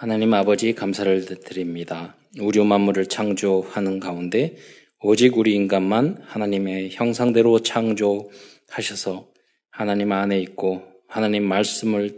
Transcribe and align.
하나님 0.00 0.32
아버지 0.32 0.76
감사를 0.76 1.24
드립니다. 1.24 2.14
우주 2.38 2.62
만물을 2.62 3.06
창조하는 3.06 3.98
가운데 3.98 4.54
오직 5.00 5.36
우리 5.36 5.56
인간만 5.56 6.22
하나님의 6.24 6.90
형상대로 6.92 7.58
창조하셔서 7.58 9.28
하나님 9.72 10.12
안에 10.12 10.40
있고 10.42 10.84
하나님 11.08 11.42
말씀을 11.48 12.16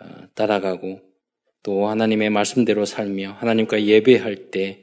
어, 0.00 0.06
따라가고 0.34 1.02
또 1.62 1.86
하나님의 1.86 2.30
말씀대로 2.30 2.86
살며 2.86 3.32
하나님과 3.40 3.82
예배할 3.82 4.50
때 4.50 4.82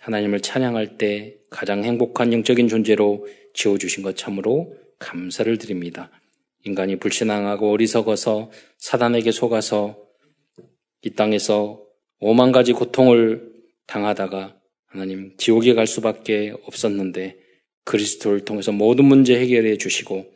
하나님을 0.00 0.40
찬양할 0.40 0.96
때 0.96 1.36
가장 1.50 1.84
행복한 1.84 2.32
영적인 2.32 2.66
존재로 2.66 3.26
지어주신 3.52 4.02
것 4.02 4.16
참으로 4.16 4.74
감사를 4.98 5.58
드립니다. 5.58 6.10
인간이 6.64 6.96
불신앙하고 6.96 7.72
어리석어서 7.72 8.50
사단에게 8.78 9.32
속아서 9.32 10.05
이 11.06 11.10
땅에서 11.10 11.80
오만 12.18 12.50
가지 12.50 12.72
고통을 12.72 13.52
당하다가 13.86 14.56
하나님 14.86 15.36
지옥에 15.36 15.72
갈 15.72 15.86
수밖에 15.86 16.52
없었는데 16.64 17.36
그리스도를 17.84 18.40
통해서 18.40 18.72
모든 18.72 19.04
문제 19.04 19.38
해결해 19.38 19.78
주시고 19.78 20.26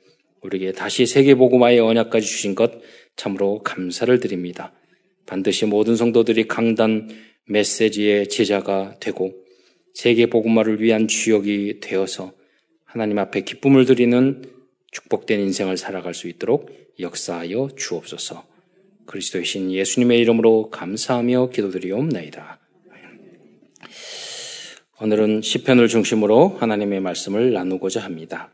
우리에게 0.43 0.71
다시 0.71 1.07
세계복음화의 1.07 1.81
언약까지 1.81 2.25
주신 2.25 2.55
것 2.55 2.71
참으로 3.17 3.65
감사를 3.65 4.21
드립니다. 4.21 4.73
반드시 5.27 5.67
모든 5.67 5.97
성도들이 5.97 6.47
강단 6.47 7.09
메시지의 7.49 8.29
제자가 8.29 8.95
되고 9.01 9.35
세계복음화를 9.95 10.81
위한 10.81 11.09
주역이 11.09 11.81
되어서 11.81 12.33
하나님 12.85 13.19
앞에 13.19 13.41
기쁨을 13.41 13.87
드리는 13.87 14.45
축복된 14.93 15.41
인생을 15.41 15.77
살아갈 15.77 16.15
수 16.15 16.29
있도록 16.29 16.71
역사하여 17.01 17.71
주옵소서. 17.77 18.50
그리스도의 19.11 19.45
신 19.45 19.73
예수님의 19.73 20.21
이름으로 20.21 20.71
감사하며 20.71 21.51
기도드리옵나이다. 21.51 22.61
오늘은 25.01 25.43
시편을 25.43 25.89
중심으로 25.89 26.59
하나님의 26.61 27.01
말씀을 27.01 27.53
나누고자 27.53 28.01
합니다. 28.01 28.53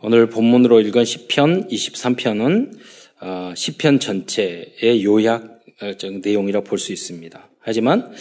오늘 0.00 0.30
본문으로 0.30 0.80
읽은 0.80 1.04
시편 1.04 1.68
23편은 1.68 2.78
어, 3.20 3.52
시편 3.54 4.00
전체의 4.00 5.04
요약 5.04 5.60
내용이라 6.24 6.62
볼 6.62 6.78
수 6.78 6.94
있습니다. 6.94 7.50
하지만 7.58 8.14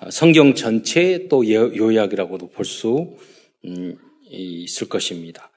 어, 0.00 0.10
성경 0.10 0.54
전체의 0.54 1.28
또 1.28 1.46
요약이라고도 1.46 2.48
볼수 2.48 3.18
음, 3.66 3.98
있을 4.30 4.88
것입니다. 4.88 5.50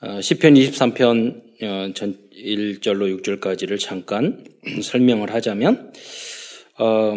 어, 0.00 0.20
시편 0.20 0.54
23편 0.54 1.94
전 1.94 2.27
1절로 2.44 3.20
6절까지를 3.20 3.78
잠깐 3.78 4.44
설명을 4.82 5.32
하자면 5.34 5.92
어, 6.78 7.14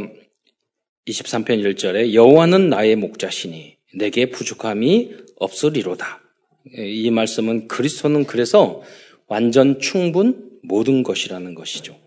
23편 1.07 1.75
1절에 1.75 2.13
여호와는 2.13 2.69
나의 2.69 2.95
목자시니 2.95 3.77
내게 3.95 4.29
부족함이 4.29 5.15
없으리로다. 5.37 6.21
이 6.77 7.09
말씀은 7.09 7.67
그리스도는 7.67 8.25
그래서 8.25 8.81
완전 9.27 9.79
충분 9.79 10.59
모든 10.63 11.03
것이라는 11.03 11.55
것이죠. 11.55 11.99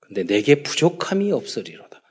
근데 0.00 0.24
내게 0.24 0.62
부족함이 0.62 1.32
없으리로다. 1.32 2.02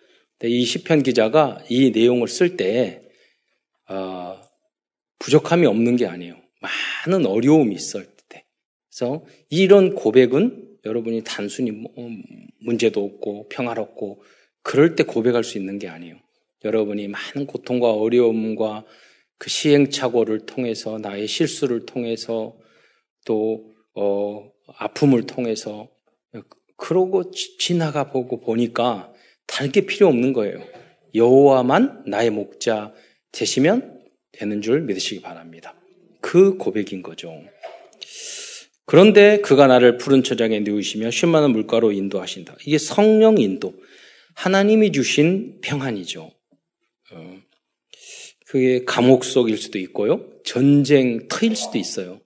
이 0.43 0.65
시편 0.65 1.03
기자가 1.03 1.63
이 1.69 1.91
내용을 1.91 2.27
쓸때 2.27 3.03
어, 3.89 4.41
부족함이 5.19 5.67
없는 5.67 5.97
게 5.97 6.07
아니에요. 6.07 6.35
많은 6.61 7.25
어려움이 7.25 7.75
있을 7.75 8.05
때. 8.05 8.10
그래서 8.91 9.25
이런 9.49 9.95
고백은 9.95 10.79
여러분이 10.83 11.23
단순히 11.23 11.71
뭐, 11.71 11.91
음, 11.97 12.21
문제도 12.59 13.03
없고 13.03 13.47
평화롭고 13.47 14.21
그럴 14.63 14.95
때 14.95 15.03
고백할 15.03 15.43
수 15.43 15.57
있는 15.57 15.79
게 15.79 15.87
아니에요. 15.87 16.17
여러분이 16.65 17.07
많은 17.07 17.47
고통과 17.47 17.93
어려움과 17.93 18.85
그 19.37 19.49
시행착오를 19.49 20.45
통해서 20.45 20.99
나의 20.99 21.27
실수를 21.27 21.85
통해서 21.85 22.57
또 23.25 23.73
어, 23.95 24.51
아픔을 24.77 25.25
통해서 25.25 25.89
그러고 26.75 27.31
지나가 27.31 28.09
보고 28.09 28.39
보니까 28.41 29.13
다른 29.47 29.71
게 29.71 29.81
필요 29.85 30.07
없는 30.07 30.33
거예요. 30.33 30.61
여호와만 31.15 32.03
나의 32.07 32.29
목자 32.29 32.93
되시면 33.31 34.01
되는 34.31 34.61
줄 34.61 34.81
믿으시기 34.81 35.21
바랍니다. 35.21 35.75
그 36.21 36.57
고백인 36.57 37.01
거죠. 37.01 37.33
그런데 38.91 39.39
그가 39.39 39.67
나를 39.67 39.97
푸른 39.97 40.21
처장에 40.21 40.59
누우시며 40.59 41.11
쉴만한 41.11 41.51
물가로 41.51 41.93
인도하신다. 41.93 42.57
이게 42.65 42.77
성령 42.77 43.37
인도. 43.37 43.73
하나님이 44.35 44.91
주신 44.91 45.61
평안이죠. 45.61 46.29
어, 47.13 47.37
그게 48.47 48.83
감옥 48.83 49.23
속일 49.23 49.57
수도 49.57 49.79
있고요. 49.79 50.29
전쟁 50.43 51.29
터일 51.29 51.55
수도 51.55 51.77
있어요. 51.77 52.19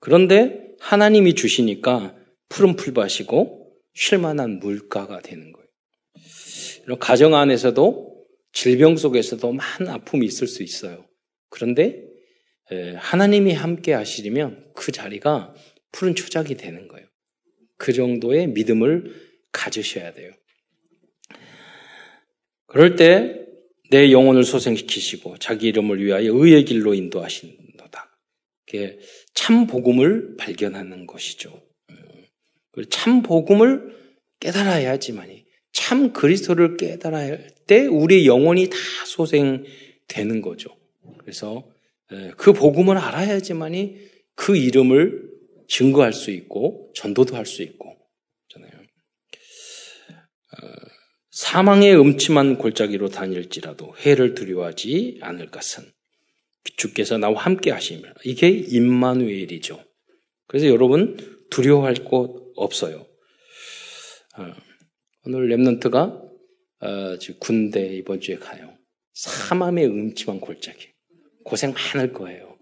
그런데 0.00 0.72
하나님이 0.80 1.36
주시니까 1.36 2.16
푸른 2.48 2.74
풀밭이고 2.74 3.70
쉴만한 3.94 4.58
물가가 4.58 5.20
되는 5.20 5.52
거예요. 5.52 5.68
이런 6.86 6.98
가정 6.98 7.36
안에서도 7.36 8.24
질병 8.52 8.96
속에서도 8.96 9.52
많은 9.52 9.88
아픔이 9.88 10.26
있을 10.26 10.48
수 10.48 10.64
있어요. 10.64 11.06
그런데 11.50 12.02
하나님이 12.96 13.52
함께 13.52 13.92
하시려면 13.92 14.72
그 14.74 14.90
자리가 14.90 15.54
푸른 15.92 16.14
초작이 16.14 16.56
되는 16.56 16.88
거예요. 16.88 17.06
그 17.76 17.92
정도의 17.92 18.48
믿음을 18.48 19.14
가지셔야 19.52 20.14
돼요. 20.14 20.32
그럴 22.66 22.96
때 22.96 23.40
내 23.90 24.12
영혼을 24.12 24.44
소생시키시고 24.44 25.38
자기 25.38 25.66
이름을 25.66 26.02
위하여 26.02 26.32
의의 26.32 26.64
길로 26.64 26.94
인도하신다. 26.94 28.16
참 29.34 29.66
복음을 29.66 30.36
발견하는 30.36 31.08
것이죠. 31.08 31.60
참 32.88 33.22
복음을 33.22 33.96
깨달아야지만이 34.38 35.44
참 35.72 36.12
그리스도를 36.12 36.76
깨달아야 36.76 37.26
할 37.26 37.50
때 37.66 37.86
우리 37.86 38.26
영혼이 38.26 38.68
다 38.68 38.76
소생되는 39.06 40.42
거죠. 40.42 40.76
그래서 41.18 41.68
그 42.36 42.52
복음을 42.52 42.98
알아야지만이 42.98 43.96
그 44.34 44.56
이름을 44.56 45.29
증거할 45.70 46.12
수 46.12 46.30
있고 46.30 46.92
전도도 46.94 47.36
할 47.36 47.46
수 47.46 47.62
있고 47.62 47.96
잖아요. 48.48 48.72
어, 48.72 50.66
사망의 51.30 51.98
음침한 51.98 52.58
골짜기로 52.58 53.08
다닐지라도 53.08 53.94
해를 53.98 54.34
두려워하지 54.34 55.20
않을 55.22 55.50
것은 55.50 55.84
주께서 56.76 57.18
나와 57.18 57.40
함께 57.40 57.70
하시며 57.70 58.12
이게 58.24 58.48
임마누엘이죠. 58.48 59.82
그래서 60.46 60.66
여러분 60.66 61.16
두려워할 61.50 61.94
곳 61.94 62.52
없어요. 62.56 63.06
어, 64.36 64.54
오늘 65.24 65.48
랩런트가 65.48 66.30
어, 66.82 67.16
군대 67.38 67.94
이번 67.94 68.20
주에 68.20 68.36
가요. 68.36 68.76
사망의 69.14 69.86
음침한 69.86 70.40
골짜기 70.40 70.88
고생 71.44 71.72
많을 71.72 72.12
거예요. 72.12 72.58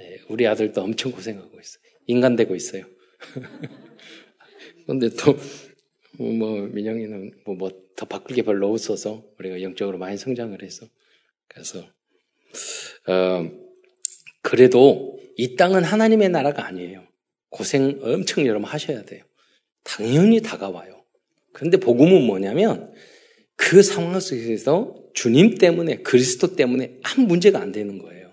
예, 0.00 0.22
우리 0.28 0.46
아들도 0.46 0.80
엄청 0.80 1.12
고생하고 1.12 1.60
있어요. 1.60 1.87
인간 2.08 2.34
되고 2.34 2.56
있어요. 2.56 2.84
그런데 4.84 5.10
또, 5.10 5.36
뭐, 6.18 6.62
민영이는 6.62 7.32
뭐, 7.44 7.54
뭐, 7.54 7.70
더 7.94 8.06
바꿀 8.06 8.34
게 8.34 8.42
별로 8.42 8.72
없어서 8.72 9.24
우리가 9.38 9.62
영적으로 9.62 9.98
많이 9.98 10.16
성장을 10.16 10.60
해서. 10.62 10.86
그래서, 11.46 11.86
어, 13.06 13.50
그래도 14.42 15.20
이 15.36 15.54
땅은 15.56 15.84
하나님의 15.84 16.30
나라가 16.30 16.66
아니에요. 16.66 17.06
고생 17.50 18.00
엄청 18.02 18.46
여러분 18.46 18.68
하셔야 18.68 19.04
돼요. 19.04 19.24
당연히 19.84 20.40
다가와요. 20.40 21.04
그런데 21.52 21.78
복음은 21.78 22.26
뭐냐면 22.26 22.92
그 23.56 23.82
상황 23.82 24.18
속에서 24.20 24.94
주님 25.14 25.58
때문에 25.58 25.98
그리스도 26.02 26.54
때문에 26.54 26.98
아무 27.02 27.26
문제가 27.26 27.60
안 27.60 27.72
되는 27.72 27.98
거예요. 27.98 28.32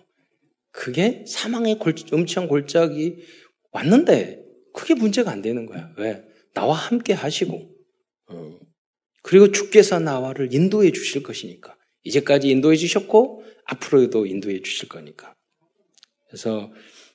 그게 0.71 1.23
사망의 1.27 1.79
골, 1.79 1.95
음치한 2.13 2.47
골짜기 2.47 3.17
왔는데 3.75 4.41
그게 4.73 4.93
문제가 4.93 5.31
안 5.31 5.41
되는 5.41 5.65
거야. 5.65 5.93
왜? 5.97 6.23
나와 6.53 6.75
함께 6.75 7.13
하시고 7.13 7.69
어. 8.29 8.59
그리고 9.21 9.51
주께서 9.51 9.99
나와를 9.99 10.53
인도해 10.53 10.91
주실 10.91 11.23
것이니까 11.23 11.75
이제까지 12.03 12.49
인도해 12.49 12.77
주셨고 12.77 13.43
앞으로도 13.65 14.27
인도해 14.27 14.61
주실 14.61 14.87
거니까. 14.87 15.33
그래서 16.27 16.71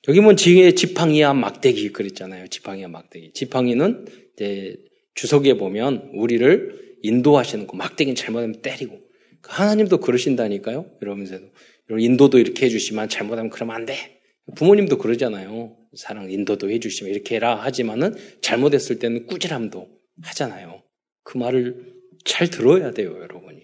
여기 0.08 0.20
뭐 0.20 0.34
지팡이야 0.34 1.32
막대기 1.34 1.92
그랬잖아요. 1.92 2.48
지팡이야 2.48 2.88
막대기. 2.88 3.32
지팡이는 3.32 4.06
이제 4.34 4.76
주석에 5.14 5.54
보면 5.56 6.10
우리를 6.14 6.98
인도하시는 7.02 7.66
거 7.66 7.76
막대기는 7.76 8.14
잘못하면 8.16 8.60
때리고 8.60 9.00
하나님도 9.42 10.00
그러신다니까요. 10.00 10.90
여러분께도 11.00 11.98
인도도 11.98 12.38
이렇게 12.38 12.66
해주시면 12.66 13.08
잘못하면 13.08 13.50
그러면 13.50 13.76
안 13.76 13.86
돼. 13.86 14.20
부모님도 14.56 14.98
그러잖아요. 14.98 15.79
사랑 15.94 16.30
인도도 16.30 16.70
해주시면 16.70 17.12
이렇게 17.12 17.36
해라 17.36 17.56
하지만은 17.56 18.14
잘못했을 18.40 18.98
때는 18.98 19.26
꾸지람도 19.26 19.88
하잖아요. 20.22 20.82
그 21.22 21.38
말을 21.38 21.94
잘 22.24 22.50
들어야 22.50 22.92
돼요, 22.92 23.16
여러분이. 23.20 23.60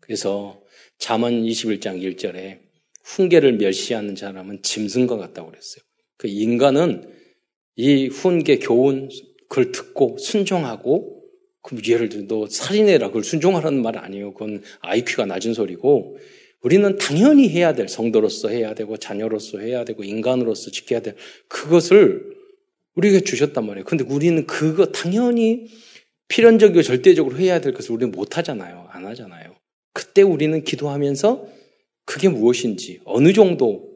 그래서 0.00 0.62
잠언 0.98 1.42
21장 1.42 2.00
1절에 2.02 2.60
훈계를 3.04 3.54
멸시하는 3.54 4.16
사람은 4.16 4.62
짐승과 4.62 5.16
같다고 5.16 5.50
그랬어요. 5.50 5.82
그 6.16 6.28
인간은 6.28 7.12
이 7.76 8.08
훈계 8.08 8.58
교훈 8.58 9.08
그걸 9.48 9.72
듣고 9.72 10.18
순종하고 10.18 11.22
그럼 11.62 11.82
예를 11.86 12.08
들어 12.08 12.26
너 12.26 12.46
살인해라 12.46 13.08
그걸 13.08 13.24
순종하라는 13.24 13.82
말 13.82 13.98
아니에요. 13.98 14.32
그건 14.34 14.62
IQ가 14.80 15.26
낮은 15.26 15.54
소리고 15.54 16.16
우리는 16.62 16.96
당연히 16.98 17.48
해야 17.48 17.72
될 17.74 17.88
성도로서 17.88 18.48
해야 18.48 18.74
되고 18.74 18.96
자녀로서 18.96 19.58
해야 19.58 19.84
되고 19.84 20.04
인간으로서 20.04 20.70
지켜야 20.70 21.00
될 21.00 21.16
그것을 21.48 22.36
우리에게 22.94 23.20
주셨단 23.20 23.64
말이에요. 23.66 23.84
근데 23.84 24.04
우리는 24.04 24.46
그거 24.46 24.86
당연히 24.86 25.68
필연적이고 26.28 26.82
절대적으로 26.82 27.38
해야 27.38 27.60
될 27.60 27.72
것을 27.72 27.92
우리는 27.92 28.12
못 28.12 28.36
하잖아요. 28.36 28.88
안 28.90 29.06
하잖아요. 29.06 29.54
그때 29.92 30.22
우리는 30.22 30.62
기도하면서 30.62 31.46
그게 32.04 32.28
무엇인지 32.28 33.00
어느 33.04 33.32
정도 33.32 33.90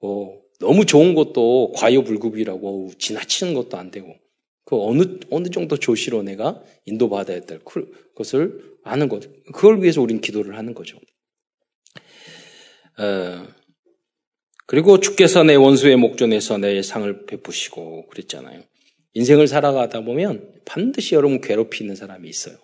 어, 0.00 0.38
너무 0.60 0.84
좋은 0.84 1.14
것도 1.14 1.72
과유불급이라고 1.76 2.90
지나치는 2.98 3.54
것도 3.54 3.76
안 3.76 3.90
되고 3.90 4.14
그 4.64 4.80
어느 4.80 5.18
어느 5.30 5.48
정도 5.48 5.76
조시로 5.76 6.22
내가 6.22 6.62
인도받아야 6.84 7.40
될 7.40 7.60
것을 8.14 8.76
아는 8.84 9.08
것 9.08 9.28
그걸 9.52 9.82
위해서 9.82 10.00
우리는 10.02 10.20
기도를 10.20 10.56
하는 10.56 10.74
거죠. 10.74 10.98
어, 12.98 13.46
그리고 14.66 15.00
주께서 15.00 15.42
내 15.44 15.54
원수의 15.54 15.96
목전에서 15.96 16.58
내 16.58 16.82
상을 16.82 17.26
베푸시고 17.26 18.06
그랬잖아요. 18.08 18.62
인생을 19.14 19.46
살아가다 19.46 20.02
보면 20.02 20.60
반드시 20.64 21.14
여러분 21.14 21.40
괴롭히는 21.40 21.94
사람이 21.94 22.28
있어요. 22.28 22.56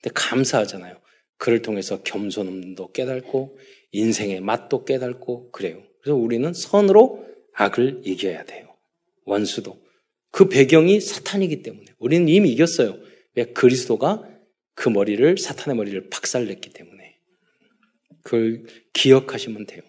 근데 0.00 0.12
감사하잖아요. 0.14 0.96
그를 1.36 1.62
통해서 1.62 2.02
겸손함도 2.02 2.92
깨닫고 2.92 3.58
인생의 3.92 4.40
맛도 4.40 4.84
깨닫고 4.84 5.50
그래요. 5.50 5.82
그래서 6.00 6.16
우리는 6.16 6.52
선으로 6.52 7.24
악을 7.52 8.02
이겨야 8.04 8.44
돼요. 8.44 8.74
원수도. 9.24 9.80
그 10.30 10.48
배경이 10.48 11.00
사탄이기 11.00 11.62
때문에. 11.62 11.86
우리는 11.98 12.28
이미 12.28 12.50
이겼어요. 12.50 12.98
왜? 13.34 13.44
그리스도가 13.52 14.28
그 14.74 14.88
머리를, 14.88 15.38
사탄의 15.38 15.76
머리를 15.76 16.08
박살냈기 16.10 16.70
때문에. 16.70 16.93
그걸 18.24 18.64
기억하시면 18.92 19.66
돼요. 19.66 19.82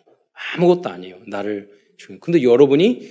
아무것도 0.53 0.89
아니에요. 0.89 1.21
나를 1.25 1.71
죽인. 1.97 2.19
근데 2.19 2.43
여러분이 2.43 3.09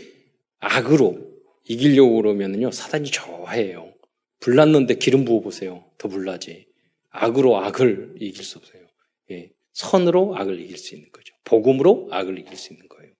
악으로 0.61 1.35
이기려고 1.67 2.17
그러면요. 2.17 2.71
사단이 2.71 3.11
좋아해요. 3.11 3.93
불났는데 4.41 4.97
기름 4.97 5.25
부어보세요. 5.25 5.85
더 5.99 6.09
불나지. 6.09 6.67
악으로 7.11 7.56
악을 7.59 8.17
이길 8.21 8.44
수 8.44 8.59
없어요. 8.59 8.82
예. 9.31 9.50
선으로 9.73 10.37
악을 10.37 10.61
이길 10.61 10.76
수 10.76 10.94
있는 10.94 11.11
거죠. 11.11 11.35
복음으로 11.44 12.09
악을 12.11 12.38
이길 12.38 12.56
수 12.56 12.73
있는 12.73 12.87
거예요. 12.88 13.12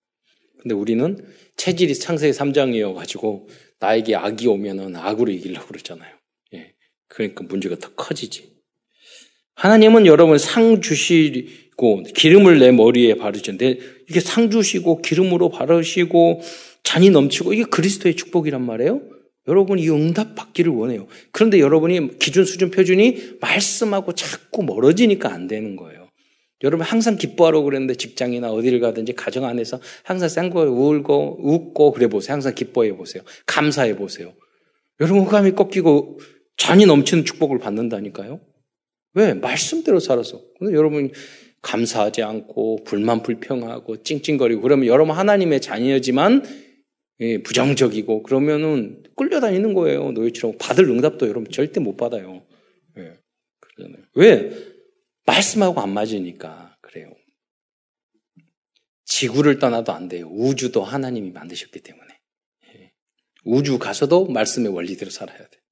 근데 0.61 0.75
우리는 0.75 1.27
체질이 1.56 1.95
창세기 1.95 2.33
3장이어 2.33 2.95
가지고 2.95 3.49
나에게 3.81 4.15
악이 4.17 4.47
오면은 4.47 4.97
악으로 4.97 5.33
이기려고 5.33 5.69
그러잖아요. 5.69 6.15
예. 6.55 6.75
그러니까 7.09 7.45
문제가 7.45 7.77
더 7.77 7.95
커지지. 7.95 8.55
하나님은 9.56 10.06
여러분 10.06 10.37
상 10.37 10.81
주시 10.81 11.64
고 11.76 12.03
기름을 12.03 12.59
내 12.59 12.71
머리에 12.71 13.15
바르시는데 13.15 13.79
이게 14.09 14.21
상 14.21 14.50
주시고 14.50 15.03
기름으로 15.03 15.49
바르시고 15.49 16.41
잔이 16.82 17.11
넘치고 17.11 17.53
이게 17.53 17.65
그리스도의 17.65 18.15
축복이란 18.17 18.65
말이에요. 18.65 19.03
여러분이 19.47 19.82
이 19.82 19.91
응답 19.91 20.35
받기를 20.35 20.73
원해요. 20.73 21.06
그런데 21.32 21.61
여러분이 21.61 22.19
기준 22.19 22.44
수준 22.44 22.71
표준이 22.71 23.38
말씀하고 23.41 24.15
자꾸 24.15 24.62
멀어지니까 24.62 25.32
안 25.32 25.47
되는 25.49 25.76
거예요. 25.76 26.09
여러분 26.62 26.87
항상 26.87 27.17
기뻐하라고 27.17 27.65
그랬는데 27.65 27.94
직장이나 27.94 28.50
어디를 28.50 28.81
가든지 28.81 29.12
가정 29.12 29.44
안에서 29.44 29.81
항상 30.03 30.29
쌩거 30.29 30.62
울고 30.62 31.38
웃고 31.43 31.93
그래 31.93 32.06
보세요. 32.06 32.32
항상 32.32 32.55
기뻐해 32.55 32.97
보세요. 32.97 33.23
감사해 33.47 33.97
보세요. 33.97 34.32
여러분 35.00 35.25
흑암이 35.25 35.53
꺾이고 35.53 36.20
잔이 36.56 36.87
넘치는 36.87 37.25
축복을 37.25 37.59
받는다니까요. 37.59 38.41
왜? 39.15 39.35
말씀대로 39.35 40.00
살아서. 40.00 40.41
근데 40.59 40.75
여러분 40.75 41.11
감사하지 41.65 42.23
않고 42.23 42.85
불만 42.85 43.23
불평하고 43.23 44.03
찡찡거리고 44.03 44.61
그러면 44.61 44.87
여러분 44.87 45.17
하나님의 45.17 45.61
자녀지만 45.61 46.45
예, 47.21 47.43
부정적이고 47.43 48.23
그러면은 48.23 49.03
끌려다니는 49.17 49.75
거예요. 49.75 50.13
노예처럼 50.13 50.59
받을 50.59 50.89
응답도 50.89 51.29
여러분 51.29 51.51
절대 51.51 51.81
못 51.81 51.97
받아요. 51.97 52.45
예. 52.99 53.19
왜? 54.15 54.51
말씀하고 55.27 55.81
안 55.81 55.91
맞으니까 55.91 56.77
그래요. 56.81 57.13
지구를 59.05 59.59
떠나도 59.59 59.93
안 59.93 60.09
돼요. 60.09 60.29
우주도 60.29 60.83
하나님이 60.83 61.31
만드셨기 61.31 61.81
때문에. 61.81 62.09
예. 62.75 62.93
우주 63.45 63.79
가서도 63.79 64.27
말씀의 64.27 64.73
원리대로 64.73 65.11
살아야 65.11 65.39
돼. 65.39 65.64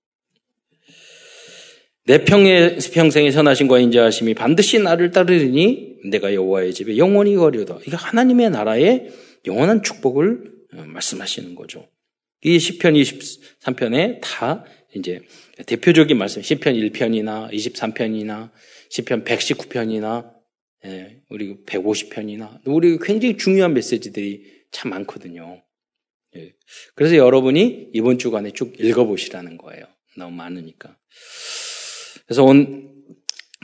내 2.04 2.25
평의, 2.25 2.78
평생의 2.78 3.31
선하신 3.31 3.69
과 3.69 3.78
인자하심이 3.78 4.34
반드시 4.34 4.78
나를 4.81 5.12
따르리니 5.12 5.99
내가 6.10 6.34
여호와의 6.34 6.75
집에 6.75 6.96
영원히 6.96 7.37
거리다. 7.37 7.78
이게 7.87 7.94
하나님의 7.94 8.50
나라의 8.50 9.12
영원한 9.46 9.82
축복을 9.82 10.52
어, 10.75 10.84
말씀하시는 10.87 11.54
거죠. 11.54 11.88
이 12.43 12.58
시편 12.58 12.94
23편에 12.94 14.20
다 14.20 14.64
이제 14.94 15.20
대표적인 15.66 16.19
말씀, 16.19 16.43
시편 16.43 16.75
1편이나 16.75 17.52
23편이나 17.52 18.50
시편 18.90 19.25
119편이나 19.25 20.32
예, 20.84 21.20
우리 21.28 21.64
150편이나 21.64 22.60
우리 22.66 22.98
굉장히 22.98 23.37
중요한 23.37 23.75
메시지들이 23.75 24.44
참 24.72 24.90
많거든요. 24.90 25.62
예, 26.37 26.52
그래서 26.96 27.16
여러분이 27.16 27.90
이번 27.93 28.19
주간에 28.19 28.50
쭉 28.50 28.75
읽어보시라는 28.78 29.56
거예요. 29.58 29.87
너무 30.16 30.34
많으니까. 30.34 30.96
그래서 32.32 32.44
온, 32.44 32.88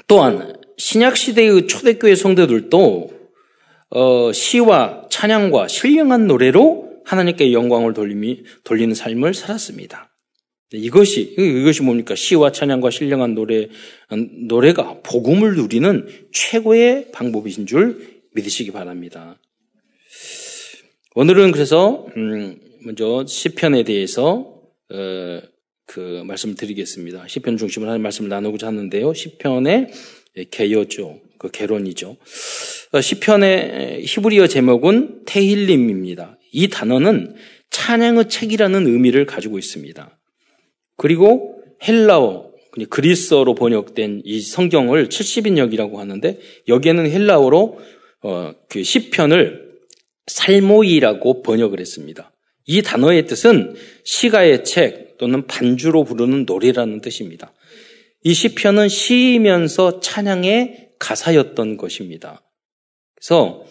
또한 0.06 0.52
신약 0.76 1.16
시대의 1.16 1.66
초대교회 1.68 2.14
성도들도 2.14 3.10
어, 3.88 4.30
시와 4.30 5.06
찬양과 5.08 5.68
신령한 5.68 6.26
노래로 6.26 7.00
하나님께 7.06 7.54
영광을 7.54 7.94
돌림이, 7.94 8.42
돌리는 8.64 8.94
삶을 8.94 9.32
살았습니다. 9.32 10.14
이것이, 10.72 11.34
이것이 11.38 11.82
뭡니까? 11.82 12.14
시와 12.14 12.52
찬양과 12.52 12.90
신령한 12.90 13.34
노래, 13.34 13.68
노래가 14.46 15.00
복음을 15.02 15.56
누리는 15.56 16.06
최고의 16.30 17.10
방법이신 17.12 17.64
줄 17.64 18.20
믿으시기 18.34 18.70
바랍니다. 18.70 19.40
오늘은 21.14 21.52
그래서, 21.52 22.06
음, 22.18 22.60
먼저 22.84 23.24
시편에 23.26 23.84
대해서, 23.84 24.60
어, 24.92 25.40
그 25.88 26.22
말씀을 26.26 26.54
드리겠습니다. 26.54 27.26
시편 27.26 27.56
중심으로 27.56 27.90
하는 27.90 28.02
말씀을 28.02 28.28
나누고자 28.28 28.66
하는데요. 28.66 29.14
시편의 29.14 29.90
개요죠. 30.50 31.18
그 31.38 31.50
개론이죠. 31.50 32.18
어, 32.92 33.00
시편의 33.00 34.04
히브리어 34.04 34.48
제목은 34.48 35.22
테힐림입니다. 35.24 36.38
이 36.52 36.68
단어는 36.68 37.36
찬양의 37.70 38.28
책이라는 38.28 38.86
의미를 38.86 39.24
가지고 39.24 39.58
있습니다. 39.58 40.18
그리고 40.98 41.62
헬라어, 41.82 42.52
그리스어로 42.90 43.54
번역된 43.54 44.22
이 44.24 44.40
성경을 44.42 45.08
70인역이라고 45.08 45.96
하는데 45.96 46.38
여기에는 46.68 47.10
헬라어로 47.10 47.78
어, 48.24 48.52
그 48.68 48.82
시편을 48.82 49.68
살모이라고 50.26 51.42
번역을 51.42 51.80
했습니다. 51.80 52.30
이 52.68 52.82
단어의 52.82 53.26
뜻은 53.26 53.74
시가의 54.04 54.62
책 54.64 55.16
또는 55.16 55.46
반주로 55.46 56.04
부르는 56.04 56.44
노래라는 56.44 57.00
뜻입니다. 57.00 57.52
이 58.22 58.34
시편은 58.34 58.88
시이면서 58.88 60.00
찬양의 60.00 60.90
가사였던 60.98 61.78
것입니다. 61.78 62.42
그래서 63.16 63.64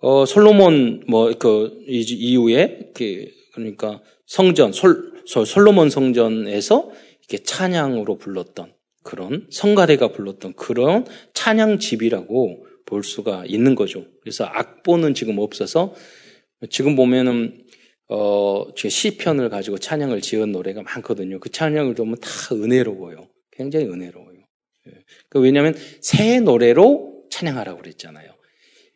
어, 0.00 0.26
솔로몬 0.26 1.04
뭐 1.08 1.32
그 1.38 1.78
이후에 1.88 2.90
그 2.94 3.26
그러니까 3.54 4.02
성전 4.26 4.72
솔, 4.72 5.12
솔로몬 5.26 5.88
성전에서 5.88 6.90
이렇게 7.20 7.42
찬양으로 7.44 8.18
불렀던 8.18 8.74
그런 9.02 9.46
성가대가 9.50 10.08
불렀던 10.08 10.54
그런 10.54 11.06
찬양집이라고 11.32 12.66
볼 12.84 13.02
수가 13.02 13.44
있는 13.46 13.74
거죠. 13.74 14.04
그래서 14.20 14.44
악보는 14.44 15.14
지금 15.14 15.38
없어서 15.38 15.94
지금 16.70 16.96
보면은 16.96 17.62
어, 18.08 18.66
시편을 18.76 19.48
가지고 19.48 19.78
찬양을 19.78 20.20
지은 20.20 20.52
노래가 20.52 20.82
많거든요. 20.82 21.40
그 21.40 21.50
찬양을 21.50 21.94
들으면 21.94 22.16
다 22.20 22.28
은혜로워요. 22.52 23.28
굉장히 23.52 23.86
은혜로워요. 23.86 24.38
예. 24.88 24.92
그 25.28 25.40
왜냐하면 25.40 25.74
새 26.00 26.40
노래로 26.40 27.26
찬양하라고 27.30 27.80
그랬잖아요. 27.80 28.34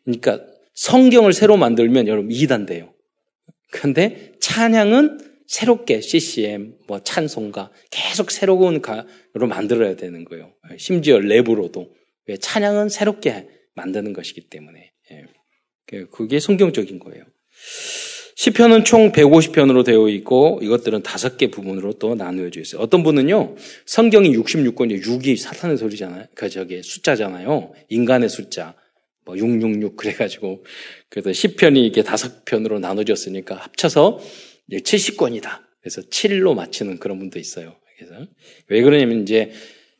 그러니까 0.03 0.45
성경을 0.73 1.33
새로 1.33 1.57
만들면 1.57 2.07
여러분 2.07 2.31
이단돼요. 2.31 2.93
근데 3.71 4.33
찬양은 4.39 5.19
새롭게 5.47 6.01
CCM, 6.01 6.77
뭐 6.87 7.01
찬송가 7.01 7.71
계속 7.89 8.31
새로운 8.31 8.81
가로 8.81 9.47
만들어야 9.47 9.95
되는 9.95 10.25
거예요. 10.25 10.53
심지어 10.77 11.17
랩으로도 11.17 11.89
왜 12.27 12.37
찬양은 12.37 12.89
새롭게 12.89 13.47
만드는 13.73 14.13
것이기 14.13 14.49
때문에 14.49 14.91
예. 15.11 15.25
그게 16.11 16.39
성경적인 16.39 16.99
거예요. 16.99 17.23
시편은 18.37 18.83
총 18.83 19.11
150편으로 19.13 19.83
되어 19.83 20.07
있고 20.09 20.59
이것들은 20.61 21.01
다섯 21.01 21.37
개 21.37 21.47
부분으로 21.47 21.93
또 21.93 22.13
나누어져 22.13 22.61
있어요. 22.61 22.81
어떤 22.83 23.01
분은요. 23.01 23.55
성경이 23.87 24.31
66권이 24.37 25.01
6이 25.01 25.37
사탄의 25.37 25.77
소리잖아요. 25.77 26.25
그 26.35 26.47
저기 26.47 26.83
숫자잖아요. 26.83 27.73
인간의 27.89 28.29
숫자. 28.29 28.75
뭐 29.25 29.35
666 29.35 29.97
그래가지고 29.97 30.63
그래서 31.09 31.33
시편이 31.33 31.83
이게 31.87 32.03
다섯 32.03 32.45
편으로 32.45 32.77
나눠졌으니까 32.77 33.55
합쳐서 33.55 34.19
70권이다. 34.71 35.63
그래서 35.81 36.01
7로 36.03 36.53
맞추는 36.53 36.99
그런 36.99 37.17
분도 37.17 37.39
있어요. 37.39 37.75
그래서 37.97 38.27
왜 38.67 38.83
그러냐면 38.83 39.23
이제 39.23 39.51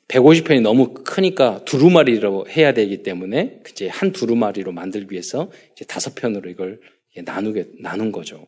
150편이 0.10 0.62
너무 0.62 0.94
크니까 0.94 1.66
두루마리로 1.66 2.46
해야 2.50 2.76
되기 2.76 3.02
때문에 3.02 3.62
이제 3.68 3.88
한 3.88 4.12
두루마리로 4.12 4.74
만들기 4.74 5.12
위해서 5.14 5.52
이제 5.74 5.86
다섯 5.86 6.14
편으로 6.14 6.52
이걸 6.52 6.80
나누게 7.26 7.68
나눈 7.82 8.12
거죠. 8.12 8.48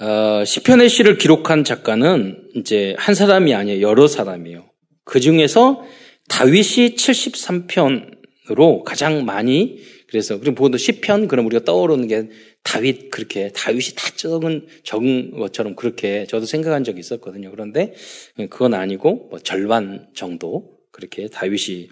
어, 0.00 0.44
시편의 0.44 0.88
시를 0.88 1.16
기록한 1.16 1.64
작가는 1.64 2.50
이제 2.54 2.94
한 2.98 3.14
사람이 3.14 3.54
아니에요. 3.54 3.80
여러 3.80 4.06
사람이에요. 4.06 4.68
그 5.04 5.20
중에서 5.20 5.84
다윗이 6.28 6.96
73편으로 6.96 8.82
가장 8.84 9.24
많이 9.24 9.78
그래서 10.08 10.38
그리고 10.38 10.54
보도 10.54 10.78
시편 10.78 11.28
그럼 11.28 11.46
우리가 11.46 11.64
떠오르는 11.64 12.08
게 12.08 12.28
다윗 12.62 13.10
그렇게 13.10 13.50
다윗이 13.52 13.94
다 13.96 14.10
적은 14.16 14.66
적은 14.84 15.32
것처럼 15.32 15.74
그렇게 15.76 16.26
저도 16.26 16.46
생각한 16.46 16.84
적이 16.84 17.00
있었거든요. 17.00 17.50
그런데 17.50 17.94
그건 18.50 18.74
아니고 18.74 19.28
뭐 19.30 19.38
절반 19.38 20.08
정도 20.14 20.76
그렇게 20.92 21.28
다윗이 21.28 21.88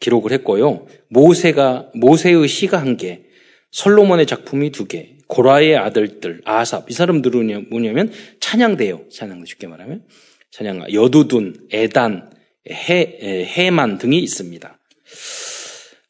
기록을 0.00 0.32
했고요. 0.32 0.86
모세가 1.08 1.90
모세의 1.94 2.46
시가 2.48 2.78
한 2.78 2.96
개, 2.96 3.22
솔로몬의 3.70 4.26
작품이 4.26 4.70
두 4.70 4.86
개, 4.86 5.16
고라의 5.26 5.76
아들들 5.76 6.40
아삽 6.44 6.90
이 6.90 6.94
사람들은 6.94 7.66
뭐냐면 7.70 8.12
찬양대요. 8.40 9.06
찬양 9.10 9.44
쉽게 9.44 9.66
말하면 9.66 10.04
찬양 10.50 10.86
여두둔, 10.92 11.68
에단, 11.70 12.30
해, 12.70 13.44
해만 13.46 13.98
등이 13.98 14.18
있습니다. 14.18 14.78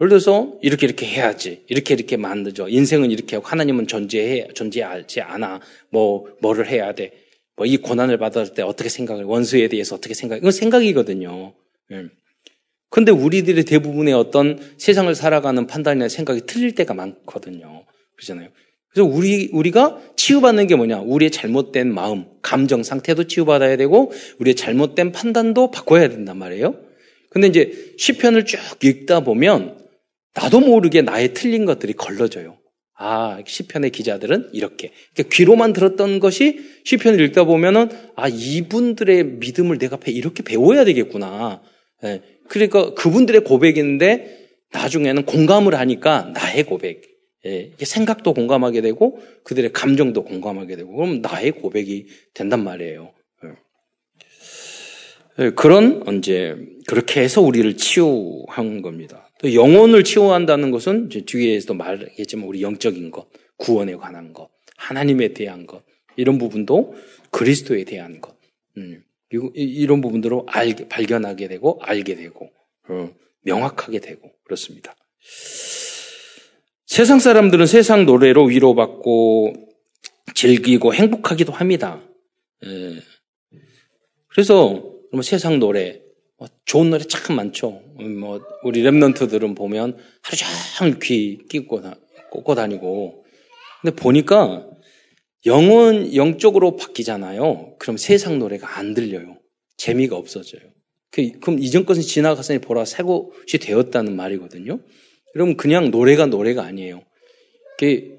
예를 0.00 0.08
들어서 0.08 0.54
이렇게 0.62 0.86
이렇게 0.86 1.06
해야지. 1.06 1.64
이렇게 1.68 1.94
이렇게 1.94 2.16
만들죠. 2.16 2.68
인생은 2.68 3.10
이렇게 3.10 3.36
하고 3.36 3.46
하나님은 3.48 3.86
존재해, 3.86 4.48
존재하지 4.54 5.20
않아. 5.20 5.60
뭐, 5.90 6.26
뭐를 6.40 6.68
해야 6.68 6.94
돼. 6.94 7.12
뭐 7.56 7.66
이 7.66 7.76
고난을 7.76 8.18
받을 8.18 8.54
때 8.54 8.62
어떻게 8.62 8.88
생각을, 8.88 9.24
원수에 9.24 9.66
대해서 9.68 9.96
어떻게 9.96 10.14
생각, 10.14 10.36
이건 10.36 10.52
생각이거든요. 10.52 11.54
예. 11.92 12.04
근데 12.90 13.12
우리들의 13.12 13.64
대부분의 13.64 14.14
어떤 14.14 14.58
세상을 14.78 15.12
살아가는 15.14 15.66
판단이나 15.66 16.08
생각이 16.08 16.42
틀릴 16.46 16.74
때가 16.74 16.94
많거든요. 16.94 17.84
그렇잖아요. 18.16 18.48
그래서 18.90 19.08
우리, 19.08 19.50
우리가 19.52 20.00
치유받는 20.16 20.68
게 20.68 20.76
뭐냐? 20.76 21.00
우리의 21.00 21.30
잘못된 21.30 21.92
마음, 21.92 22.24
감정 22.40 22.82
상태도 22.82 23.24
치유받아야 23.24 23.76
되고, 23.76 24.12
우리의 24.38 24.54
잘못된 24.54 25.12
판단도 25.12 25.70
바꿔야 25.70 26.08
된단 26.08 26.38
말이에요. 26.38 26.76
근데 27.30 27.48
이제 27.48 27.94
시편을 27.98 28.46
쭉 28.46 28.58
읽다 28.82 29.20
보면, 29.20 29.77
나도 30.34 30.60
모르게 30.60 31.02
나의 31.02 31.34
틀린 31.34 31.64
것들이 31.64 31.94
걸러져요. 31.94 32.58
아, 33.00 33.40
시편의 33.46 33.90
기자들은 33.90 34.50
이렇게. 34.52 34.90
그러니까 35.14 35.36
귀로만 35.36 35.72
들었던 35.72 36.18
것이 36.18 36.58
시편을 36.84 37.20
읽다 37.26 37.44
보면은, 37.44 37.90
아, 38.16 38.28
이분들의 38.28 39.24
믿음을 39.24 39.78
내가 39.78 39.98
이렇게 40.06 40.42
배워야 40.42 40.84
되겠구나. 40.84 41.62
네. 42.02 42.22
그러니까 42.48 42.94
그분들의 42.94 43.44
고백인데 43.44 44.48
나중에는 44.72 45.24
공감을 45.24 45.74
하니까 45.74 46.32
나의 46.34 46.64
고백, 46.64 47.02
예, 47.46 47.70
생각도 47.78 48.34
공감하게 48.34 48.80
되고 48.80 49.20
그들의 49.44 49.72
감정도 49.72 50.24
공감하게 50.24 50.76
되고 50.76 50.92
그럼 50.92 51.22
나의 51.22 51.52
고백이 51.52 52.06
된단 52.34 52.64
말이에요. 52.64 53.12
예. 53.44 55.44
예, 55.44 55.50
그런 55.50 56.18
이제 56.18 56.56
그렇게 56.86 57.20
해서 57.20 57.40
우리를 57.40 57.76
치유한 57.76 58.82
겁니다. 58.82 59.27
또 59.38 59.54
영혼을 59.54 60.04
치유한다는 60.04 60.70
것은 60.70 61.08
뒤에서도 61.08 61.74
말했지만 61.74 62.46
우리 62.46 62.62
영적인 62.62 63.10
것, 63.10 63.28
구원에 63.56 63.94
관한 63.94 64.32
것, 64.32 64.50
하나님에 64.76 65.32
대한 65.32 65.66
것 65.66 65.82
이런 66.16 66.38
부분도 66.38 66.94
그리스도에 67.30 67.84
대한 67.84 68.20
것. 68.20 68.36
음. 68.76 69.02
이런 69.30 70.00
부분들을 70.00 70.40
알게, 70.46 70.88
발견하게 70.88 71.48
되고 71.48 71.78
알게 71.82 72.14
되고 72.14 72.50
어, 72.88 73.10
명확하게 73.42 74.00
되고 74.00 74.32
그렇습니다. 74.44 74.96
세상 76.86 77.18
사람들은 77.18 77.66
세상 77.66 78.06
노래로 78.06 78.46
위로받고 78.46 79.52
즐기고 80.34 80.94
행복하기도 80.94 81.52
합니다. 81.52 82.02
예. 82.64 83.02
그래서 84.28 84.94
세상 85.22 85.58
노래 85.58 86.00
뭐 86.00 86.07
좋은 86.64 86.90
노래 86.90 87.04
참 87.04 87.36
많죠. 87.36 87.82
뭐 88.20 88.40
우리 88.62 88.82
랩런트들은 88.82 89.56
보면 89.56 89.96
하루 90.22 90.36
종일 90.78 90.98
귀 91.00 91.38
끼고 91.48 91.82
꽂고 92.30 92.54
다니고 92.54 93.24
근데 93.82 93.96
보니까 93.96 94.66
영은 95.46 96.14
영적으로 96.14 96.76
바뀌잖아요. 96.76 97.76
그럼 97.78 97.96
세상 97.96 98.38
노래가 98.38 98.78
안 98.78 98.94
들려요. 98.94 99.38
재미가 99.76 100.16
없어져요. 100.16 100.62
그, 101.10 101.30
그럼 101.40 101.58
이전 101.58 101.86
것은 101.86 102.02
지나갔으니 102.02 102.58
보라 102.58 102.84
새 102.84 103.02
것이 103.02 103.58
되었다는 103.60 104.14
말이거든요. 104.14 104.80
여러분 105.34 105.56
그냥 105.56 105.90
노래가 105.90 106.26
노래가 106.26 106.64
아니에요. 106.64 107.02
그 107.78 108.18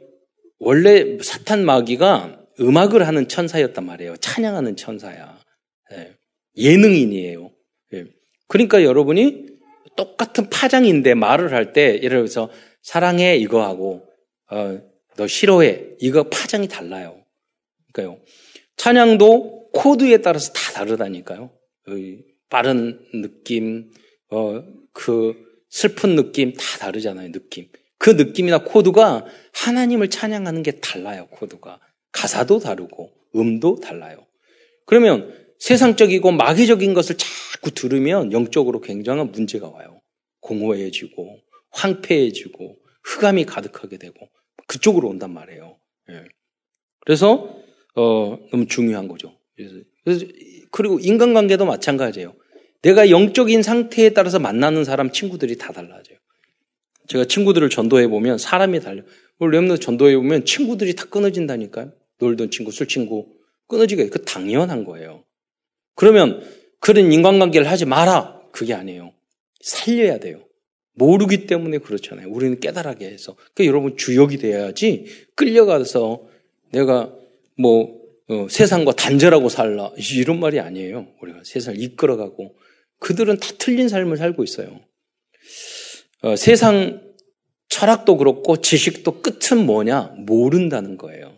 원래 0.60 1.18
사탄 1.22 1.66
마귀가 1.66 2.40
음악을 2.60 3.08
하는 3.08 3.28
천사였단 3.28 3.86
말이에요. 3.86 4.18
찬양하는 4.18 4.76
천사야. 4.76 5.40
예. 5.94 6.16
예능인이에요. 6.58 7.49
예. 8.50 8.52
그러니까 8.52 8.84
여러분이 8.84 9.46
똑같은 9.96 10.50
파장인데 10.50 11.14
말을 11.14 11.54
할 11.54 11.74
때 11.74 11.96
예를 12.02 12.20
들어서 12.20 12.50
사랑해 12.82 13.38
이거 13.38 13.64
하고 13.64 14.04
어, 14.52 14.80
너 15.16 15.28
싫어해. 15.28 15.98
이거 16.00 16.24
파장이 16.24 16.68
달라요. 16.68 17.24
그러니까요. 17.94 18.22
찬양도 18.78 19.70
코드에 19.74 20.18
따라서 20.18 20.54
다 20.54 20.72
다르다니까요. 20.74 21.52
빠른 22.50 23.00
느낌, 23.14 23.92
어, 24.32 24.64
그 24.94 25.36
슬픈 25.70 26.16
느낌 26.16 26.54
다 26.54 26.64
다르잖아요. 26.80 27.32
느낌. 27.32 27.68
그 27.98 28.12
느낌이나 28.12 28.64
코드가 28.64 29.26
하나님을 29.54 30.10
찬양하는 30.10 30.64
게 30.64 30.72
달라요. 30.80 31.28
코드가. 31.32 31.80
가사도 32.12 32.60
다르고 32.60 33.12
음도 33.36 33.80
달라요. 33.82 34.26
그러면 34.86 35.36
세상적이고 35.60 36.32
마귀적인 36.32 36.94
것을 36.94 37.18
자꾸 37.18 37.72
들으면 37.72 38.32
영적으로 38.32 38.82
굉장한 38.82 39.32
문제가 39.32 39.70
와요. 39.70 40.02
공허해지고 40.42 41.40
황폐해지고 41.72 42.78
흑암이 43.04 43.46
가득하게 43.46 43.98
되고 43.98 44.30
그쪽으로 44.68 45.10
온단 45.10 45.34
말이에요. 45.34 45.78
예. 46.12 46.24
그래서 47.02 47.56
어, 47.96 48.38
너무 48.52 48.68
중요한 48.68 49.08
거죠. 49.08 49.38
그래서, 50.04 50.26
그리고 50.72 51.00
인간관계도 51.00 51.66
마찬가지예요. 51.66 52.34
내가 52.82 53.10
영적인 53.10 53.62
상태에 53.62 54.12
따라서 54.12 54.40
만나는 54.40 54.86
사람 54.86 55.12
친구들이 55.12 55.58
다 55.58 55.74
달라져요. 55.74 56.18
제가 57.08 57.26
친구들을 57.26 57.70
전도해 57.70 58.08
보면 58.08 58.38
사람이 58.38 58.80
달려. 58.80 59.04
오늘 59.40 59.60
렘너 59.60 59.78
전도해 59.78 60.16
보면 60.16 60.46
친구들이 60.46 60.96
다 60.96 61.06
끊어진다니까요. 61.06 61.92
놀던 62.20 62.52
친구, 62.52 62.72
술 62.72 62.88
친구 62.88 63.34
끊어지게 63.68 64.10
그 64.10 64.24
당연한 64.24 64.86
거예요. 64.86 65.26
그러면 66.00 66.42
그런 66.80 67.12
인간관계를 67.12 67.70
하지 67.70 67.84
마라. 67.84 68.40
그게 68.54 68.74
아니에요. 68.74 69.12
살려야 69.60 70.18
돼요. 70.20 70.40
모르기 70.94 71.46
때문에 71.46 71.80
그렇잖아요. 71.80 72.30
우리는 72.30 72.58
깨달하게 72.62 73.06
해서. 73.06 73.36
그러니까 73.54 73.66
여러분 73.66 73.98
주역이 73.98 74.38
돼야지 74.38 75.08
끌려가서 75.36 76.24
내가 76.72 77.14
뭐 77.58 78.00
어, 78.30 78.48
세상과 78.50 78.94
단절하고 78.94 79.50
살라 79.50 79.92
이런 80.16 80.40
말이 80.40 80.62
아니에요. 80.62 81.08
우리가 81.22 81.42
세상을 81.44 81.82
이끌어가고 81.82 82.56
그들은 83.00 83.38
다 83.38 83.50
틀린 83.58 83.90
삶을 83.90 84.16
살고 84.16 84.46
있어요. 84.46 84.80
어, 86.22 86.38
세상 86.38 87.02
철학도 87.68 88.16
그렇고 88.16 88.62
지식도 88.62 89.22
끝은 89.22 89.66
뭐냐 89.66 90.14
모른다는 90.20 90.98
거예요. 90.98 91.38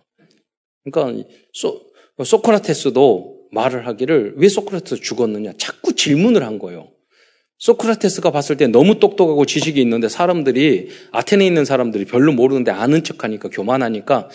그러니까 0.84 1.28
소, 1.52 1.82
소크라테스도 2.24 3.41
말을 3.52 3.88
하기를 3.88 4.36
왜 4.38 4.48
소크라테스 4.50 5.02
죽었느냐 5.02 5.54
자꾸 5.58 5.94
질문을 5.96 6.44
한 6.44 6.60
거예요. 6.60 6.90
소크라테스가 7.58 8.32
봤을 8.32 8.58
때 8.58 8.68
너무 8.68 9.00
똑똑하고 9.00 9.46
지식이 9.46 9.80
있는데 9.82 10.10
사람들이 10.10 10.90
아테네에 11.12 11.46
있는 11.48 11.64
사람들이 11.64 12.06
별로 12.06 12.32
모르는데 12.32 12.72
아는 12.72 13.04
척하니까 13.04 13.50
교만하니까 13.50 14.30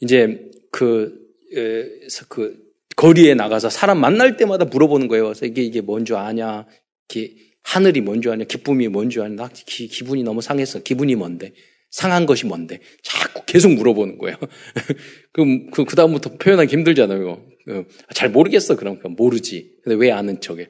이제 0.00 0.50
그, 0.72 1.14
에, 1.54 1.84
그 2.28 2.56
거리에 2.96 3.34
나가서 3.34 3.70
사람 3.70 4.00
만날 4.00 4.36
때마다 4.36 4.64
물어보는 4.64 5.06
거예요. 5.08 5.24
그래서 5.26 5.46
이게 5.46 5.62
이게 5.62 5.80
뭔 5.80 6.04
줄 6.04 6.16
아냐? 6.16 6.66
이게 7.08 7.34
하늘이 7.62 8.00
뭔 8.00 8.20
줄 8.20 8.32
아냐? 8.32 8.44
기쁨이 8.44 8.88
뭔 8.88 9.10
줄 9.10 9.22
아냐? 9.22 9.34
나 9.36 9.48
기, 9.48 9.86
기분이 9.86 10.22
너무 10.24 10.40
상했어. 10.42 10.80
기분이 10.80 11.14
뭔데? 11.14 11.52
상한 11.90 12.26
것이 12.26 12.46
뭔데? 12.46 12.80
자꾸 13.02 13.42
계속 13.46 13.70
물어보는 13.72 14.18
거예요. 14.18 14.36
그럼 15.32 15.70
그, 15.70 15.84
그 15.84 15.94
다음부터 15.94 16.30
표현하기 16.38 16.72
힘들잖아요. 16.72 17.42
어, 17.68 17.84
잘 18.14 18.30
모르겠어. 18.30 18.76
그럼 18.76 18.98
모르지. 19.16 19.72
근데 19.82 19.96
왜 19.96 20.12
아는 20.12 20.40
척해? 20.40 20.68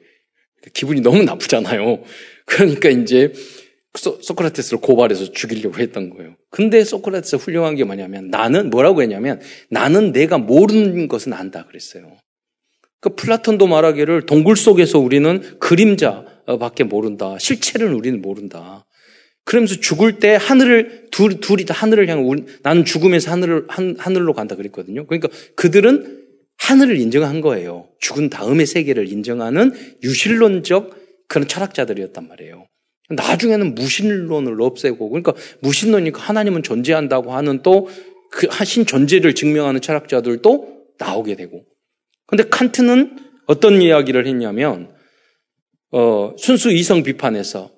기분이 0.73 1.01
너무 1.01 1.23
나쁘잖아요. 1.23 2.03
그러니까 2.45 2.89
이제 2.89 3.33
소, 3.95 4.19
소크라테스를 4.21 4.79
고발해서 4.79 5.31
죽이려고 5.31 5.79
했던 5.79 6.09
거예요. 6.09 6.35
근데 6.49 6.83
소크라테스 6.83 7.37
훌륭한 7.37 7.75
게 7.75 7.83
뭐냐면 7.83 8.29
나는 8.29 8.69
뭐라고 8.69 9.01
했냐면 9.01 9.41
나는 9.69 10.11
내가 10.11 10.37
모르는 10.37 11.07
것은 11.07 11.33
안다 11.33 11.65
그랬어요. 11.65 12.17
그 12.99 13.15
플라톤도 13.15 13.67
말하기를 13.67 14.25
동굴 14.25 14.55
속에서 14.55 14.99
우리는 14.99 15.59
그림자밖에 15.59 16.83
모른다. 16.83 17.37
실체를 17.39 17.93
우리는 17.93 18.21
모른다. 18.21 18.85
그러면서 19.43 19.75
죽을 19.75 20.19
때 20.19 20.37
하늘을 20.39 21.07
둘, 21.09 21.39
둘이 21.39 21.65
다 21.65 21.73
하늘을 21.73 22.09
향해 22.09 22.23
나는 22.63 22.83
죽으면서 22.85 23.31
하늘을 23.31 23.65
한, 23.69 23.95
하늘로 23.97 24.33
간다 24.33 24.55
그랬거든요. 24.55 25.05
그러니까 25.05 25.29
그들은 25.55 26.26
하늘을 26.57 26.97
인정한 26.99 27.41
거예요. 27.41 27.87
죽은 27.99 28.29
다음의 28.29 28.65
세계를 28.65 29.11
인정하는 29.11 29.73
유실론적 30.03 31.27
그런 31.27 31.47
철학자들이었단 31.47 32.27
말이에요. 32.27 32.67
나중에는 33.09 33.75
무신론을 33.75 34.61
없애고 34.61 35.09
그러니까 35.09 35.33
무신론이니까 35.61 36.21
하나님은 36.21 36.63
존재한다고 36.63 37.33
하는 37.33 37.61
또 37.61 37.87
그 38.29 38.47
하신 38.49 38.85
존재를 38.85 39.35
증명하는 39.35 39.81
철학자들도 39.81 40.85
나오게 40.97 41.35
되고. 41.35 41.63
근데 42.25 42.43
칸트는 42.43 43.17
어떤 43.45 43.81
이야기를 43.81 44.27
했냐면 44.27 44.93
어, 45.91 46.33
순수 46.37 46.71
이성 46.71 47.03
비판에서 47.03 47.71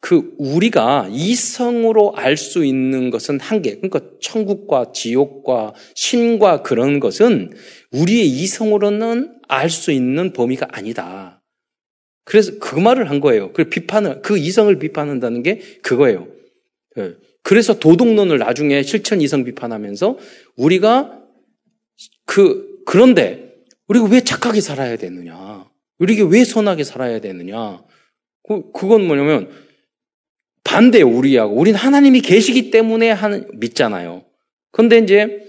그 0.00 0.34
우리가 0.38 1.08
이성으로 1.10 2.14
알 2.16 2.36
수 2.36 2.64
있는 2.64 3.10
것은 3.10 3.38
한계. 3.38 3.76
그러니까 3.76 4.00
천국과 4.20 4.92
지옥과 4.92 5.74
신과 5.94 6.62
그런 6.62 6.98
것은 6.98 7.52
우리의 7.92 8.26
이성으로는 8.26 9.38
알 9.48 9.70
수 9.70 9.92
있는 9.92 10.32
범위가 10.32 10.68
아니다. 10.70 11.42
그래서 12.24 12.52
그 12.58 12.78
말을 12.78 13.10
한 13.10 13.20
거예요. 13.20 13.52
그 13.52 13.64
비판을, 13.64 14.22
그 14.22 14.38
이성을 14.38 14.74
비판한다는 14.78 15.42
게 15.42 15.58
그거예요. 15.82 16.28
예. 16.98 17.14
그래서 17.42 17.78
도덕론을 17.78 18.38
나중에 18.38 18.82
실천 18.82 19.20
이성 19.20 19.44
비판하면서 19.44 20.18
우리가 20.56 21.20
그, 22.24 22.82
그런데 22.86 23.54
우리가 23.88 24.06
왜 24.06 24.20
착하게 24.20 24.60
살아야 24.60 24.96
되느냐? 24.96 25.66
우리가 25.98 26.26
왜 26.26 26.44
선하게 26.44 26.84
살아야 26.84 27.20
되느냐? 27.20 27.82
그, 28.46 28.70
그건 28.72 29.06
뭐냐면 29.06 29.50
반대예요, 30.64 31.08
우리하고. 31.08 31.54
우리는 31.54 31.78
하나님이 31.78 32.20
계시기 32.20 32.70
때문에 32.70 33.10
하는, 33.10 33.48
믿잖아요. 33.54 34.24
근데 34.70 34.98
이제 34.98 35.44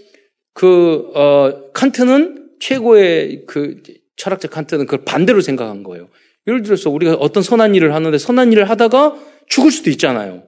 그, 0.54 1.12
어, 1.16 1.72
칸트는 1.74 2.52
최고의 2.60 3.44
그 3.48 3.82
철학자 4.16 4.48
칸트는 4.48 4.86
그걸 4.86 5.04
반대로 5.06 5.42
생각한 5.42 5.84
거예요. 5.84 6.10
예를 6.48 6.62
들어서 6.62 6.90
우리가 6.90 7.16
어떤 7.16 7.42
선한 7.44 7.76
일을 7.76 7.94
하는데 7.94 8.18
선한 8.18 8.52
일을 8.52 8.70
하다가 8.70 9.16
죽을 9.48 9.72
수도 9.72 9.90
있잖아요. 9.90 10.44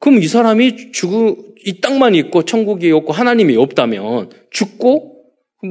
그럼 0.00 0.22
이 0.22 0.28
사람이 0.28 0.92
죽을, 0.92 1.36
이 1.64 1.80
땅만 1.80 2.14
있고 2.14 2.44
천국이 2.44 2.90
없고 2.92 3.12
하나님이 3.12 3.56
없다면 3.56 4.30
죽고 4.50 5.14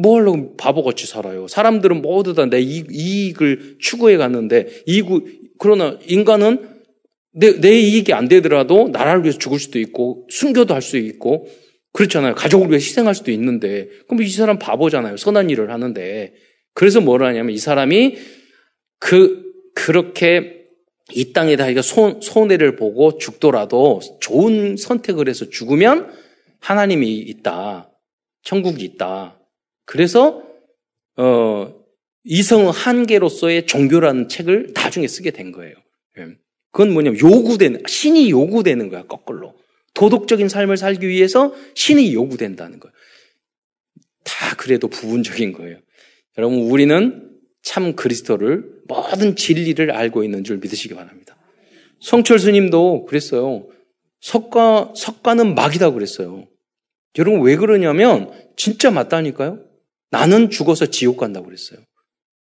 뭐 0.02 0.18
하려고 0.18 0.56
바보같이 0.58 1.06
살아요. 1.06 1.48
사람들은 1.48 2.02
모두 2.02 2.34
다 2.34 2.48
내 2.48 2.60
이익을 2.60 3.78
추구해 3.80 4.18
갔는데, 4.18 4.68
이익, 4.88 5.06
그러나 5.60 6.00
인간은 6.08 6.68
내, 7.32 7.60
내 7.60 7.80
이익이 7.80 8.12
안 8.14 8.28
되더라도 8.28 8.90
나라를 8.90 9.24
위해서 9.24 9.38
죽을 9.38 9.60
수도 9.60 9.78
있고, 9.80 10.28
순교도 10.32 10.74
할 10.74 10.82
수 10.82 10.98
있고, 10.98 11.48
그렇잖아요. 11.94 12.36
가족을 12.36 12.70
위해 12.70 12.78
희생할 12.78 13.16
수도 13.16 13.32
있는데, 13.32 13.88
그럼 14.08 14.24
이 14.24 14.30
사람 14.30 14.60
바보잖아요. 14.60 15.18
선한 15.18 15.50
일을 15.50 15.72
하는데. 15.72 16.34
그래서 16.74 17.00
뭘 17.00 17.24
하냐면 17.24 17.54
이 17.54 17.58
사람이 17.58 18.18
그, 19.00 19.44
그렇게 19.76 20.64
이 21.12 21.34
땅에다 21.34 21.70
이가 21.70 21.82
손해를 21.82 22.76
보고 22.76 23.18
죽더라도 23.18 24.02
좋은 24.22 24.78
선택을 24.78 25.30
해서 25.30 25.50
죽으면 25.50 26.12
하나님이 26.60 27.18
있다. 27.18 27.92
천국이 28.42 28.84
있다. 28.86 29.40
그래서, 29.86 30.44
어, 31.18 31.76
이성 32.24 32.70
한계로서의 32.70 33.68
종교라는 33.68 34.30
책을 34.30 34.72
나중에 34.74 35.08
쓰게 35.08 35.32
된 35.32 35.52
거예요. 35.52 35.76
예. 36.18 36.28
그건 36.72 36.92
뭐냐면 36.92 37.20
요구되는, 37.20 37.84
신이 37.86 38.32
요구되는 38.32 38.90
거야, 38.90 39.04
거꾸로. 39.04 39.54
도덕적인 39.94 40.50
삶을 40.50 40.78
살기 40.78 41.08
위해서 41.08 41.54
신이 41.76 42.14
요구된다는 42.14 42.80
거예요. 42.80 42.94
다 44.24 44.56
그래도 44.58 44.88
부분적인 44.88 45.54
거예요. 45.54 45.78
여러분, 46.38 46.60
우리는 46.60 47.30
참 47.62 47.96
그리스도를 47.96 48.66
모든 48.88 49.36
진리를 49.36 49.92
알고 49.92 50.24
있는 50.24 50.44
줄 50.44 50.58
믿으시기 50.58 50.96
바랍니다. 50.96 51.38
성철 52.02 52.38
스님도 52.40 53.06
그랬어요. 53.06 53.68
석가, 54.20 54.94
석가는 54.96 55.56
막이다 55.56 55.92
그랬어요. 55.92 56.48
여러분 57.18 57.42
왜 57.42 57.56
그러냐면 57.56 58.32
진짜 58.56 58.92
맞다니까요. 58.92 59.60
나는 60.10 60.50
죽어서 60.50 60.88
지옥 60.88 61.18
간다고 61.18 61.46
그랬어요. 61.46 61.80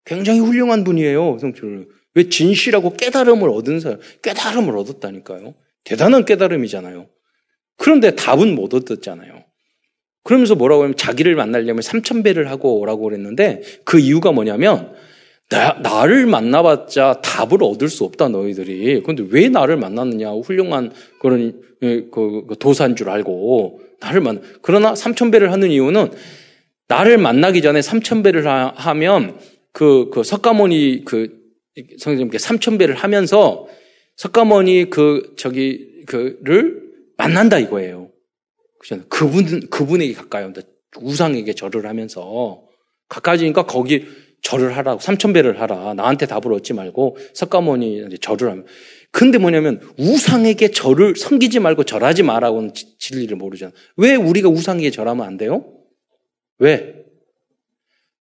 굉장히 0.06 0.40
훌륭한 0.40 0.84
분이에요. 0.84 1.38
성철. 1.40 1.88
왜 2.16 2.30
진실하고 2.30 2.94
깨달음을 2.94 3.50
얻은 3.50 3.80
사람, 3.80 4.00
깨달음을 4.22 4.78
얻었다니까요. 4.78 5.56
대단한 5.84 6.26
깨달음이잖아요. 6.26 7.10
그런데 7.78 8.16
답은 8.16 8.56
못 8.56 8.74
얻었잖아요. 8.74 9.44
그러면서 10.24 10.56
뭐라고 10.56 10.84
하면 10.84 10.96
자기를 10.96 11.36
만나려면 11.36 11.82
삼천배를 11.82 12.50
하고 12.50 12.80
오라고 12.80 13.04
그랬는데 13.04 13.62
그 13.84 14.00
이유가 14.00 14.32
뭐냐면 14.32 14.94
나, 15.50 15.74
나를 15.74 16.26
만나봤자 16.26 17.22
답을 17.22 17.62
얻을 17.62 17.90
수 17.90 18.06
없다, 18.06 18.30
너희들이. 18.30 19.04
근데 19.04 19.24
왜 19.30 19.50
나를 19.50 19.78
만났느냐? 19.78 20.32
훌륭한 20.32 20.92
그런, 21.20 21.62
그, 21.80 22.10
그 22.10 22.56
도사인 22.58 22.96
줄 22.96 23.10
알고. 23.10 23.82
나를 24.00 24.22
만, 24.22 24.42
그러나 24.62 24.96
삼천배를 24.96 25.52
하는 25.52 25.70
이유는 25.70 26.12
나를 26.88 27.18
만나기 27.18 27.62
전에 27.62 27.82
삼천배를 27.82 28.48
하 28.48 28.94
면 28.94 29.38
그, 29.74 30.10
그 30.12 30.24
석가모니 30.24 31.04
그 31.06 31.30
성령님께 31.98 32.38
삼천배를 32.38 32.96
하면서 32.96 33.68
석가모니 34.16 34.90
그, 34.90 35.34
저기, 35.36 36.04
그를 36.06 36.83
만난다 37.24 37.58
이거예요. 37.60 38.10
그죠? 38.80 39.00
그분, 39.08 39.70
그분에게 39.70 40.14
가까이 40.14 40.44
온다. 40.44 40.62
우상에게 40.98 41.54
절을 41.54 41.88
하면서 41.88 42.64
가까워지니까 43.08 43.66
거기 43.66 44.06
절을 44.42 44.76
하라고, 44.78 45.00
삼천배를 45.00 45.62
하라. 45.62 45.94
나한테 45.94 46.26
답을 46.26 46.52
얻지 46.54 46.74
말고, 46.74 47.18
석가모니 47.34 48.20
절을 48.20 48.52
하면. 48.52 48.66
근데 49.12 49.38
뭐냐면, 49.38 49.80
우상에게 49.98 50.72
절을 50.72 51.16
섬기지 51.16 51.60
말고 51.60 51.86
절하지 51.86 52.24
마라고는 52.24 52.74
진리를 53.00 53.38
모르잖아. 53.38 53.72
왜 53.96 54.16
우리가 54.16 54.50
우상에게 54.50 54.92
절하면 54.92 55.26
안 55.26 55.38
돼요? 55.38 55.66
왜? 56.60 56.94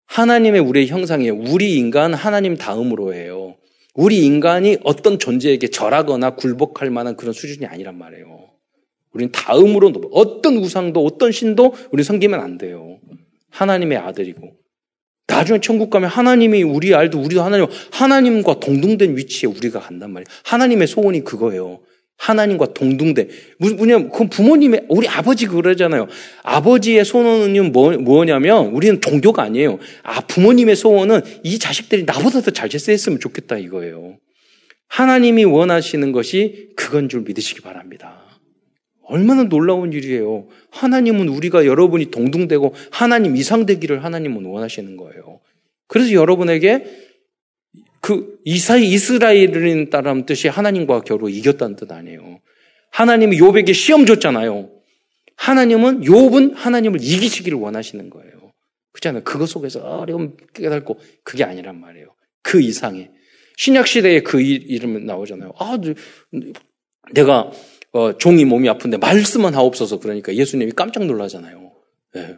하나님의 0.06 0.62
우리의 0.62 0.88
형상이에요. 0.88 1.36
우리 1.36 1.76
인간 1.78 2.14
하나님 2.14 2.56
다음으로 2.56 3.16
해요. 3.16 3.56
우리 3.96 4.24
인간이 4.26 4.78
어떤 4.84 5.18
존재에게 5.18 5.70
절하거나 5.70 6.36
굴복할 6.36 6.92
만한 6.92 7.16
그런 7.16 7.34
수준이 7.34 7.66
아니란 7.66 7.98
말이에요. 7.98 8.41
우리는 9.14 9.32
다음으로 9.32 9.92
어떤 10.12 10.58
우상도 10.58 11.06
어떤 11.06 11.32
신도 11.32 11.74
우리 11.92 12.04
섬기면 12.04 12.40
안 12.40 12.58
돼요. 12.58 13.00
하나님의 13.50 13.98
아들이고. 13.98 14.54
나중에 15.28 15.60
천국 15.62 15.90
가면 15.90 16.10
하나님이 16.10 16.64
우리 16.64 16.94
알도 16.94 17.20
우리도 17.20 17.42
하나님 17.42 17.68
하나님과 17.92 18.60
동등된 18.60 19.16
위치에 19.18 19.50
우리가 19.50 19.80
간단 19.80 20.12
말이에요. 20.12 20.26
하나님의 20.44 20.88
소원이 20.88 21.24
그거예요. 21.24 21.80
하나님과 22.18 22.74
동등된 22.74 23.30
뭐냐면 23.58 24.10
그건 24.12 24.30
부모님의 24.30 24.86
우리 24.90 25.08
아버지 25.08 25.48
그러잖아요. 25.48 26.08
아버지의 26.44 27.04
소원은 27.04 27.72
뭐, 27.72 27.98
뭐냐면 27.98 28.68
우리는 28.68 29.02
종교가 29.02 29.42
아니에요. 29.44 29.80
아 30.04 30.22
부모님의 30.22 30.76
소원은 30.76 31.22
이 31.44 31.58
자식들이 31.58 32.04
나보다 32.04 32.42
더 32.42 32.52
잘 32.52 32.70
됐으면 32.70 33.20
좋겠다 33.20 33.58
이거예요. 33.58 34.18
하나님이 34.88 35.46
원하시는 35.46 36.12
것이 36.12 36.70
그건 36.76 37.10
줄 37.10 37.22
믿으시기 37.22 37.62
바랍니다. 37.62 38.21
얼마나 39.04 39.44
놀라운 39.44 39.94
일이에요. 39.94 40.48
하나님은 40.70 41.28
우리가 41.28 41.66
여러분이 41.66 42.12
동등되고 42.12 42.74
하나님 42.92 43.36
이상 43.36 43.66
되기를 43.66 44.04
하나님은 44.04 44.46
원하시는 44.46 44.98
거예요. 44.98 45.40
그래서 45.88 46.14
여러분에게 46.14 46.86
그 48.00 48.40
이사이 48.46 48.90
이스라엘인 48.90 49.90
따라는 49.90 50.26
뜻이 50.26 50.48
하나님과 50.48 51.02
겨루 51.02 51.30
이겼다는 51.30 51.76
뜻 51.76 51.92
아니에요. 51.92 52.40
하나님이 52.92 53.40
요백에 53.40 53.74
시험 53.74 54.06
줬잖아요. 54.06 54.70
하나님은 55.36 56.02
욥은 56.02 56.56
하나님을 56.56 57.00
이기시기를 57.02 57.58
원하시는 57.58 58.10
거예요. 58.10 58.52
그렇잖아요. 58.92 59.24
그것 59.24 59.48
속에서 59.48 59.80
어려움 59.82 60.36
깨닫고 60.54 61.00
그게 61.24 61.44
아니란 61.44 61.80
말이에요. 61.80 62.14
그 62.42 62.62
이상의 62.62 63.12
신약 63.58 63.88
시대에 63.88 64.22
그 64.22 64.42
이름 64.42 65.06
나오잖아요. 65.06 65.54
아, 65.58 65.78
내가 67.14 67.52
어, 67.92 68.18
종이 68.18 68.46
몸이 68.46 68.70
아픈데 68.70 68.98
말씀은 68.98 69.54
하옵소서 69.54 70.00
그러니까 70.00 70.34
예수님이 70.34 70.72
깜짝 70.72 71.06
놀라잖아요. 71.06 71.72
네. 72.14 72.38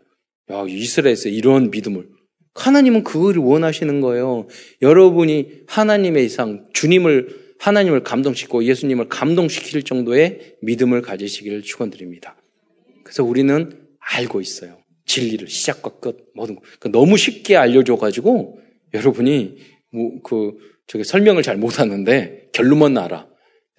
야, 0.51 0.65
이스라엘에서 0.67 1.29
이런 1.29 1.71
믿음을 1.71 2.07
하나님은 2.55 3.03
그거를 3.03 3.41
원하시는 3.41 4.01
거예요. 4.01 4.47
여러분이 4.81 5.63
하나님의 5.67 6.25
이상, 6.25 6.67
주님을, 6.73 7.55
하나님을 7.59 8.03
감동시키고 8.03 8.63
예수님을 8.65 9.09
감동시킬 9.09 9.83
정도의 9.83 10.57
믿음을 10.61 11.01
가지시기를 11.01 11.63
축원드립니다. 11.63 12.35
그래서 13.03 13.23
우리는 13.23 13.87
알고 13.99 14.41
있어요. 14.41 14.77
진리를 15.05 15.47
시작과 15.47 15.99
끝 15.99 16.31
모든 16.35 16.55
거. 16.55 16.61
그러니까 16.61 16.89
너무 16.89 17.17
쉽게 17.17 17.55
알려줘가지고 17.55 18.59
여러분이 18.93 19.57
뭐 19.91 20.11
그 20.23 20.57
저기 20.87 21.03
설명을 21.03 21.43
잘 21.43 21.57
못하는데 21.57 22.49
결론만 22.53 22.97
알아. 22.97 23.27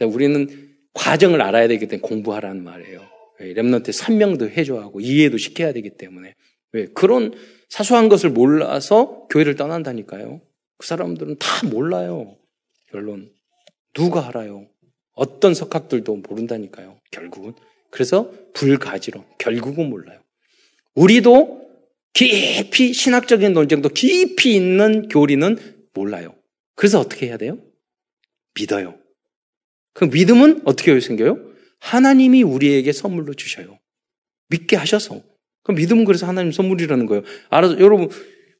우리는 0.00 0.63
과정을 0.94 1.42
알아야 1.42 1.68
되기 1.68 1.86
때문에 1.86 2.00
공부하라는 2.00 2.64
말이에요. 2.64 3.02
랩런트 3.40 3.92
설명도 3.92 4.50
해줘야 4.50 4.82
하고 4.82 5.00
이해도 5.00 5.38
시켜야 5.38 5.72
되기 5.72 5.90
때문에 5.90 6.34
왜 6.72 6.86
그런 6.94 7.34
사소한 7.68 8.08
것을 8.08 8.30
몰라서 8.30 9.26
교회를 9.30 9.56
떠난다니까요. 9.56 10.40
그 10.78 10.86
사람들은 10.86 11.36
다 11.38 11.66
몰라요. 11.68 12.36
결론. 12.90 13.32
누가 13.92 14.28
알아요? 14.28 14.66
어떤 15.12 15.54
석학들도 15.54 16.16
모른다니까요. 16.28 16.98
결국은. 17.10 17.54
그래서 17.90 18.32
불가지로 18.54 19.24
결국은 19.38 19.88
몰라요. 19.88 20.20
우리도 20.94 21.64
깊이 22.12 22.92
신학적인 22.92 23.52
논쟁도 23.52 23.90
깊이 23.90 24.54
있는 24.54 25.08
교리는 25.08 25.56
몰라요. 25.92 26.34
그래서 26.74 27.00
어떻게 27.00 27.26
해야 27.26 27.36
돼요? 27.36 27.58
믿어요. 28.54 28.98
그 29.94 30.04
믿음은 30.04 30.62
어떻게 30.64 30.98
생겨요? 31.00 31.38
하나님이 31.80 32.42
우리에게 32.42 32.92
선물로 32.92 33.34
주셔요. 33.34 33.78
믿게 34.48 34.76
하셔서. 34.76 35.22
그 35.62 35.72
믿음은 35.72 36.04
그래서 36.04 36.26
하나님 36.26 36.52
선물이라는 36.52 37.06
거예요. 37.06 37.22
알아서 37.48 37.80
여러분 37.80 38.10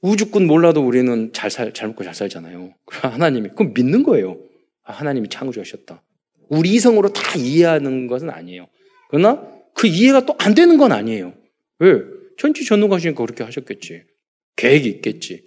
우주꾼 0.01 0.47
몰라도 0.47 0.87
우리는 0.87 1.33
잘 1.33 1.51
살, 1.51 1.73
잘 1.73 1.89
먹고 1.89 2.05
잘 2.05 2.15
살잖아요. 2.15 2.75
하나님이 2.87 3.51
그럼 3.57 3.73
믿는 3.75 4.03
거예요. 4.03 4.39
아, 4.85 4.93
하나님이 4.93 5.29
창조하셨다. 5.29 6.03
우리 6.49 6.75
이성으로 6.75 7.13
다 7.13 7.37
이해하는 7.39 8.07
것은 8.07 8.31
아니에요. 8.31 8.69
그러나 9.11 9.43
그 9.75 9.87
이해가 9.87 10.25
또 10.27 10.35
안 10.39 10.55
되는 10.55 10.77
건 10.77 10.93
아니에요. 10.93 11.35
왜? 11.79 12.01
천지전능하시니까 12.39 13.23
그렇게 13.23 13.45
하셨겠지. 13.45 14.03
계획이 14.57 14.89
있겠지. 14.89 15.45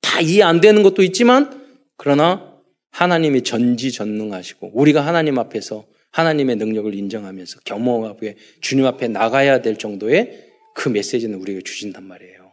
다 0.00 0.20
이해 0.20 0.42
안 0.42 0.60
되는 0.60 0.82
것도 0.82 1.02
있지만 1.02 1.64
그러나 1.96 2.57
하나님이 2.90 3.42
전지전능하시고 3.42 4.70
우리가 4.74 5.04
하나님 5.06 5.38
앞에서 5.38 5.86
하나님의 6.10 6.56
능력을 6.56 6.94
인정하면서 6.94 7.60
겸허하게 7.64 8.36
주님 8.60 8.86
앞에 8.86 9.08
나가야 9.08 9.60
될 9.62 9.76
정도의 9.76 10.46
그 10.74 10.88
메시지는 10.88 11.38
우리에게 11.38 11.62
주신단 11.62 12.04
말이에요. 12.04 12.52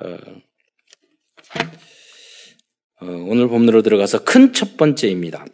어, 0.00 0.16
어, 3.00 3.06
오늘 3.06 3.48
본문으로 3.48 3.82
들어가서 3.82 4.24
큰 4.24 4.52
첫 4.52 4.76
번째입니다. 4.76 5.46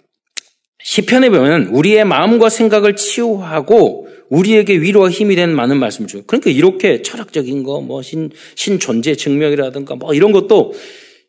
시편에 0.82 1.30
보면 1.30 1.68
우리의 1.68 2.04
마음과 2.04 2.50
생각을 2.50 2.96
치유하고 2.96 4.08
우리에게 4.28 4.76
위로와 4.80 5.10
힘이 5.10 5.36
되는 5.36 5.54
많은 5.54 5.78
말씀을 5.78 6.08
주고 6.08 6.24
그러니까 6.26 6.50
이렇게 6.50 7.00
철학적인 7.02 7.62
거 7.62 7.80
뭐 7.80 8.00
신 8.02 8.30
신 8.56 8.78
존재 8.78 9.14
증명이라든가 9.14 9.94
뭐 9.96 10.12
이런 10.14 10.32
것도 10.32 10.74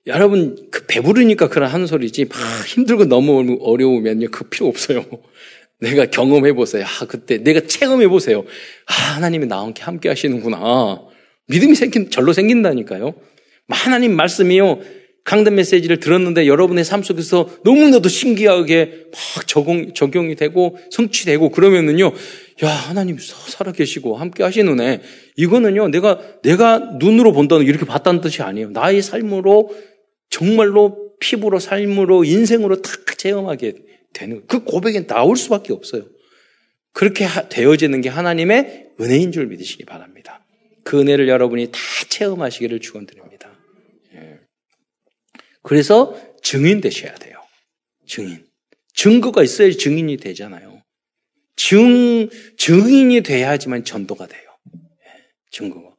여러분 0.07 0.67
그 0.71 0.85
배부르니까 0.85 1.49
그런 1.49 1.69
하는 1.69 1.87
소리지 1.87 2.25
막 2.25 2.37
힘들고 2.67 3.05
너무 3.05 3.57
어려우면요 3.61 4.29
그 4.31 4.45
필요 4.45 4.67
없어요. 4.67 5.03
내가 5.79 6.05
경험해 6.05 6.53
보세요. 6.53 6.85
아 6.85 7.05
그때 7.05 7.37
내가 7.37 7.61
체험해 7.61 8.07
보세요. 8.07 8.43
아 8.87 8.93
하나님이 9.15 9.47
나와 9.47 9.71
함께 9.79 10.09
하시는구나. 10.09 11.01
믿음이 11.47 11.75
생긴 11.75 12.09
절로 12.09 12.33
생긴다니까요. 12.33 13.13
하나님 13.69 14.15
말씀이요. 14.15 14.79
강단 15.25 15.55
메시지를 15.55 15.99
들었는데 15.99 16.45
여러분의 16.45 16.85
삶 16.85 17.01
속에서 17.01 17.49
너무나도 17.63 18.07
신기하게 18.07 19.07
막 19.11 19.47
적용, 19.47 19.91
적용이 19.93 20.35
되고 20.35 20.77
성취되고 20.91 21.49
그러면은요, 21.49 22.13
야, 22.63 22.69
하나님 22.69 23.17
살아계시고 23.19 24.17
함께 24.17 24.43
하시는 24.43 24.79
애. 24.81 25.01
이거는요, 25.35 25.87
내가, 25.87 26.19
내가 26.43 26.77
눈으로 26.99 27.33
본다는 27.33 27.65
이렇게 27.65 27.85
봤다는 27.85 28.21
뜻이 28.21 28.43
아니에요. 28.43 28.69
나의 28.69 29.01
삶으로 29.01 29.71
정말로 30.35 31.15
피부로 31.21 31.59
삶으로 31.61 32.25
인생으로 32.25 32.81
탁 32.81 33.17
체험하게 33.17 33.75
되는 34.11 34.45
그 34.47 34.65
고백에 34.65 35.07
나올 35.07 35.37
수밖에 35.37 35.71
없어요. 35.71 36.09
그렇게 36.91 37.25
되어지는 37.49 38.01
게 38.01 38.09
하나님의 38.09 38.95
은혜인 38.99 39.31
줄 39.31 39.47
믿으시기 39.47 39.85
바랍니다. 39.85 40.45
그 40.83 40.99
은혜를 40.99 41.29
여러분이 41.29 41.71
다 41.71 41.79
체험하시기를 42.09 42.81
축원드립니다. 42.81 43.57
예. 44.15 44.39
그래서 45.61 46.19
증인 46.43 46.81
되셔야 46.81 47.15
돼요. 47.15 47.41
증인. 48.05 48.45
증거가 48.93 49.41
있어야 49.41 49.71
증인이 49.71 50.17
되잖아요. 50.17 50.83
증 51.55 52.29
증인이 52.57 53.21
돼야지만 53.21 53.85
전도가 53.85 54.27
돼요. 54.27 54.49
예. 54.75 55.23
증거가. 55.49 55.95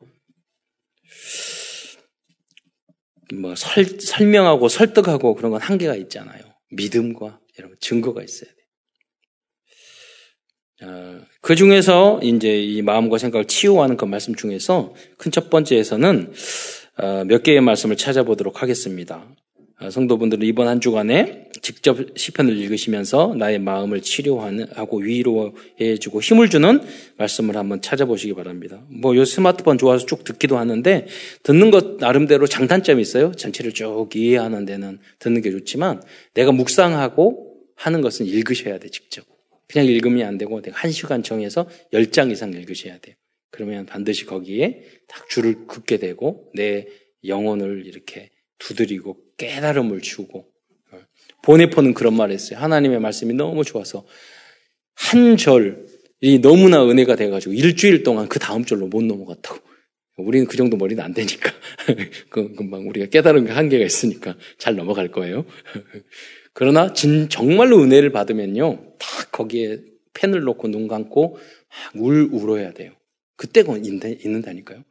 뭐 3.35 3.55
설, 3.57 3.85
설명하고 3.85 4.69
설득하고 4.69 5.35
그런 5.35 5.53
건 5.53 5.61
한계가 5.61 5.97
있잖아요. 5.97 6.43
믿음과 6.73 7.41
여러분 7.59 7.77
증거가 7.81 8.23
있어야 8.23 8.51
돼요. 8.51 8.57
어, 10.83 11.21
그 11.41 11.55
중에서 11.57 12.21
이제 12.23 12.63
이 12.63 12.83
마음과 12.83 13.19
생각을 13.19 13.47
치유하는 13.47 13.97
그 13.97 14.05
말씀 14.05 14.35
중에서 14.35 14.95
큰 15.17 15.31
첫 15.33 15.49
번째에서는 15.51 16.33
어, 16.99 17.25
몇 17.25 17.43
개의 17.43 17.61
말씀을 17.61 17.97
찾아보도록 17.97 18.63
하겠습니다. 18.63 19.27
아, 19.79 19.91
성도분들은 19.91 20.47
이번 20.47 20.69
한 20.69 20.81
주간에 20.81 21.51
직접 21.61 21.99
시편을 22.17 22.57
읽으시면서 22.57 23.35
나의 23.37 23.59
마음을 23.59 24.01
치료하고 24.01 24.99
위로해 25.01 25.97
주고 26.01 26.23
힘을 26.23 26.49
주는 26.49 26.81
말씀을 27.19 27.57
한번 27.59 27.83
찾아보시기 27.83 28.33
바랍니다. 28.35 28.83
뭐 28.89 29.15
요 29.17 29.27
스마트폰 29.27 29.77
좋아서 29.77 30.07
쭉 30.07 30.25
듣기도 30.25 30.57
하는데 30.57 31.07
듣는 31.43 31.71
것 31.71 31.97
나름대로 31.99 32.47
장단점이 32.47 33.03
있어요. 33.03 33.33
전체를 33.33 33.73
쭉 33.73 34.09
이해하는 34.15 34.65
데는 34.65 34.99
듣는 35.19 35.43
게 35.43 35.51
좋지만 35.51 36.03
내가 36.33 36.53
묵상하고 36.53 37.55
하는 37.75 38.01
것은 38.01 38.25
읽으셔야 38.25 38.79
돼 38.79 38.89
직접. 38.89 39.27
그냥 39.69 39.87
읽으면 39.89 40.27
안 40.27 40.39
되고 40.39 40.63
내가 40.63 40.79
한 40.79 40.91
시간 40.91 41.23
정해서 41.23 41.69
열 41.93 42.11
장 42.11 42.31
이상 42.31 42.53
읽으셔야 42.55 42.99
돼요. 42.99 43.15
그러면 43.51 43.85
반드시 43.85 44.25
거기에 44.25 44.83
딱 45.07 45.29
줄을 45.29 45.67
긋게 45.67 45.99
되고 45.99 46.51
내 46.55 46.87
영혼을 47.27 47.85
이렇게 47.87 48.31
두드리고 48.59 49.17
깨달음을 49.37 50.01
주고 50.01 50.47
어. 50.93 50.99
보네포는 51.43 51.95
그런 51.95 52.15
말을 52.15 52.35
했어요. 52.35 52.59
하나님의 52.59 53.01
말씀이 53.01 53.35
너무 53.35 53.65
좋아서 53.65 54.07
한 54.95 55.37
절이 55.37 56.41
너무나 56.41 56.85
은혜가 56.89 57.17
돼가지고 57.17 57.55
일주일 57.55 58.03
동안 58.03 58.29
그 58.29 58.39
다음 58.39 58.65
절로 58.65 58.87
못 58.87 59.05
넘어갔다고. 59.05 59.61
우리는 60.19 60.47
그 60.47 60.57
정도 60.57 60.77
머리는 60.79 61.03
안 61.05 61.13
되니까. 61.13 61.53
그 62.31 62.55
금방 62.55 62.89
우리가 62.89 63.07
깨달은 63.07 63.47
게 63.47 63.53
한계가 63.53 63.85
있으니까 63.85 64.37
잘 64.59 64.75
넘어갈 64.75 65.09
거예요. 65.09 65.45
그러나 66.55 66.95
진, 66.95 67.29
정말로 67.29 67.83
은혜를 67.83 68.13
받으면요. 68.13 68.95
딱 68.99 69.31
거기에 69.31 69.79
펜을 70.15 70.41
놓고 70.41 70.69
눈 70.69 70.89
감고 70.89 71.37
울, 71.97 72.29
울어야 72.33 72.73
돼요. 72.73 72.93
그때가 73.37 73.77
있는다니까요. 73.77 74.83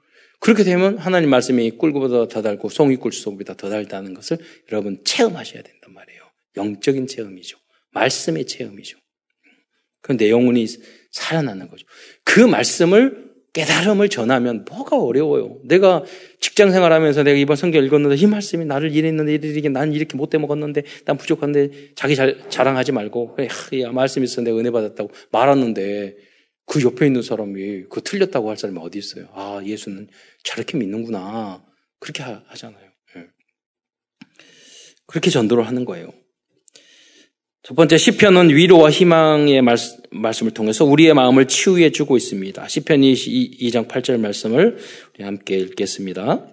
그렇게 0.46 0.64
되면 0.64 1.00
하나님 1.00 1.32
말씀이 1.32 1.72
꿀보다 1.72 2.28
더 2.28 2.44
달고 2.44 2.70
송이 2.70 2.98
꿀수보다 2.98 3.56
더 3.56 3.68
달다는 3.68 4.14
것을 4.14 4.38
여러분 4.72 5.00
체험하셔야 5.04 5.64
된단 5.64 5.92
말이에요. 5.92 6.22
영적인 6.56 7.08
체험이죠. 7.08 7.58
말씀의 7.94 8.46
체험이죠. 8.46 9.00
그내 10.02 10.30
영혼이 10.30 10.68
살아나는 11.10 11.68
거죠. 11.68 11.88
그 12.24 12.42
말씀을 12.42 13.26
깨달음을 13.54 14.08
전하면 14.10 14.66
뭐가 14.70 15.02
어려워요. 15.02 15.62
내가 15.64 16.04
직장 16.40 16.72
생활하면서 16.72 17.24
내가 17.24 17.36
이번 17.40 17.56
성경 17.56 17.84
읽었는데 17.84 18.16
이 18.16 18.28
말씀이 18.28 18.66
나를 18.66 18.96
이랬는데 18.96 19.34
이렇게 19.34 19.70
난 19.70 19.94
이렇게 19.94 20.16
못돼 20.16 20.38
먹었는데 20.38 20.84
난 21.06 21.18
부족한데 21.18 21.96
자기 21.96 22.16
잘, 22.16 22.48
자랑하지 22.50 22.92
말고 22.92 23.34
그래 23.34 23.48
야, 23.82 24.06
있어 24.22 24.42
내가 24.42 24.60
은혜 24.60 24.70
받았다고 24.70 25.10
말았는데 25.32 26.35
그 26.66 26.82
옆에 26.82 27.06
있는 27.06 27.22
사람이 27.22 27.86
그 27.90 28.02
틀렸다고 28.02 28.50
할 28.50 28.58
사람이 28.58 28.80
어디 28.82 28.98
있어요? 29.00 29.30
아 29.34 29.62
예수는 29.64 30.08
저렇게 30.44 30.78
믿는구나 30.78 31.64
그렇게 32.00 32.24
하, 32.24 32.42
잖아요 32.56 32.90
예. 33.16 33.28
그렇게 35.06 35.30
전도를 35.30 35.68
하는 35.68 35.86
거예요. 35.86 36.14
첫 37.64 37.74
번째 37.74 37.98
시편은 37.98 38.52
위로와 38.52 38.92
희망의 38.92 39.64
말씀, 39.64 39.98
말씀을 40.12 40.52
통해서 40.54 40.86
우리의 40.86 41.16
마음을 41.16 41.48
치유해 41.48 41.90
주고 41.90 42.16
있습니다. 42.16 42.68
시편 42.68 43.02
2장 43.02 43.88
8절 43.88 44.20
말씀을 44.20 44.78
우리 45.16 45.24
함께 45.24 45.58
읽겠습니다. 45.58 46.48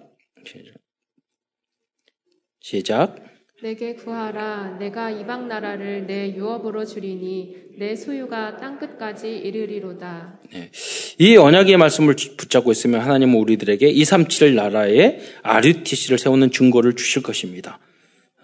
시작. 2.61 3.32
내게 3.63 3.95
구하라 3.95 4.75
내가 4.77 5.09
이방 5.09 5.47
나라를 5.47 6.05
내 6.05 6.35
유업으로 6.35 6.83
주리니 6.83 7.55
내 7.77 7.95
소유가 7.95 8.57
땅 8.57 8.77
끝까지 8.77 9.37
이르리로다. 9.37 10.41
네. 10.51 10.69
이 11.17 11.37
언약의 11.37 11.77
말씀을 11.77 12.13
붙잡고 12.35 12.73
있으면 12.73 12.99
하나님은 12.99 13.39
우리들에게 13.39 13.87
237 13.87 14.55
나라에 14.55 15.19
RUTC를 15.43 16.17
세우는 16.17 16.51
증거를 16.51 16.97
주실 16.97 17.23
것입니다. 17.23 17.79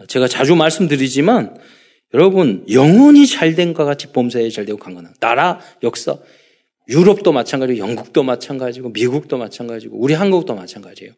제가 0.08 0.30
자주 0.30 0.56
말씀드리지만 0.56 1.58
여러분, 2.14 2.66
영혼이 2.72 3.28
잘된 3.28 3.74
것 3.74 3.84
같이 3.84 4.14
범사에 4.14 4.48
잘 4.50 4.66
되고 4.66 4.80
강건한 4.80 5.14
나라, 5.20 5.60
역사, 5.84 6.18
유럽도 6.88 7.34
마찬가지고 7.34 7.78
영국도 7.78 8.24
마찬가지고 8.24 8.92
미국도 8.92 9.38
마찬가지고 9.38 9.98
우리 10.00 10.14
한국도 10.14 10.56
마찬가지예요. 10.56 11.12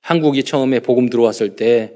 한국이 0.00 0.42
처음에 0.42 0.80
복음 0.80 1.10
들어왔을 1.10 1.54
때 1.54 1.92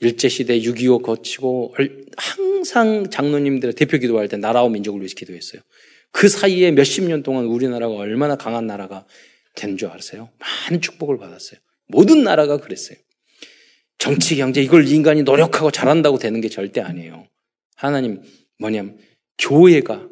일제시대 0.00 0.60
6.25 0.60 1.02
거치고 1.02 1.74
항상 2.16 3.10
장로님들 3.10 3.72
대표 3.74 3.98
기도할 3.98 4.28
때 4.28 4.36
나라와 4.36 4.68
민족을 4.68 5.00
위해서 5.00 5.14
기도했어요. 5.14 5.62
그 6.12 6.28
사이에 6.28 6.70
몇십 6.70 7.04
년 7.04 7.22
동안 7.22 7.46
우리나라가 7.46 7.94
얼마나 7.94 8.36
강한 8.36 8.66
나라가 8.66 9.06
된 9.54 9.76
줄 9.76 9.88
아세요? 9.88 10.30
많은 10.38 10.80
축복을 10.80 11.18
받았어요. 11.18 11.58
모든 11.88 12.22
나라가 12.22 12.58
그랬어요. 12.58 12.96
정치, 13.98 14.36
경제, 14.36 14.62
이걸 14.62 14.86
인간이 14.86 15.24
노력하고 15.24 15.72
잘한다고 15.72 16.18
되는 16.18 16.40
게 16.40 16.48
절대 16.48 16.80
아니에요. 16.80 17.26
하나님 17.74 18.22
뭐냐면 18.58 18.98
교회가 19.38 20.08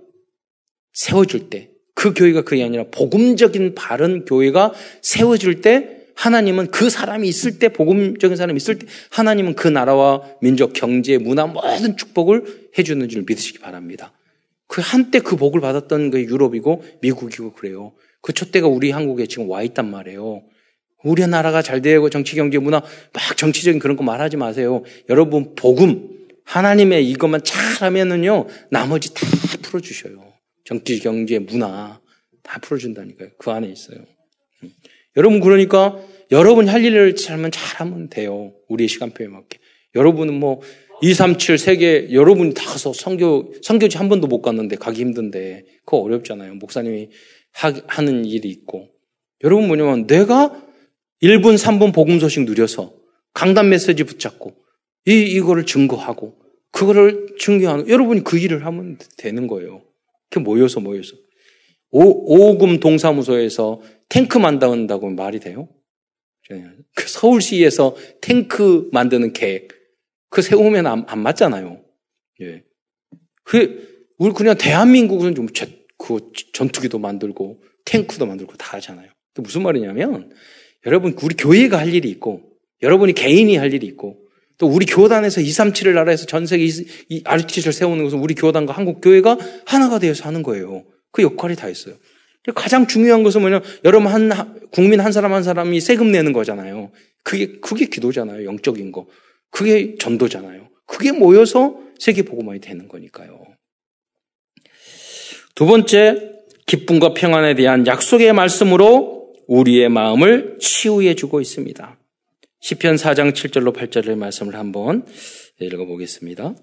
세워줄 0.92 1.49
때 1.51 1.77
그 1.96 2.12
교회가 2.12 2.42
그게 2.42 2.62
아니라 2.62 2.85
복음적인 2.90 3.75
바른 3.75 4.27
교회가 4.27 4.75
세워질 5.01 5.62
때 5.62 5.96
하나님은 6.17 6.71
그 6.71 6.91
사람이 6.91 7.29
있을 7.29 7.59
때 7.59 7.69
복음적인 7.69 8.37
사람이 8.37 8.57
있을 8.57 8.79
때 8.79 8.87
하나님은 9.11 9.55
그 9.55 9.69
나라와 9.69 10.23
민족 10.41 10.73
경제 10.73 11.19
문화 11.19 11.47
모든 11.47 11.97
축복을 11.97 12.71
해주는 12.77 13.09
줄 13.09 13.25
믿으시기 13.29 13.59
바랍니다. 13.59 14.13
그 14.67 14.81
한때 14.85 15.21
그 15.21 15.37
복을 15.37 15.61
받았던 15.61 16.11
그 16.11 16.21
유럽이고 16.21 16.83
미국이고 17.03 17.53
그래요. 17.53 17.93
그 18.21 18.33
촛대가 18.33 18.67
우리 18.67 18.91
한국에 18.91 19.27
지금 19.27 19.49
와 19.49 19.63
있단 19.63 19.91
말이에요. 19.91 20.43
우리나라가 21.05 21.63
잘 21.63 21.83
되고 21.83 22.11
정치 22.11 22.35
경제 22.35 22.59
문화 22.59 22.81
막 22.81 23.37
정치적인 23.37 23.79
그런 23.79 23.97
거 23.97 24.03
말하지 24.03 24.37
마세요. 24.37 24.83
여러분 25.09 25.55
복음 25.55 26.17
하나님의 26.47 27.09
이것만 27.11 27.43
잘하면은요, 27.45 28.47
나머지 28.71 29.13
다 29.13 29.27
풀어주셔요. 29.63 30.33
정치, 30.65 30.99
경제, 31.01 31.39
문화 31.39 32.01
다 32.43 32.61
풀어준다니까요. 32.61 33.31
그 33.39 33.51
안에 33.51 33.69
있어요. 33.69 33.99
음. 35.17 35.19
여러분 35.19 35.41
그러니까 35.41 35.99
여러분 36.31 36.69
할 36.69 36.85
일을 36.85 37.15
잘하면 37.15 37.51
잘하면 37.51 38.09
돼요. 38.09 38.53
우리의 38.69 38.89
시간표에 38.89 39.29
맞게. 39.29 39.59
여러분은 39.95 40.35
뭐 40.35 40.61
237 41.03 41.59
세계 41.59 42.13
여러분이 42.13 42.55
다 42.55 42.65
가서 42.65 42.93
성교 42.93 43.55
성교지 43.63 43.99
한 43.99 44.09
번도 44.09 44.27
못 44.27 44.43
갔는데 44.43 44.77
가기 44.77 45.01
힘든데 45.01 45.65
그거 45.85 45.99
어렵잖아요. 45.99 46.55
목사님이 46.55 47.11
하, 47.53 47.73
하는 47.87 48.25
일이 48.25 48.49
있고 48.49 48.89
여러분 49.45 49.69
뭐냐면 49.69 50.07
내가 50.07 50.63
1분 51.23 51.57
3분 51.57 51.95
복음 51.95 52.19
소식 52.19 52.45
누려서 52.45 52.93
강단 53.33 53.69
메시지 53.69 54.05
붙잡고 54.05 54.67
이, 55.07 55.23
이거를 55.37 55.65
증거하고, 55.65 56.35
그거를 56.73 57.37
증거하는, 57.39 57.89
여러분이 57.89 58.25
그 58.25 58.39
일을 58.39 58.67
하면 58.67 58.99
되는 59.17 59.47
거예요. 59.47 59.83
모여서 60.41 60.81
모여서. 60.81 61.17
오, 61.99 62.51
오금 62.51 62.79
동사무소에서 62.79 63.81
탱크 64.11 64.37
만든다고 64.37 65.09
말이 65.09 65.41
돼요? 65.41 65.67
그 66.95 67.09
서울시에서 67.09 67.97
탱크 68.21 68.91
만드는 68.93 69.33
계획, 69.33 69.69
그 70.29 70.43
세우면 70.43 70.87
안, 70.87 71.05
안 71.09 71.21
맞잖아요. 71.21 71.83
예. 72.43 72.65
그, 73.45 74.11
우리 74.19 74.33
그냥 74.35 74.59
대한민국은 74.59 75.35
좀그 75.35 76.33
전투기도 76.53 76.99
만들고 76.99 77.63
탱크도 77.87 78.27
만들고 78.27 78.57
다 78.59 78.77
하잖아요. 78.77 79.11
무슨 79.37 79.63
말이냐면, 79.63 80.31
여러분, 80.85 81.17
우리 81.23 81.35
교회가 81.35 81.79
할 81.79 81.95
일이 81.95 82.11
있고, 82.11 82.43
여러분이 82.83 83.15
개인이 83.15 83.57
할 83.57 83.73
일이 83.73 83.87
있고, 83.87 84.19
또 84.59 84.67
우리 84.67 84.85
교단에서 84.85 85.41
237을 85.41 85.95
나라에서 85.95 86.27
전 86.27 86.45
세계 86.45 86.67
이 87.09 87.23
RTC를 87.25 87.73
세우는 87.73 88.05
것은 88.05 88.19
우리 88.19 88.35
교단과 88.35 88.75
한국 88.75 89.01
교회가 89.01 89.39
하나가 89.65 89.99
되어서 89.99 90.25
하는 90.25 90.43
거예요. 90.43 90.85
그 91.17 91.23
역할이 91.23 91.57
다 91.57 91.71
있어요. 91.71 91.95
가장 92.55 92.87
중요한 92.87 93.23
것은 93.23 93.41
뭐냐? 93.41 93.63
여러분 93.87 94.13
한 94.13 94.31
국민 94.71 95.01
한 95.01 95.13
사람 95.13 95.33
한 95.33 95.43
사람이 95.43 95.81
세금 95.81 96.13
내는 96.13 96.35
거잖아요. 96.35 96.93
그게 97.23 97.59
그게 97.59 97.87
기도잖아요. 97.87 98.45
영적인 98.45 98.93
거. 98.93 99.07
그게 99.51 99.97
전도잖아요. 99.97 100.69
그게 100.85 101.13
모여서 101.13 101.81
세계 101.99 102.23
복음화이 102.23 102.61
되는 102.61 102.87
거니까요. 102.87 103.47
두 105.55 105.65
번째 105.65 106.35
기쁨과 106.67 107.15
평안에 107.15 107.55
대한 107.55 107.87
약속의 107.87 108.35
말씀으로 108.35 109.33
우리의 109.47 109.89
마음을 109.89 110.59
치유해 110.61 111.15
주고 111.15 111.41
있습니다. 111.41 111.99
시편 112.61 112.97
4장 112.97 113.33
7절로 113.33 113.75
8절의 113.75 114.17
말씀을 114.19 114.55
한번 114.55 115.07
읽어 115.61 115.87
보겠습니다. 115.87 116.55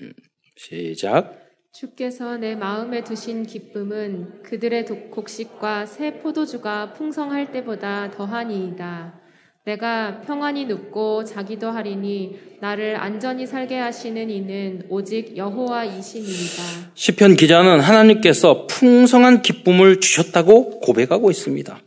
음, 0.00 0.12
시작. 0.56 1.37
주께서 1.78 2.36
내 2.38 2.56
마음에 2.56 3.04
두신 3.04 3.46
기쁨은 3.46 4.42
그들의 4.42 4.86
곡식과 5.12 5.86
새 5.86 6.18
포도주가 6.18 6.92
풍성할 6.92 7.52
때보다 7.52 8.10
더하니이다. 8.10 9.20
내가 9.64 10.20
평안히 10.22 10.64
눕고 10.64 11.22
자기도 11.22 11.70
하리니 11.70 12.36
나를 12.60 12.96
안전히 12.96 13.46
살게 13.46 13.76
하시는 13.76 14.28
이는 14.28 14.86
오직 14.88 15.36
여호와이시니이다. 15.36 16.62
시편 16.94 17.36
기자는 17.36 17.78
하나님께서 17.78 18.66
풍성한 18.66 19.42
기쁨을 19.42 20.00
주셨다고 20.00 20.80
고백하고 20.80 21.30
있습니다. 21.30 21.80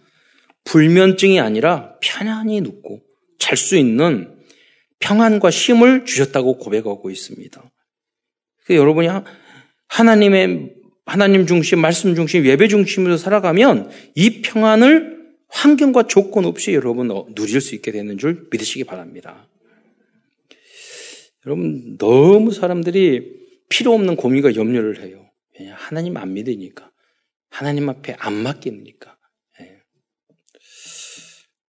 불면증이 0.63 1.41
아니라 1.41 1.95
편안히 1.99 2.61
눕고 2.61 3.01
잘 3.39 3.57
수 3.57 3.75
있는 3.75 4.37
평안과 4.99 5.49
힘을 5.49 6.05
주셨다고 6.05 6.59
고백하고 6.59 7.09
있습니다. 7.09 7.61
여러분이 8.69 9.09
하나님의 9.91 10.73
하나님 11.05 11.45
중심, 11.45 11.81
말씀 11.81 12.15
중심, 12.15 12.45
예배 12.45 12.69
중심으로 12.69 13.17
살아가면 13.17 13.91
이 14.15 14.41
평안을 14.41 15.19
환경과 15.49 16.07
조건 16.07 16.45
없이 16.45 16.73
여러분 16.73 17.09
누릴 17.35 17.59
수 17.59 17.75
있게 17.75 17.91
되는 17.91 18.17
줄 18.17 18.47
믿으시기 18.49 18.85
바랍니다. 18.85 19.49
여러분 21.45 21.97
너무 21.97 22.53
사람들이 22.53 23.41
필요 23.67 23.93
없는 23.93 24.15
고민과 24.15 24.55
염려를 24.55 25.01
해요. 25.01 25.29
왜냐 25.59 25.75
하나님 25.75 26.15
안 26.15 26.33
믿으니까 26.33 26.89
하나님 27.49 27.89
앞에 27.89 28.15
안 28.17 28.33
맡기니까. 28.33 29.17
예. 29.59 29.81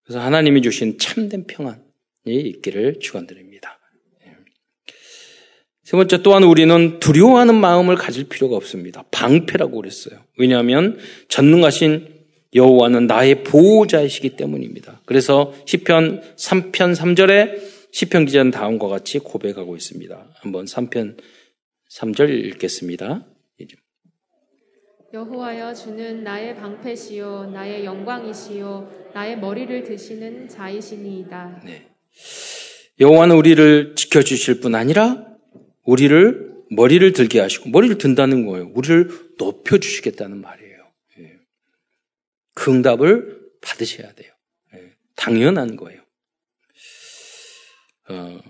그래서 0.05 0.21
하나님이 0.21 0.63
주신 0.63 0.97
참된 0.99 1.47
평안이 1.49 1.81
있기를 2.27 3.01
축원드립니다. 3.01 3.52
예. 5.93 5.95
세 5.95 5.97
번째 5.97 6.23
또한 6.23 6.43
우리는 6.43 6.99
두려워하는 7.01 7.55
마음을 7.55 7.97
가질 7.97 8.29
필요가 8.29 8.57
없습니다. 8.57 9.05
방패라고 9.11 9.77
그랬어요. 9.77 10.21
왜냐하면 10.39 10.99
전능하신 11.29 12.09
여호와는 12.55 13.07
나의 13.07 13.45
보호자이시기 13.45 14.37
때문입니다. 14.37 15.03
그래서 15.05 15.53
시편 15.67 16.23
3편 16.37 16.97
3절에 16.97 17.61
시편 17.93 18.25
기자는 18.25 18.51
다음과 18.51 18.89
같이 18.89 19.19
고백하고 19.19 19.77
있습니다. 19.77 20.31
한번 20.37 20.65
3편 20.65 21.19
3절 21.91 22.31
읽겠습니다. 22.31 23.27
여호와여 25.13 25.75
주는 25.75 26.25
나의 26.25 26.57
방패시요 26.57 27.51
나의 27.53 27.85
영광이시요 27.85 29.11
나의 29.13 29.39
머리를 29.39 29.83
드시는 29.83 30.49
자이시니이다. 30.49 31.61
네. 31.67 31.87
여호와는 32.99 33.37
우리를 33.37 33.95
지켜 33.95 34.23
주실 34.23 34.61
뿐 34.61 34.75
아니라 34.75 35.32
우리를 35.85 36.53
머리를 36.71 37.13
들게 37.13 37.41
하시고 37.41 37.69
머리를 37.71 37.99
든다는 37.99 38.47
거예요. 38.47 38.71
우리를 38.75 39.11
높여 39.39 39.79
주시겠다는 39.79 40.41
말이에요. 40.41 40.79
예. 41.21 41.33
그 42.55 42.71
응답을 42.71 43.41
받으셔야 43.61 44.13
돼요. 44.15 44.33
예. 44.75 44.93
당연한 45.17 45.77
거예요. 45.77 46.01
어, 48.09 48.41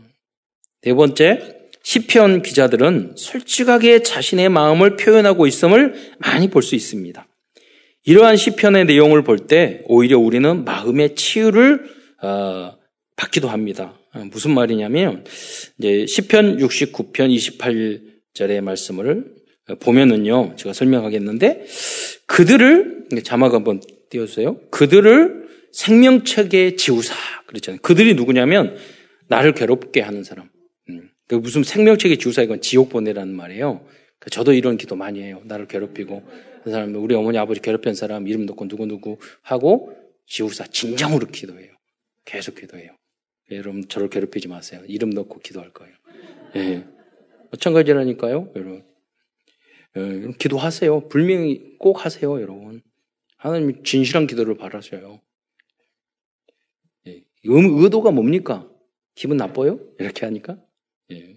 네 0.83 0.95
번째, 0.95 1.59
시편 1.83 2.43
기자들은 2.43 3.15
솔직하게 3.17 4.03
자신의 4.03 4.49
마음을 4.49 4.97
표현하고 4.97 5.47
있음을 5.47 6.15
많이 6.19 6.49
볼 6.49 6.63
수 6.63 6.75
있습니다. 6.75 7.27
이러한 8.05 8.37
시편의 8.37 8.85
내용을 8.87 9.23
볼 9.23 9.47
때 9.47 9.83
오히려 9.87 10.19
우리는 10.19 10.65
마음의 10.65 11.15
치유를 11.17 11.91
어, 12.23 12.77
받기도 13.17 13.49
합니다. 13.49 13.99
어, 14.15 14.25
무슨 14.31 14.55
말이냐면 14.55 15.25
이제 15.79 16.07
시편 16.07 16.59
69편 16.59 18.05
28절의 18.35 18.61
말씀을 18.61 19.43
보면은요, 19.81 20.57
제가 20.57 20.73
설명하겠는데 20.73 21.67
그들을 22.27 23.09
자막 23.25 23.55
한번 23.55 23.81
띄워 24.11 24.27
주세요. 24.27 24.59
그들을 24.71 25.49
생명책에 25.73 26.77
지우사 26.77 27.15
그랬잖아요. 27.47 27.81
그들이 27.81 28.15
누구냐면 28.15 28.77
나를 29.29 29.55
괴롭게 29.55 30.01
하는 30.01 30.25
사람. 30.25 30.51
음. 30.91 31.09
그 31.29 31.37
무슨 31.37 31.63
생명책의 31.63 32.19
주사 32.19 32.43
이건 32.43 32.61
지옥 32.61 32.91
보내라는 32.91 33.35
말이에요. 33.35 33.87
그 34.19 34.31
저도 34.31 34.53
이런 34.53 34.77
기도 34.77 34.97
많이 34.97 35.23
해요. 35.23 35.41
나를 35.45 35.67
괴롭히고 35.67 36.23
그 36.65 36.71
사람 36.71 36.95
우리 36.95 37.15
어머니 37.15 37.39
아버지 37.39 37.61
괴롭힌 37.61 37.95
사람 37.95 38.29
이름 38.29 38.47
넣고 38.47 38.69
누구 38.69 38.87
누구 38.87 39.19
하고 39.43 39.97
지우사 40.27 40.67
진정으로 40.67 41.27
기도해요. 41.29 41.73
계속 42.25 42.57
기도해요. 42.57 42.91
여러분 43.57 43.89
저를 43.89 44.09
괴롭히지 44.09 44.49
마세요. 44.49 44.83
이름 44.87 45.11
넣고 45.11 45.41
기도할 45.41 45.73
거예요. 45.73 45.95
예. 46.57 46.87
마찬가지라니까요, 47.51 48.53
여러분. 48.57 48.85
예, 49.97 50.33
기도하세요. 50.39 51.09
분명히 51.09 51.77
꼭 51.79 52.05
하세요, 52.05 52.41
여러분. 52.41 52.83
하나님 53.37 53.83
진실한 53.83 54.27
기도를 54.27 54.57
바라셔요. 54.57 55.21
예. 57.09 57.23
의도가 57.45 58.11
뭡니까? 58.11 58.69
기분 59.15 59.37
나빠요? 59.37 59.81
이렇게 59.99 60.25
하니까? 60.25 60.59
예. 61.11 61.37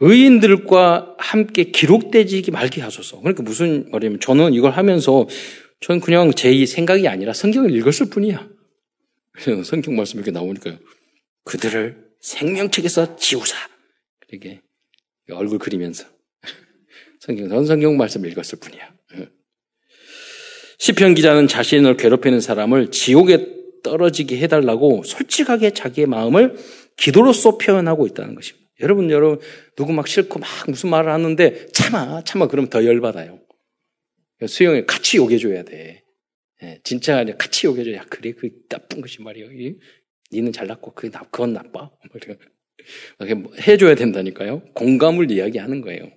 의인들과 0.00 1.16
함께 1.18 1.64
기록되지 1.64 2.50
말게 2.50 2.80
하소서. 2.80 3.20
그러니까 3.20 3.42
무슨 3.42 3.90
말이냐면 3.90 4.18
저는 4.18 4.54
이걸 4.54 4.72
하면서 4.72 5.28
저는 5.80 6.00
그냥 6.00 6.32
제 6.32 6.64
생각이 6.64 7.06
아니라 7.06 7.32
성경을 7.34 7.74
읽었을 7.76 8.08
뿐이야. 8.10 8.48
그래서 9.32 9.64
성경 9.64 9.96
말씀 9.96 10.18
이렇게 10.18 10.30
나오니까요. 10.30 10.78
그들을 11.44 12.10
생명책에서 12.20 13.16
지우사. 13.16 13.56
이렇게 14.28 14.60
얼굴 15.32 15.58
그리면서 15.58 16.06
성경, 17.20 17.48
전 17.48 17.66
성경 17.66 17.96
말씀 17.96 18.24
읽었을 18.24 18.58
뿐이야. 18.58 18.94
예. 19.16 19.28
시편 20.78 21.14
기자는 21.14 21.48
자신을 21.48 21.96
괴롭히는 21.96 22.40
사람을 22.40 22.90
지옥에 22.90 23.60
떨어지게 23.82 24.38
해달라고 24.38 25.02
솔직하게 25.04 25.70
자기의 25.70 26.06
마음을 26.06 26.56
기도로서 26.96 27.58
표현하고 27.58 28.06
있다는 28.06 28.34
것입니다. 28.34 28.68
여러분, 28.80 29.10
여러분, 29.10 29.40
누구 29.76 29.92
막 29.92 30.08
싫고 30.08 30.38
막 30.38 30.48
무슨 30.68 30.90
말을 30.90 31.12
하는데 31.12 31.66
참아, 31.68 32.24
참아, 32.24 32.48
그러면 32.48 32.70
더 32.70 32.84
열받아요. 32.84 33.40
수영에 34.46 34.84
같이 34.84 35.18
욕해줘야 35.18 35.64
돼. 35.64 35.99
예, 36.62 36.80
진짜 36.84 37.24
같이 37.38 37.66
욕해줘야 37.66 38.04
그래, 38.04 38.32
그 38.32 38.50
나쁜 38.68 39.00
것이 39.00 39.22
말이야. 39.22 39.48
니는 40.32 40.52
잘났고, 40.52 40.94
나, 41.10 41.20
그건 41.30 41.52
나빠. 41.54 41.90
뭐 43.36 43.52
해줘야 43.66 43.94
된다니까요. 43.94 44.62
공감을 44.74 45.30
이야기하는 45.30 45.80
거예요. 45.80 46.10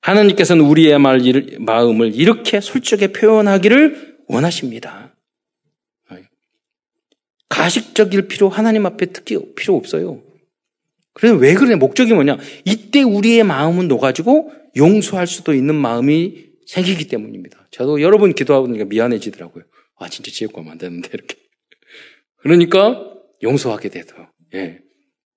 하나님께서는 0.00 0.64
우리의 0.64 0.98
말, 0.98 1.20
마음을 1.58 2.14
이렇게 2.14 2.60
솔직하게 2.60 3.12
표현하기를 3.12 4.18
원하십니다. 4.28 5.14
가식적일 7.48 8.28
필요 8.28 8.48
하나님 8.48 8.86
앞에 8.86 9.06
특히 9.06 9.38
필요 9.54 9.74
없어요. 9.76 10.22
그래서 11.12 11.34
왜 11.36 11.54
그래? 11.54 11.74
목적이 11.74 12.12
뭐냐? 12.12 12.38
이때 12.64 13.02
우리의 13.02 13.42
마음은 13.42 13.88
녹아지고 13.88 14.52
용서할 14.76 15.26
수도 15.26 15.54
있는 15.54 15.74
마음이 15.74 16.47
생기기 16.68 17.08
때문입니다. 17.08 17.66
저도 17.70 18.02
여러 18.02 18.18
번 18.18 18.34
기도하니까 18.34 18.84
미안해지더라고요. 18.84 19.64
아, 19.96 20.08
진짜 20.08 20.30
지옥 20.30 20.52
가면 20.52 20.72
안 20.72 20.78
되는데, 20.78 21.08
이렇게. 21.12 21.36
그러니까 22.36 23.14
용서하게 23.42 23.88
되더 23.88 24.14
예. 24.54 24.78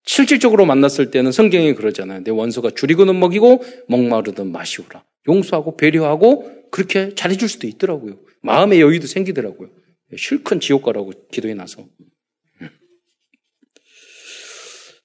실질적으로 0.04 0.66
만났을 0.66 1.10
때는 1.10 1.32
성경이 1.32 1.74
그러잖아요. 1.74 2.24
내 2.24 2.32
원수가 2.32 2.72
줄이고는 2.72 3.18
먹이고 3.18 3.64
목마르든 3.88 4.52
마시오라. 4.52 5.06
용서하고 5.28 5.78
배려하고 5.78 6.70
그렇게 6.70 7.16
잘해줄 7.16 7.48
수도 7.48 7.68
있더라고요. 7.68 8.20
마음의 8.42 8.82
여유도 8.82 9.08
생기더라고요. 9.08 9.70
실컷 10.18 10.60
지옥 10.60 10.84
가라고 10.84 11.12
기도해 11.32 11.54
놔서. 11.54 11.88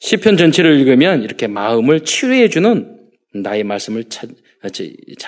시편 0.01 0.37
전체를 0.37 0.79
읽으면 0.81 1.23
이렇게 1.23 1.47
마음을 1.47 2.05
치료해 2.05 2.49
주는 2.49 2.99
나의 3.35 3.65
말씀을 3.65 4.05
찾, 4.05 4.29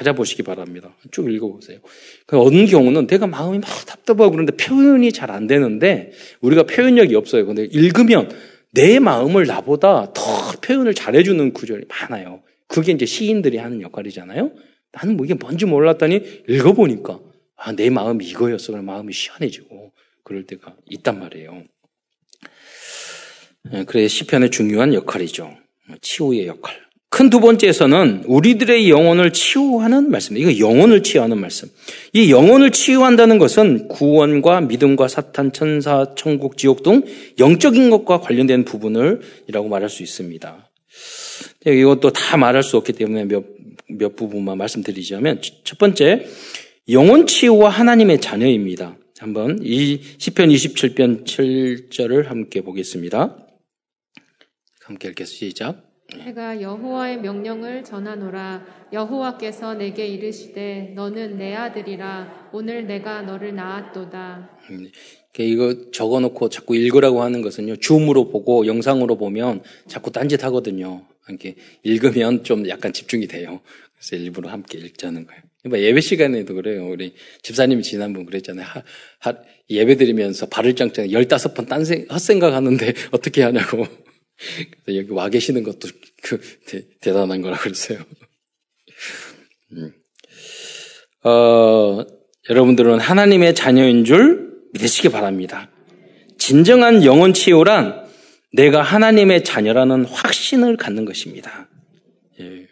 아보시기 0.08 0.42
바랍니다. 0.42 0.94
쭉 1.10 1.32
읽어보세요. 1.32 1.78
그 2.26 2.40
어느 2.40 2.66
경우는 2.66 3.06
내가 3.06 3.26
마음이 3.26 3.58
막 3.58 3.68
답답하고 3.86 4.30
그런데 4.32 4.56
표현이 4.56 5.12
잘 5.12 5.28
안 5.28 5.46
되는데 5.46 6.12
우리가 6.40 6.62
표현력이 6.64 7.14
없어요. 7.14 7.46
근데 7.46 7.64
읽으면 7.64 8.30
내 8.72 8.98
마음을 8.98 9.46
나보다 9.46 10.12
더 10.14 10.22
표현을 10.62 10.94
잘해주는 10.94 11.52
구절이 11.52 11.84
많아요. 11.88 12.42
그게 12.66 12.92
이제 12.92 13.06
시인들이 13.06 13.58
하는 13.58 13.82
역할이잖아요. 13.82 14.52
나는 14.92 15.16
뭐 15.16 15.26
이게 15.26 15.34
뭔지 15.34 15.66
몰랐더니 15.66 16.42
읽어보니까 16.48 17.20
아, 17.56 17.72
내 17.72 17.90
마음이 17.90 18.24
이거였어. 18.26 18.72
그럼 18.72 18.86
마음이 18.86 19.12
시원해지고 19.12 19.92
그럴 20.24 20.44
때가 20.46 20.76
있단 20.90 21.18
말이에요. 21.18 21.64
예, 23.74 23.84
그래 23.84 24.08
시편의 24.08 24.50
중요한 24.50 24.94
역할이죠. 24.94 25.56
치유의 26.00 26.46
역할. 26.46 26.87
큰 27.10 27.30
두 27.30 27.40
번째에서는 27.40 28.24
우리들의 28.26 28.90
영혼을 28.90 29.32
치유하는 29.32 30.10
말씀. 30.10 30.36
이거 30.36 30.58
영혼을 30.58 31.02
치유하는 31.02 31.38
말씀. 31.38 31.68
이 32.12 32.30
영혼을 32.30 32.70
치유한다는 32.70 33.38
것은 33.38 33.88
구원과 33.88 34.62
믿음과 34.62 35.08
사탄, 35.08 35.52
천사, 35.52 36.14
천국, 36.16 36.58
지옥 36.58 36.82
등 36.82 37.02
영적인 37.38 37.90
것과 37.90 38.20
관련된 38.20 38.64
부분을 38.64 39.20
이라고 39.48 39.68
말할 39.68 39.88
수 39.88 40.02
있습니다. 40.02 40.70
이것도 41.66 42.12
다 42.12 42.36
말할 42.36 42.62
수 42.62 42.76
없기 42.76 42.92
때문에 42.92 43.24
몇, 43.24 43.44
몇 43.88 44.14
부분만 44.14 44.58
말씀드리자면 44.58 45.40
첫 45.64 45.78
번째, 45.78 46.26
영혼 46.90 47.26
치유와 47.26 47.70
하나님의 47.70 48.20
자녀입니다. 48.20 48.96
한번 49.18 49.58
이 49.62 50.00
시편 50.18 50.50
27편 50.50 51.24
7절을 51.24 52.26
함께 52.26 52.60
보겠습니다. 52.60 53.36
함께 54.84 55.08
읽겠습니다. 55.08 55.48
시작. 55.48 55.87
내가 56.16 56.62
여호와의 56.62 57.18
명령을 57.20 57.84
전하노라 57.84 58.64
여호와께서 58.94 59.74
내게 59.74 60.06
이르시되 60.06 60.92
너는 60.94 61.36
내 61.36 61.54
아들이라 61.54 62.48
오늘 62.52 62.86
내가 62.86 63.20
너를 63.22 63.54
낳았도다. 63.54 64.58
음, 64.70 64.90
이거 65.38 65.90
적어놓고 65.92 66.48
자꾸 66.48 66.74
읽으라고 66.76 67.22
하는 67.22 67.42
것은요 67.42 67.76
줌으로 67.76 68.30
보고 68.30 68.66
영상으로 68.66 69.18
보면 69.18 69.62
자꾸 69.86 70.10
딴짓하거든요. 70.10 71.04
이렇게 71.28 71.56
읽으면 71.82 72.42
좀 72.42 72.66
약간 72.68 72.94
집중이 72.94 73.26
돼요. 73.26 73.60
그래서 73.94 74.16
일부러 74.16 74.48
함께 74.48 74.78
읽자는 74.78 75.26
거예요. 75.26 75.42
뭐 75.66 75.78
예배 75.78 76.00
시간에도 76.00 76.54
그래요. 76.54 76.88
우리 76.88 77.12
집사님이 77.42 77.82
지난번 77.82 78.24
그랬잖아요. 78.24 78.66
하, 78.66 78.82
하, 79.18 79.34
예배 79.68 79.96
드리면서 79.96 80.46
발을 80.46 80.74
짱짱 80.74 81.08
15번 81.08 81.68
딴 81.68 81.84
생, 81.84 82.06
헛생각 82.10 82.54
하는데 82.54 82.94
어떻게 83.12 83.42
하냐고. 83.42 83.86
그래서 84.84 84.98
여기 84.98 85.10
와 85.10 85.28
계시는 85.28 85.62
것도 85.62 85.88
그 86.22 86.40
대, 86.66 86.84
단한 87.00 87.42
거라고 87.42 87.62
그랬어요. 87.62 87.98
음. 89.72 89.92
어, 91.24 92.06
여러분들은 92.48 93.00
하나님의 93.00 93.54
자녀인 93.54 94.04
줄 94.04 94.52
믿으시기 94.72 95.10
바랍니다. 95.10 95.70
진정한 96.38 97.04
영혼 97.04 97.34
치유란 97.34 98.08
내가 98.52 98.82
하나님의 98.82 99.44
자녀라는 99.44 100.04
확신을 100.06 100.76
갖는 100.76 101.04
것입니다. 101.04 101.68
예. 102.40 102.66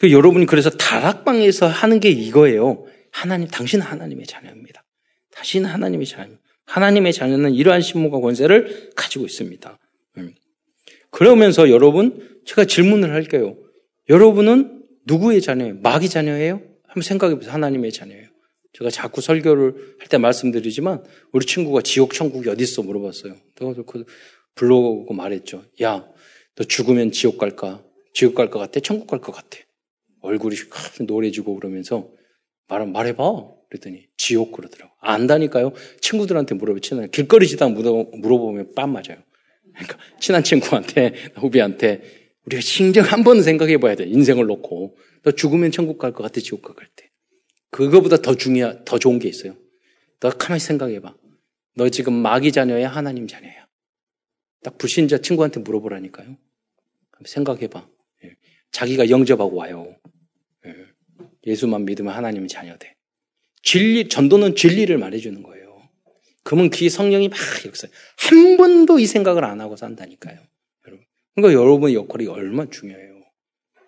그 0.00 0.12
여러분이 0.12 0.46
그래서 0.46 0.70
다락방에서 0.70 1.66
하는 1.66 2.00
게 2.00 2.10
이거예요. 2.10 2.84
하나님, 3.10 3.48
당신은 3.48 3.86
하나님의 3.86 4.26
자녀입니다. 4.26 4.84
당신은 5.30 5.70
하나님의 5.70 6.06
자녀. 6.06 6.34
하나님의 6.66 7.12
자녀는 7.12 7.54
이러한 7.54 7.80
신문과 7.80 8.20
권세를 8.20 8.92
가지고 8.96 9.24
있습니다. 9.26 9.78
음. 10.18 10.34
그러면서 11.14 11.70
여러분, 11.70 12.40
제가 12.44 12.64
질문을 12.64 13.12
할게요. 13.12 13.56
여러분은 14.08 14.82
누구의 15.06 15.40
자녀예요? 15.40 15.76
마귀 15.80 16.08
자녀예요? 16.08 16.60
한번 16.88 17.02
생각해 17.02 17.36
보세요. 17.36 17.52
하나님의 17.52 17.92
자녀예요. 17.92 18.26
제가 18.72 18.90
자꾸 18.90 19.20
설교를 19.20 19.96
할 20.00 20.08
때 20.08 20.18
말씀드리지만 20.18 21.04
우리 21.32 21.46
친구가 21.46 21.82
지옥 21.82 22.12
천국이 22.14 22.48
어디 22.48 22.64
있어 22.64 22.82
물어봤어요. 22.82 23.36
내가 23.54 23.74
그 23.86 24.04
불러오고 24.56 25.14
말했죠. 25.14 25.62
야, 25.82 26.04
너 26.56 26.64
죽으면 26.64 27.12
지옥 27.12 27.38
갈까? 27.38 27.84
지옥 28.12 28.34
갈 28.34 28.50
것 28.50 28.58
같아? 28.58 28.80
천국 28.80 29.06
갈 29.06 29.20
것 29.20 29.30
같아? 29.32 29.58
얼굴이 30.20 30.56
노래지고 31.06 31.54
그러면서 31.54 32.10
말, 32.66 32.84
말해봐. 32.88 33.22
그랬더니 33.70 34.06
지옥 34.16 34.50
그러더라고. 34.50 34.92
안다니까요. 35.00 35.72
친구들한테 36.00 36.56
물어보면 36.56 37.10
길거리 37.12 37.46
지다 37.46 37.68
물어보면 37.68 38.72
빰 38.74 38.88
맞아요. 38.88 39.22
그러니까 39.74 39.98
친한 40.20 40.42
친구한테 40.44 41.14
후배한테 41.36 42.02
우리가 42.46 42.60
신경 42.60 43.04
한 43.04 43.24
번은 43.24 43.42
생각해 43.42 43.78
봐야 43.78 43.94
돼. 43.94 44.04
인생을 44.06 44.46
놓고 44.46 44.96
너 45.22 45.30
죽으면 45.32 45.70
천국 45.70 45.98
갈 45.98 46.12
것 46.12 46.22
같아, 46.22 46.40
지옥 46.40 46.62
갈 46.62 46.88
때. 46.94 47.10
그거보다 47.70 48.18
더 48.18 48.34
중요한 48.34 48.84
더 48.84 48.98
좋은 48.98 49.18
게 49.18 49.28
있어요. 49.28 49.56
너 50.20 50.30
가만히 50.30 50.60
생각해 50.60 51.00
봐. 51.00 51.14
너 51.74 51.88
지금 51.88 52.12
마귀 52.12 52.52
자녀야, 52.52 52.88
하나님 52.88 53.26
자녀야. 53.26 53.66
딱 54.62 54.78
불신자 54.78 55.18
친구한테 55.18 55.60
물어보라니까요. 55.60 56.36
생각해 57.26 57.66
봐. 57.68 57.88
예. 58.24 58.36
자기가 58.70 59.10
영접하고 59.10 59.56
와요. 59.56 59.96
예. 60.66 60.74
예수만 61.46 61.84
믿으면 61.84 62.14
하나님의 62.14 62.48
자녀 62.48 62.76
돼. 62.76 62.94
진리, 63.62 64.08
전도는 64.08 64.54
진리를 64.56 64.96
말해주는 64.96 65.42
거예요. 65.42 65.63
그러면 66.54 66.70
그 66.70 66.88
성령이 66.88 67.28
막 67.28 67.38
역사. 67.66 67.88
한 68.16 68.56
번도 68.56 68.98
이 68.98 69.06
생각을 69.06 69.44
안 69.44 69.60
하고 69.60 69.76
산다니까요. 69.76 70.38
여러분. 70.86 71.04
그러니까 71.34 71.60
여러분의 71.60 71.94
역할이 71.94 72.26
얼마나 72.26 72.70
중요해요. 72.70 73.14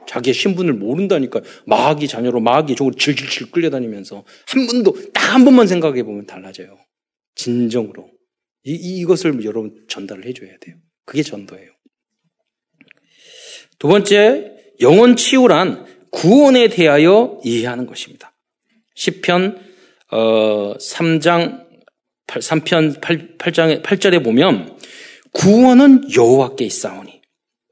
자기의 0.06 0.34
신분을 0.34 0.74
모른다니까 0.74 1.40
마귀 1.66 2.06
자녀로 2.06 2.40
마귀 2.40 2.76
쪽으로 2.76 2.94
질질질 2.94 3.50
끌려다니면서 3.50 4.24
한 4.46 4.66
번도 4.66 5.12
딱 5.12 5.26
한 5.36 5.44
번만 5.44 5.66
생각해 5.66 6.02
보면 6.02 6.24
달라져요. 6.26 6.78
진정으로 7.34 8.10
이, 8.64 8.72
이것을 8.72 9.44
여러분 9.44 9.84
전달을 9.88 10.24
해줘야 10.24 10.56
돼요. 10.60 10.76
그게 11.04 11.22
전도예요. 11.22 11.70
두 13.78 13.88
번째 13.88 14.52
영혼 14.80 15.14
치유란 15.16 15.84
구원에 16.10 16.68
대하여 16.68 17.38
이해하는 17.44 17.86
것입니다. 17.86 18.34
10편 18.96 19.58
어, 20.12 20.74
3장 20.78 21.20
8, 21.20 21.65
3편 22.26 23.00
8, 23.00 23.36
8장에 23.38 23.82
8절에 23.82 24.22
보면 24.22 24.76
구원은 25.32 26.14
여호와께 26.16 26.64
있사오니 26.64 27.20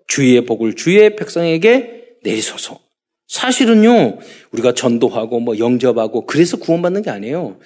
주의 0.07 0.41
복을 0.45 0.75
주의 0.75 1.17
백성에게 1.17 2.19
내리소서. 2.23 2.81
사실은요, 3.27 4.19
우리가 4.53 4.75
전도하고 4.75 5.41
뭐 5.41 5.59
영접하고 5.59 6.27
그래서 6.27 6.57
구원받는 6.57 7.03
게 7.03 7.11
아니에요. 7.11 7.59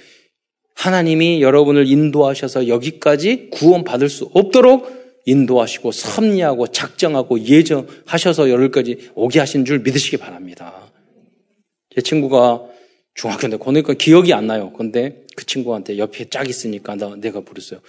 하나님이 0.75 1.43
여러분을 1.43 1.89
인도하셔서 1.89 2.69
여기까지 2.69 3.49
구원받을 3.51 4.09
수 4.09 4.31
없도록 4.33 4.89
인도하시고 5.27 5.93
섭리하고 5.93 6.69
작정하고 6.69 7.41
예정하셔서 7.41 8.51
여기까지 8.51 9.11
오게 9.15 9.41
하신 9.41 9.65
줄 9.65 9.81
믿으시기 9.81 10.17
바랍니다. 10.17 10.91
제 11.95 12.01
친구가 12.01 12.63
중학교 13.15 13.49
때 13.49 13.57
그러니까 13.57 13.95
기억이 13.95 14.33
안 14.33 14.47
나요. 14.47 14.73
근데 14.73 15.25
그 15.39 15.47
친구한테 15.47 15.99
옆에 15.99 16.25
짝 16.29 16.49
있으니까 16.49 16.97
나, 16.97 17.15
내가 17.15 17.43
부르어요 17.43 17.81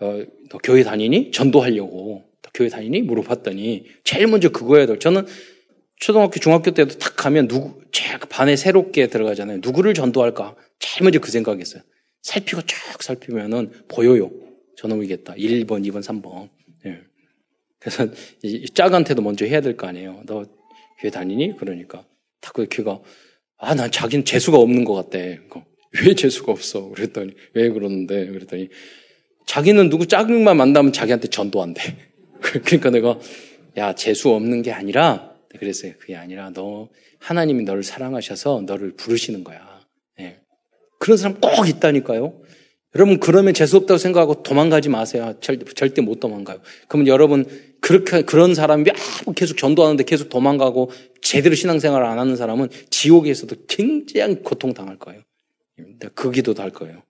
어, 0.00 0.24
너 0.48 0.58
교회 0.58 0.82
다니니? 0.82 1.32
전도하려고. 1.32 2.24
교회 2.54 2.70
다니니? 2.70 3.02
물어봤더니 3.02 3.84
제일 4.04 4.26
먼저 4.28 4.48
그거야 4.48 4.86
돼. 4.86 4.98
저는 4.98 5.26
초등학교, 5.96 6.40
중학교 6.40 6.70
때도 6.70 6.96
탁 6.98 7.14
가면 7.16 7.48
누구, 7.48 7.80
제 7.92 8.16
반에 8.18 8.56
새롭게 8.56 9.08
들어가잖아요. 9.08 9.58
누구를 9.60 9.92
전도할까? 9.92 10.56
제일 10.78 11.04
먼저 11.04 11.18
그 11.18 11.30
생각했어요. 11.30 11.82
살피고 12.22 12.62
쭉 12.62 13.02
살피면은 13.02 13.70
보여요. 13.88 14.30
저놈이겠다. 14.78 15.34
1번, 15.34 15.84
2번, 15.86 16.02
3번. 16.02 16.48
예. 16.86 17.00
그래서 17.80 18.06
이 18.42 18.64
짝한테도 18.70 19.20
먼저 19.20 19.44
해야 19.44 19.60
될 19.60 19.76
거 19.76 19.86
아니에요. 19.88 20.22
너 20.24 20.44
교회 21.00 21.10
다니니? 21.10 21.56
그러니까. 21.58 22.06
탁그 22.40 22.68
걔가 22.68 23.00
아, 23.58 23.74
난 23.74 23.90
자기는 23.90 24.24
재수가 24.24 24.56
없는 24.58 24.84
것 24.84 24.94
같대. 24.94 25.40
왜 26.02 26.14
재수가 26.14 26.52
없어? 26.52 26.88
그랬더니 26.90 27.32
왜 27.52 27.68
그러는데? 27.70 28.26
그랬더니 28.26 28.68
자기는 29.46 29.90
누구 29.90 30.06
짝만 30.06 30.56
만나면 30.56 30.92
자기한테 30.92 31.28
전도한대. 31.28 31.96
그러니까 32.64 32.90
내가 32.90 33.18
야 33.76 33.94
재수 33.94 34.30
없는 34.30 34.62
게 34.62 34.72
아니라 34.72 35.34
그랬어요. 35.58 35.92
그게 35.98 36.16
아니라 36.16 36.50
너 36.50 36.88
하나님이 37.18 37.64
너를 37.64 37.82
사랑하셔서 37.82 38.64
너를 38.66 38.92
부르시는 38.96 39.44
거야. 39.44 39.80
네. 40.18 40.40
그런 40.98 41.16
사람 41.16 41.40
꼭 41.40 41.68
있다니까요. 41.68 42.40
여러분 42.96 43.18
그러면 43.18 43.54
재수 43.54 43.76
없다고 43.76 43.98
생각하고 43.98 44.42
도망가지 44.42 44.88
마세요. 44.88 45.34
절대, 45.40 45.64
절대 45.74 46.00
못 46.00 46.20
도망가요. 46.20 46.60
그러면 46.88 47.08
여러분 47.08 47.44
그렇게 47.80 48.22
그런 48.22 48.54
사람이 48.54 48.84
계속 49.34 49.56
전도하는데 49.56 50.04
계속 50.04 50.28
도망가고 50.28 50.90
제대로 51.20 51.54
신앙생활을 51.54 52.06
안 52.06 52.18
하는 52.18 52.36
사람은 52.36 52.68
지옥에서도 52.90 53.54
굉장히 53.66 54.36
고통 54.36 54.74
당할 54.74 54.98
거예요. 54.98 55.22
그 56.14 56.30
기도도 56.30 56.62
할 56.62 56.70
거예요. 56.70 57.02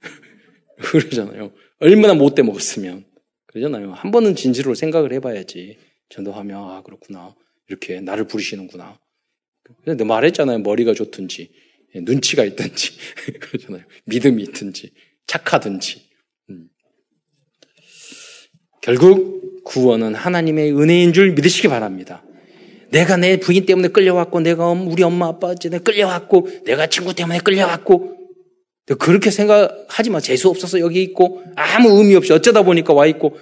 그러잖아요. 0.78 1.52
얼마나 1.78 2.14
못돼 2.14 2.42
먹었으면. 2.42 3.04
그러잖아요. 3.46 3.92
한 3.92 4.10
번은 4.10 4.36
진지로 4.36 4.74
생각을 4.74 5.12
해봐야지. 5.14 5.78
전도하면, 6.08 6.70
아, 6.70 6.82
그렇구나. 6.82 7.34
이렇게 7.68 8.00
나를 8.00 8.26
부르시는구나. 8.26 8.98
근데 9.84 10.04
말했잖아요. 10.04 10.58
머리가 10.60 10.94
좋든지, 10.94 11.50
예, 11.94 12.00
눈치가 12.00 12.44
있든지, 12.44 12.92
그러잖아요. 13.40 13.84
믿음이 14.04 14.42
있든지, 14.44 14.92
착하든지. 15.26 16.10
음. 16.50 16.68
결국 18.82 19.62
구원은 19.64 20.14
하나님의 20.14 20.72
은혜인 20.72 21.12
줄 21.12 21.32
믿으시기 21.32 21.68
바랍니다. 21.68 22.24
내가 22.90 23.16
내 23.16 23.38
부인 23.38 23.66
때문에 23.66 23.88
끌려왔고, 23.88 24.40
내가 24.40 24.70
우리 24.70 25.02
엄마 25.02 25.28
아빠 25.28 25.54
때문에 25.54 25.82
끌려왔고, 25.82 26.48
내가 26.64 26.86
친구 26.86 27.14
때문에 27.14 27.40
끌려왔고, 27.40 28.16
그렇게 28.98 29.30
생각하지 29.30 30.10
마. 30.10 30.20
재수 30.20 30.48
없어서 30.48 30.80
여기 30.80 31.02
있고, 31.02 31.42
아무 31.56 31.98
의미 31.98 32.14
없이 32.16 32.32
어쩌다 32.32 32.62
보니까 32.62 32.92
와 32.92 33.06
있고, 33.06 33.36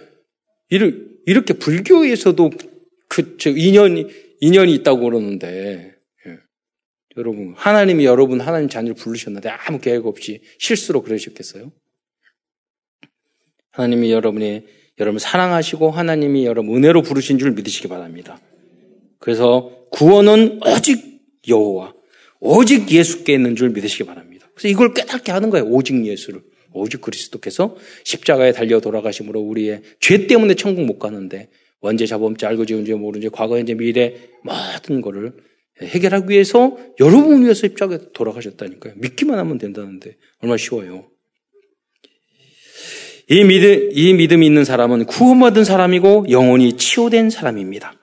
이렇게 0.71 1.55
불교에서도 1.55 2.51
그, 3.09 3.37
저, 3.39 3.51
인연이, 3.51 4.07
인연이 4.41 4.75
있다고 4.75 5.01
그러는데, 5.01 5.95
예. 6.27 6.37
여러분, 7.17 7.55
하나님이 7.57 8.05
여러분 8.05 8.41
하나님 8.41 8.69
자녀를 8.69 8.95
부르셨는데 8.95 9.49
아무 9.49 9.81
계획 9.81 10.07
없이 10.07 10.43
실수로 10.59 11.03
그러셨겠어요? 11.03 11.73
하나님이 13.71 14.13
여러분이, 14.13 14.63
여러분 15.01 15.19
사랑하시고 15.19 15.91
하나님이 15.91 16.45
여러분 16.45 16.77
은혜로 16.77 17.03
부르신 17.03 17.39
줄 17.39 17.53
믿으시기 17.53 17.89
바랍니다. 17.89 18.41
그래서 19.29 19.71
구원은 19.91 20.61
오직 20.65 21.21
여호와, 21.47 21.93
오직 22.41 22.91
예수께 22.91 23.35
있는 23.35 23.57
줄 23.57 23.69
믿으시기 23.69 24.05
바랍니다. 24.05 24.49
그래서 24.55 24.69
이걸 24.69 24.95
깨닫게 24.95 25.33
하는 25.33 25.51
거예요. 25.51 25.67
오직 25.67 26.03
예수를. 26.07 26.41
오직 26.73 27.03
그리스도께서 27.03 27.77
십자가에 28.05 28.53
달려 28.53 28.81
돌아가심으로 28.81 29.39
우리의 29.39 29.83
죄 30.01 30.27
때문에 30.27 30.55
천국 30.55 30.87
못 30.87 30.99
가는데 30.99 31.51
언제 31.81 32.07
잡음지 32.07 32.47
알고 32.47 32.65
지은지 32.65 32.95
모르는지 32.95 33.29
과거 33.29 33.59
현재 33.59 33.75
미래 33.75 34.15
모든 34.43 35.03
거를 35.03 35.35
해결하기 35.83 36.31
위해서 36.31 36.79
여러분 36.99 37.43
위해서 37.43 37.67
십자가에 37.69 37.99
돌아가셨다니까요. 38.15 38.95
믿기만 38.97 39.39
하면 39.39 39.59
된다는데 39.59 40.17
얼마나 40.41 40.57
쉬워요. 40.57 41.05
이 43.29 43.45
믿음, 43.45 43.91
이 43.93 44.15
믿음이 44.15 44.47
있는 44.47 44.65
사람은 44.65 45.05
구원받은 45.05 45.65
사람이고 45.65 46.31
영혼이 46.31 46.79
치유된 46.79 47.29
사람입니다. 47.29 47.98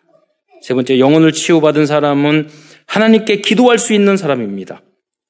세 0.65 0.73
번째, 0.73 0.97
영혼을 0.97 1.31
치유받은 1.31 1.85
사람은 1.85 2.49
하나님께 2.87 3.41
기도할 3.41 3.77
수 3.77 3.93
있는 3.93 4.17
사람입니다. 4.17 4.81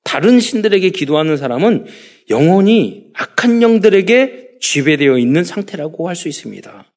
다른 0.06 0.40
신들에게 0.40 0.92
기도하는 0.92 1.36
사람은 1.36 1.88
영혼이 2.30 3.08
악한 3.14 3.62
영들에게 3.62 4.60
지배되어 4.62 5.18
있는 5.18 5.44
상태라고 5.44 6.08
할 6.08 6.16
수 6.16 6.30
있습니다. 6.30 6.90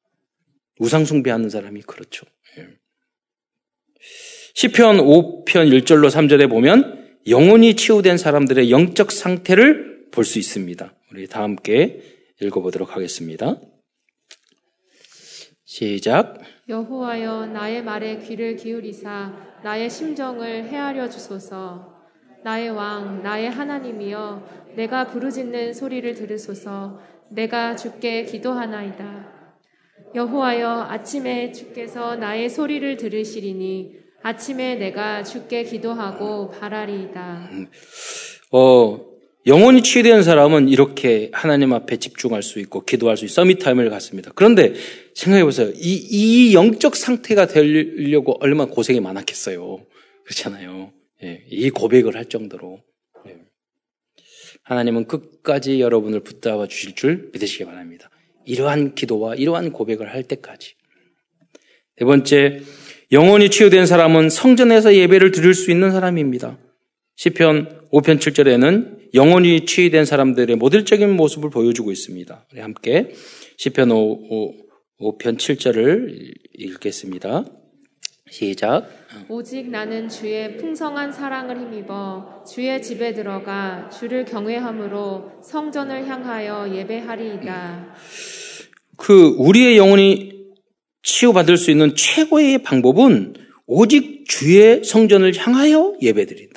우상숭배하는 0.79 1.49
사람이 1.49 1.81
그렇죠. 1.81 2.25
예. 2.57 2.67
시편 4.53 4.99
5편 4.99 5.45
1절로 5.83 6.09
3절에 6.09 6.49
보면 6.49 7.17
영혼이 7.27 7.75
치유된 7.75 8.17
사람들의 8.17 8.71
영적 8.71 9.11
상태를 9.11 10.11
볼 10.11 10.23
수 10.23 10.39
있습니다. 10.39 10.93
우리 11.11 11.27
다 11.27 11.43
함께 11.43 11.99
읽어보도록 12.39 12.95
하겠습니다. 12.95 13.59
시작. 15.65 16.37
여호와여 16.69 17.47
나의 17.47 17.83
말에 17.83 18.19
귀를 18.19 18.55
기울이사 18.55 19.33
나의 19.63 19.89
심정을 19.89 20.65
헤아려 20.65 21.09
주소서. 21.09 21.97
나의 22.43 22.69
왕, 22.69 23.23
나의 23.23 23.49
하나님이여 23.49 24.69
내가 24.75 25.07
부르짖는 25.07 25.73
소리를 25.73 26.13
들으소서. 26.13 26.99
내가 27.31 27.75
주께 27.75 28.23
기도하나이다. 28.23 29.33
여호와여 30.13 30.87
아침에 30.89 31.51
주께서 31.51 32.15
나의 32.15 32.49
소리를 32.49 32.97
들으시리니 32.97 33.95
아침에 34.21 34.75
내가 34.75 35.23
주께 35.23 35.63
기도하고 35.63 36.51
바라리이다. 36.51 37.49
어, 38.51 39.08
영혼이 39.45 39.83
치유된 39.83 40.21
사람은 40.23 40.67
이렇게 40.67 41.29
하나님 41.33 41.73
앞에 41.73 41.97
집중할 41.97 42.43
수 42.43 42.59
있고 42.59 42.83
기도할 42.83 43.15
수 43.15 43.25
있고 43.25 43.33
서밋타임을 43.33 43.89
갖습니다. 43.89 44.31
그런데 44.35 44.73
생각해 45.15 45.43
보세요. 45.43 45.71
이, 45.75 45.95
이 45.95 46.53
영적 46.53 46.95
상태가 46.95 47.47
되려고 47.47 48.37
얼마나 48.41 48.69
고생이 48.69 48.99
많았겠어요. 48.99 49.85
그렇잖아요. 50.25 50.91
예, 51.23 51.43
이 51.49 51.69
고백을 51.69 52.15
할 52.15 52.25
정도로. 52.25 52.81
예. 53.27 53.37
하나님은 54.63 55.05
끝까지 55.07 55.79
여러분을 55.79 56.19
붙잡아 56.19 56.67
주실 56.67 56.95
줄 56.95 57.29
믿으시기 57.33 57.65
바랍니다. 57.65 58.09
이러한 58.45 58.93
기도와 58.95 59.35
이러한 59.35 59.71
고백을 59.71 60.13
할 60.13 60.23
때까지. 60.23 60.75
네 61.97 62.05
번째, 62.05 62.61
영혼이 63.11 63.49
치유된 63.49 63.85
사람은 63.85 64.29
성전에서 64.29 64.95
예배를 64.95 65.31
드릴 65.31 65.53
수 65.53 65.71
있는 65.71 65.91
사람입니다. 65.91 66.57
시편 67.15 67.78
5편 67.91 68.19
7절에는 68.19 69.13
영혼이 69.15 69.65
치유된 69.65 70.05
사람들의 70.05 70.55
모델적인 70.57 71.15
모습을 71.15 71.49
보여주고 71.49 71.91
있습니다. 71.91 72.45
우리 72.51 72.61
함께 72.61 73.11
시편 73.57 73.91
5, 73.91 74.53
5, 74.99 75.17
편 75.17 75.37
7절을 75.37 76.33
읽겠습니다. 76.53 77.45
시작. 78.29 78.87
오직 79.27 79.71
나는 79.71 80.07
주의 80.07 80.57
풍성한 80.57 81.11
사랑을 81.11 81.57
힘입어 81.57 82.43
주의 82.47 82.79
집에 82.81 83.13
들어가 83.13 83.89
주를 83.89 84.23
경외함으로 84.25 85.41
성전을 85.43 86.07
향하여 86.07 86.75
예배하리이다. 86.75 87.95
그 88.97 89.35
우리의 89.37 89.77
영혼이 89.77 90.39
치유받을 91.01 91.57
수 91.57 91.71
있는 91.71 91.95
최고의 91.95 92.61
방법은 92.61 93.33
오직 93.65 94.25
주의 94.27 94.83
성전을 94.83 95.35
향하여 95.35 95.95
예배드린다. 96.01 96.48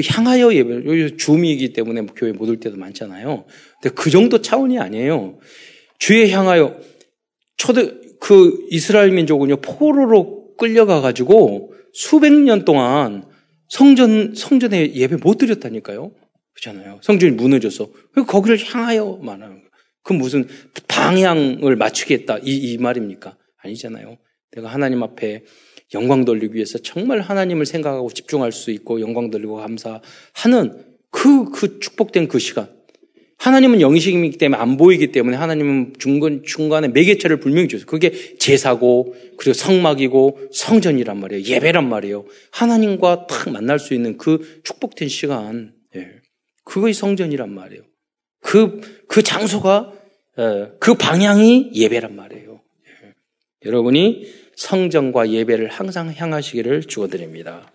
향하여 0.00 0.54
예배, 0.54 0.84
여기 0.86 1.16
줌이기 1.16 1.72
때문에 1.72 2.06
교회 2.16 2.32
못 2.32 2.48
올 2.48 2.58
때도 2.58 2.76
많잖아요. 2.76 3.44
근데 3.80 3.94
그 3.94 4.10
정도 4.10 4.40
차원이 4.40 4.78
아니에요. 4.78 5.38
주의 5.98 6.30
향하여 6.30 6.78
초대 7.56 7.92
그 8.20 8.66
이스라엘 8.70 9.10
민족은요 9.12 9.56
포로로 9.56 10.54
끌려가 10.56 11.00
가지고 11.00 11.74
수백 11.92 12.32
년 12.32 12.64
동안 12.64 13.24
성전 13.68 14.34
성전에 14.34 14.94
예배 14.94 15.16
못 15.16 15.38
드렸다니까요. 15.38 16.12
그렇잖아요. 16.54 17.00
성전이 17.02 17.32
무너져서 17.32 17.90
거기를 18.26 18.58
향하여 18.64 19.18
말하는 19.22 19.56
거예요. 19.56 19.68
그 20.02 20.12
무슨 20.12 20.46
방향을 20.88 21.76
맞추겠다 21.76 22.38
이, 22.38 22.54
이 22.56 22.78
말입니까? 22.78 23.36
아니잖아요. 23.58 24.18
내가 24.52 24.68
하나님 24.68 25.02
앞에 25.02 25.44
영광 25.94 26.24
돌리기 26.24 26.54
위해서 26.54 26.78
정말 26.78 27.20
하나님을 27.20 27.66
생각하고 27.66 28.10
집중할 28.10 28.52
수 28.52 28.70
있고 28.70 29.00
영광 29.00 29.30
돌리고 29.30 29.56
감사하는 29.56 30.84
그, 31.10 31.50
그 31.50 31.78
축복된 31.78 32.28
그 32.28 32.38
시간. 32.38 32.68
하나님은 33.42 33.80
영식이기 33.80 34.38
때문에 34.38 34.60
안 34.60 34.76
보이기 34.76 35.10
때문에 35.10 35.36
하나님은 35.36 35.94
중간, 35.98 36.42
중간에 36.44 36.86
매개체를 36.86 37.40
분명히 37.40 37.66
주세요. 37.66 37.86
그게 37.86 38.12
제사고, 38.38 39.16
그리고 39.36 39.52
성막이고, 39.52 40.38
성전이란 40.52 41.18
말이에요. 41.18 41.42
예배란 41.42 41.88
말이에요. 41.88 42.24
하나님과 42.52 43.26
딱 43.26 43.50
만날 43.50 43.80
수 43.80 43.94
있는 43.94 44.16
그 44.16 44.60
축복된 44.62 45.08
시간. 45.08 45.74
예. 45.96 46.08
그것이 46.62 46.94
성전이란 46.94 47.52
말이에요. 47.52 47.82
그, 48.40 48.80
그 49.08 49.22
장소가, 49.22 49.92
예, 50.38 50.68
그 50.78 50.94
방향이 50.94 51.72
예배란 51.74 52.14
말이에요. 52.14 52.60
예. 52.86 53.14
여러분이 53.66 54.24
성전과 54.56 55.30
예배를 55.30 55.68
항상 55.68 56.12
향하시기를 56.16 56.84
축원드립니다. 56.84 57.72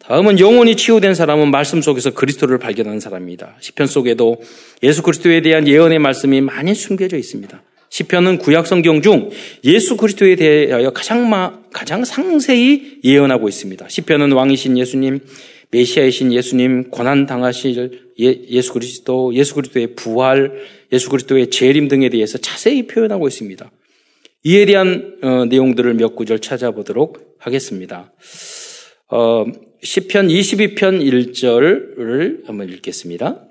다음은 0.00 0.40
영혼이 0.40 0.76
치유된 0.76 1.14
사람은 1.14 1.50
말씀 1.50 1.82
속에서 1.82 2.10
그리스도를 2.10 2.58
발견하는 2.58 2.98
사람입니다. 2.98 3.56
시편 3.60 3.86
속에도 3.86 4.40
예수 4.82 5.02
그리스도에 5.02 5.40
대한 5.40 5.68
예언의 5.68 5.98
말씀이 5.98 6.40
많이 6.40 6.74
숨겨져 6.74 7.16
있습니다. 7.16 7.62
시편은 7.90 8.38
구약 8.38 8.66
성경 8.66 9.02
중 9.02 9.30
예수 9.64 9.96
그리스도에 9.96 10.36
대하여 10.36 10.90
가장 10.90 11.28
마, 11.28 11.60
가장 11.72 12.04
상세히 12.04 12.98
예언하고 13.04 13.48
있습니다. 13.48 13.88
시편은 13.88 14.32
왕이신 14.32 14.78
예수님, 14.78 15.20
메시아이신 15.70 16.32
예수님, 16.32 16.90
고난 16.90 17.26
당하실 17.26 18.10
예, 18.18 18.62
수 18.62 18.72
그리스도, 18.72 19.34
예수 19.34 19.54
그리스도의 19.54 19.94
부활, 19.94 20.52
예수 20.92 21.08
그리스도의 21.08 21.50
재림 21.50 21.88
등에 21.88 22.08
대해서 22.08 22.38
자세히 22.38 22.86
표현하고 22.86 23.28
있습니다. 23.28 23.70
이에 24.42 24.64
대한 24.64 25.18
어, 25.22 25.44
내용들을 25.44 25.94
몇 25.94 26.16
구절 26.16 26.38
찾아보도록 26.40 27.36
하겠습니다. 27.38 28.12
어, 29.08 29.44
시편 29.82 30.28
22편 30.28 31.02
1절을 31.02 32.46
한번 32.46 32.68
읽겠습니다. 32.70 33.46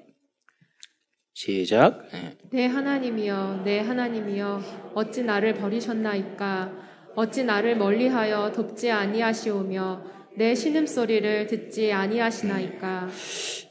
시작. 1.33 2.07
네. 2.11 2.37
내 2.51 2.65
하나님이여, 2.65 3.61
내 3.63 3.79
하나님이여, 3.79 4.91
어찌 4.95 5.23
나를 5.23 5.53
버리셨나이까? 5.53 6.73
어찌 7.15 7.43
나를 7.43 7.77
멀리하여 7.77 8.51
돕지 8.51 8.89
아니하시오며 8.91 10.03
내 10.37 10.55
신음 10.55 10.85
소리를 10.85 11.47
듣지 11.47 11.91
아니하시나이까? 11.91 13.09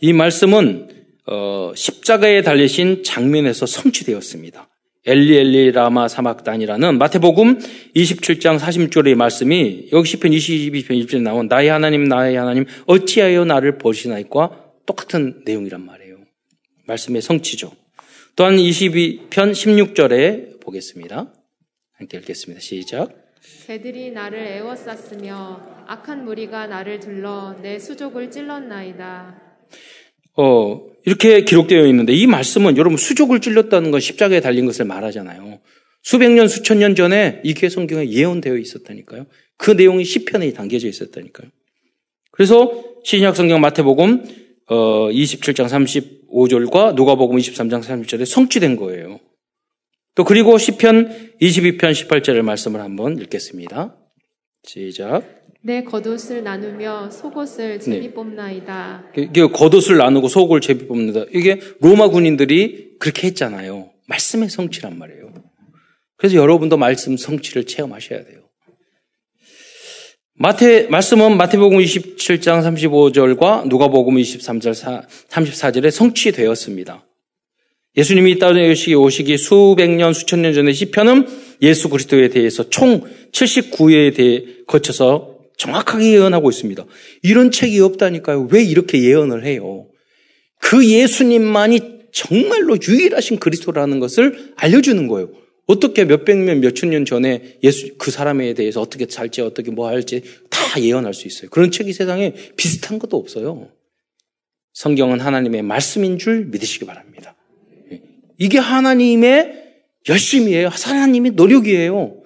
이 0.01 0.12
말씀은 0.12 0.89
어, 1.27 1.73
십자가에 1.75 2.43
달리신 2.43 3.03
장면에서 3.03 3.66
성취되었습니다. 3.66 4.69
엘리 5.09 5.38
엘리 5.38 5.72
라마 5.72 6.06
사막단이라는 6.06 6.98
마태복음 6.98 7.61
27장 7.96 8.59
40절의 8.59 9.14
말씀이 9.14 9.88
여기 9.90 10.06
시편 10.06 10.32
22편 10.32 11.02
1절에 11.02 11.22
나온 11.22 11.48
나의 11.48 11.70
하나님 11.70 12.04
나의 12.04 12.36
하나님 12.36 12.66
어찌하여 12.84 13.46
나를 13.46 13.78
버리시나이까 13.78 14.74
똑같은 14.84 15.40
내용이란 15.46 15.80
말이에요. 15.80 16.18
말씀의 16.86 17.22
성취죠. 17.22 17.72
또한 18.36 18.56
22편 18.56 19.30
16절에 19.30 20.61
보겠습니다. 20.61 21.32
함께 21.94 22.18
읽겠습니다. 22.18 22.61
시작. 22.61 23.09
새들이 23.40 24.11
나를 24.11 24.38
애워쌌으며 24.38 25.86
악한 25.86 26.26
무리가 26.26 26.66
나를 26.66 27.00
둘러 27.00 27.56
내 27.62 27.78
수족을 27.78 28.30
찔렀나이다. 28.30 29.47
어, 30.39 30.80
이렇게 31.05 31.43
기록되어 31.43 31.86
있는데 31.86 32.14
이 32.14 32.26
말씀은 32.26 32.76
여러분 32.76 32.97
수족을 32.97 33.41
찔렀다는 33.41 33.91
건 33.91 34.01
십자가에 34.01 34.41
달린 34.41 34.66
것을 34.66 34.84
말하잖아요. 34.84 35.59
수백 36.03 36.30
년, 36.30 36.47
수천 36.47 36.78
년 36.78 36.95
전에 36.95 37.41
이게 37.45 37.68
성경에 37.68 38.09
예언되어 38.09 38.57
있었다니까요. 38.57 39.26
그 39.57 39.72
내용이 39.72 40.05
시편에 40.05 40.53
담겨져 40.53 40.86
있었다니까요. 40.86 41.51
그래서 42.30 42.84
신약 43.05 43.34
성경 43.34 43.61
마태복음 43.61 44.24
어, 44.68 45.09
27장 45.11 45.66
35절과 45.66 46.95
누가복음 46.95 47.36
23장 47.36 47.82
30절에 47.82 48.24
성취된 48.24 48.76
거예요. 48.76 49.18
또 50.14 50.24
그리고 50.24 50.57
시편 50.57 51.36
22편 51.41 51.80
18절의 51.80 52.43
말씀을 52.43 52.80
한번 52.80 53.18
읽겠습니다. 53.18 53.97
시작. 54.62 55.38
내 55.61 55.82
겉옷을 55.82 56.44
나누며 56.44 57.11
속옷을 57.11 57.80
제비 57.80 58.00
네. 58.00 58.14
뽑나이다. 58.14 59.12
이게 59.16 59.46
겉옷을 59.46 59.96
나누고 59.96 60.28
속을 60.28 60.61
제비 60.61 60.86
뽑는다. 60.86 61.24
이게 61.32 61.61
로마 61.80 62.09
군인들이 62.09 62.96
그렇게 62.98 63.26
했잖아요. 63.28 63.90
말씀의 64.06 64.50
성취란 64.50 64.98
말이에요. 64.98 65.34
그래서 66.16 66.36
여러분도 66.36 66.76
말씀 66.76 67.16
성취를 67.16 67.64
체험하셔야 67.64 68.24
돼요. 68.24 68.38
마태, 70.34 70.86
말씀은 70.88 71.36
마태복음 71.36 71.78
27장 71.78 72.62
35절과 72.62 73.66
누가복음 73.66 74.14
23절 74.14 75.06
34절에 75.28 75.90
성취되었습니다. 75.90 77.04
예수님이 77.96 78.32
이 78.32 78.38
땅에 78.38 78.70
오시기, 78.70 78.94
오시기 78.94 79.38
수백 79.38 79.90
년, 79.90 80.12
수천 80.12 80.42
년 80.42 80.52
전에 80.52 80.72
시편은 80.72 81.26
예수 81.62 81.88
그리스도에 81.88 82.28
대해서 82.28 82.70
총 82.70 83.02
79회에 83.32 84.14
대해 84.14 84.44
거쳐서 84.68 85.38
정확하게 85.59 86.12
예언하고 86.12 86.48
있습니다. 86.50 86.84
이런 87.22 87.50
책이 87.50 87.78
없다니까요. 87.80 88.48
왜 88.50 88.62
이렇게 88.62 89.02
예언을 89.02 89.44
해요? 89.44 89.88
그 90.61 90.88
예수님만이 90.88 91.98
정말로 92.12 92.76
유일하신 92.80 93.38
그리스도라는 93.38 94.00
것을 94.00 94.54
알려주는 94.56 95.06
거예요. 95.09 95.30
어떻게 95.66 96.04
몇백 96.04 96.38
년, 96.38 96.61
몇천 96.61 96.90
년 96.90 97.04
전에 97.04 97.59
예수, 97.62 97.96
그 97.98 98.11
사람에 98.11 98.54
대해서 98.54 98.80
어떻게 98.80 99.06
살지, 99.06 99.42
어떻게 99.42 99.70
뭐 99.70 99.88
할지 99.88 100.22
다 100.48 100.80
예언할 100.80 101.12
수 101.12 101.26
있어요. 101.26 101.50
그런 101.50 101.70
책이 101.70 101.92
세상에 101.92 102.32
비슷한 102.56 102.98
것도 102.98 103.18
없어요. 103.18 103.68
성경은 104.72 105.20
하나님의 105.20 105.62
말씀인 105.62 106.18
줄 106.18 106.46
믿으시기 106.46 106.86
바랍니다. 106.86 107.36
예. 107.92 108.00
이게 108.38 108.59
하나님의 108.59 109.64
열심이에요. 110.09 110.68
하나님의 110.68 111.32
노력이에요. 111.32 112.22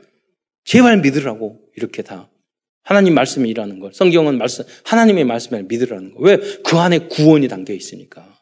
제발 0.64 1.00
믿으라고 1.00 1.60
이렇게 1.76 2.02
다 2.02 2.30
하나님 2.82 3.14
말씀이 3.14 3.48
일하는 3.48 3.78
걸. 3.78 3.92
성경은 3.94 4.38
말씀 4.38 4.64
하나님의 4.84 5.24
말씀을 5.24 5.64
믿으라는 5.64 6.14
거. 6.14 6.20
왜? 6.20 6.38
그 6.64 6.78
안에 6.78 6.98
구원이 7.08 7.48
담겨 7.48 7.72
있으니까. 7.72 8.38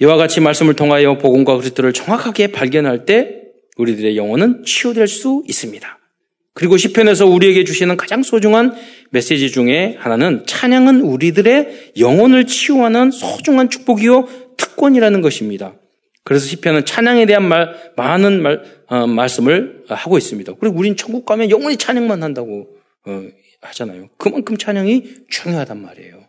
이와 0.00 0.16
같이 0.16 0.40
말씀을 0.40 0.74
통하여 0.74 1.18
복음과 1.18 1.56
그리스도를 1.56 1.92
정확하게 1.92 2.48
발견할 2.48 3.04
때 3.04 3.42
우리들의 3.76 4.16
영혼은 4.16 4.64
치유될 4.64 5.08
수 5.08 5.42
있습니다. 5.48 5.98
그리고 6.54 6.76
시편에서 6.76 7.26
우리에게 7.26 7.62
주시는 7.64 7.96
가장 7.96 8.24
소중한 8.24 8.74
메시지 9.10 9.50
중에 9.50 9.96
하나는 9.98 10.44
찬양은 10.46 11.02
우리들의 11.02 11.92
영혼을 11.98 12.46
치유하는 12.46 13.12
소중한 13.12 13.70
축복이요 13.70 14.56
특권이라는 14.56 15.20
것입니다. 15.20 15.74
그래서 16.28 16.44
시편은 16.44 16.84
찬양에 16.84 17.24
대한 17.24 17.48
말, 17.48 17.74
많은 17.96 18.42
말, 18.42 18.62
어, 18.88 19.06
말씀을 19.06 19.84
하고 19.88 20.18
있습니다. 20.18 20.52
그리고 20.60 20.76
우린 20.76 20.94
천국 20.94 21.24
가면 21.24 21.48
영원히 21.48 21.78
찬양만 21.78 22.22
한다고 22.22 22.68
어, 23.06 23.22
하잖아요. 23.62 24.10
그만큼 24.18 24.58
찬양이 24.58 25.04
중요하단 25.30 25.80
말이에요. 25.80 26.22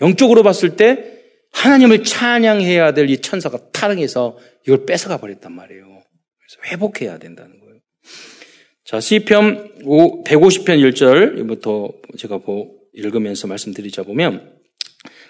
영적으로 0.00 0.42
봤을 0.42 0.76
때 0.76 1.20
하나님을 1.52 2.04
찬양해야 2.04 2.94
될 2.94 3.10
이 3.10 3.18
천사가 3.18 3.70
타락해서 3.70 4.38
이걸 4.66 4.86
뺏어가 4.86 5.18
버렸단 5.18 5.52
말이에요. 5.52 5.84
그래서 5.84 6.72
회복해야 6.72 7.18
된다는 7.18 7.60
거예요. 7.60 7.80
자, 8.86 8.98
시편 8.98 9.82
150편 10.24 10.90
1절부터 10.90 12.18
제가 12.18 12.40
읽으면서 12.94 13.46
말씀드리자 13.46 14.04
보면 14.04 14.56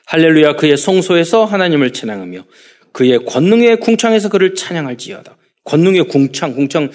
할렐루야 0.06 0.54
그의 0.54 0.76
성소에서 0.76 1.46
하나님을 1.46 1.92
찬양하며 1.92 2.44
그의 2.92 3.24
권능의 3.24 3.80
궁창에서 3.80 4.28
그를 4.28 4.54
찬양할지어다. 4.54 5.36
권능의 5.64 6.08
궁창, 6.08 6.54
궁창 6.54 6.90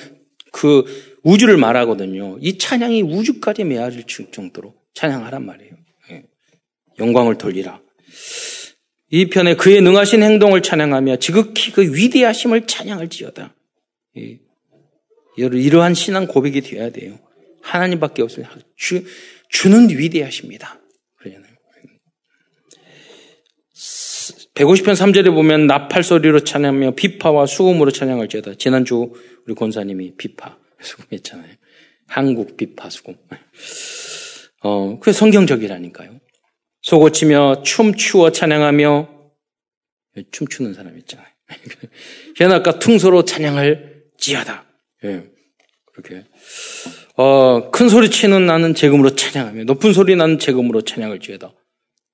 그 0.52 0.84
우주를 1.24 1.58
말하거든요. 1.58 2.38
이 2.42 2.58
찬양이 2.58 3.02
우주까지 3.02 3.64
메아릴 3.64 4.04
정도로 4.32 4.76
찬양하란 4.94 5.46
말이에요. 5.46 5.72
예. 6.12 6.24
영광을 7.00 7.38
돌리라. 7.38 7.82
이 9.10 9.30
편에 9.30 9.56
그의 9.56 9.82
능하신 9.82 10.24
행동을 10.24 10.62
찬양하며 10.62 11.18
지극히 11.18 11.72
그 11.72 11.96
위대하심을 11.96 12.68
찬양할지어다. 12.68 13.56
예. 14.18 14.40
이러한 15.38 15.94
신앙 15.94 16.28
고백이 16.28 16.62
되어야 16.62 16.92
돼요. 16.92 17.20
하나님밖에 17.62 18.22
없어요. 18.22 18.46
주, 18.76 19.04
주는 19.50 19.90
위대하십니다. 19.90 20.80
150편 24.56 24.94
3절에 24.94 25.34
보면 25.34 25.66
나팔 25.66 26.04
소리로 26.04 26.42
찬양하며 26.42 26.92
비파와 26.92 27.48
수금으로 27.48 27.92
찬양할지어다. 27.92 28.56
지난주 28.56 29.14
우리 29.48 29.56
권사님이 29.56 30.16
비파, 30.16 30.58
수금했잖아요. 30.80 31.54
한국 32.08 32.56
비파 32.56 32.90
수금. 32.90 33.16
어, 34.62 35.00
그게 35.00 35.12
성경적이라니까요. 35.12 36.20
속고치며 36.84 37.64
춤추어 37.64 38.32
찬양하며 38.32 39.10
춤추는 40.32 40.74
사람 40.76 40.98
있잖아요. 41.00 41.28
현악과 42.38 42.78
퉁소로 42.78 43.26
찬양을 43.26 44.04
지하다. 44.18 44.66
예. 45.06 45.24
그렇게. 45.94 46.26
어, 47.16 47.72
큰 47.72 47.90
소리 47.90 48.10
치는 48.10 48.46
나는 48.46 48.76
재금으로 48.76 49.16
찬양하며 49.16 49.64
높은 49.64 49.94
소리 49.94 50.16
나는 50.16 50.38
재금으로 50.38 50.82
찬양을 50.82 51.20
지하다. 51.20 51.54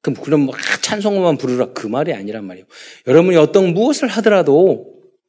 그럼 0.01 0.15
그럼 0.21 0.41
뭐 0.41 0.55
찬송만 0.81 1.37
부르라 1.37 1.73
그 1.73 1.87
말이 1.87 2.13
아니란 2.13 2.45
말이에요. 2.45 2.65
여러분이 3.07 3.35
어떤 3.37 3.73
무엇을 3.73 4.07
하더라도 4.07 4.85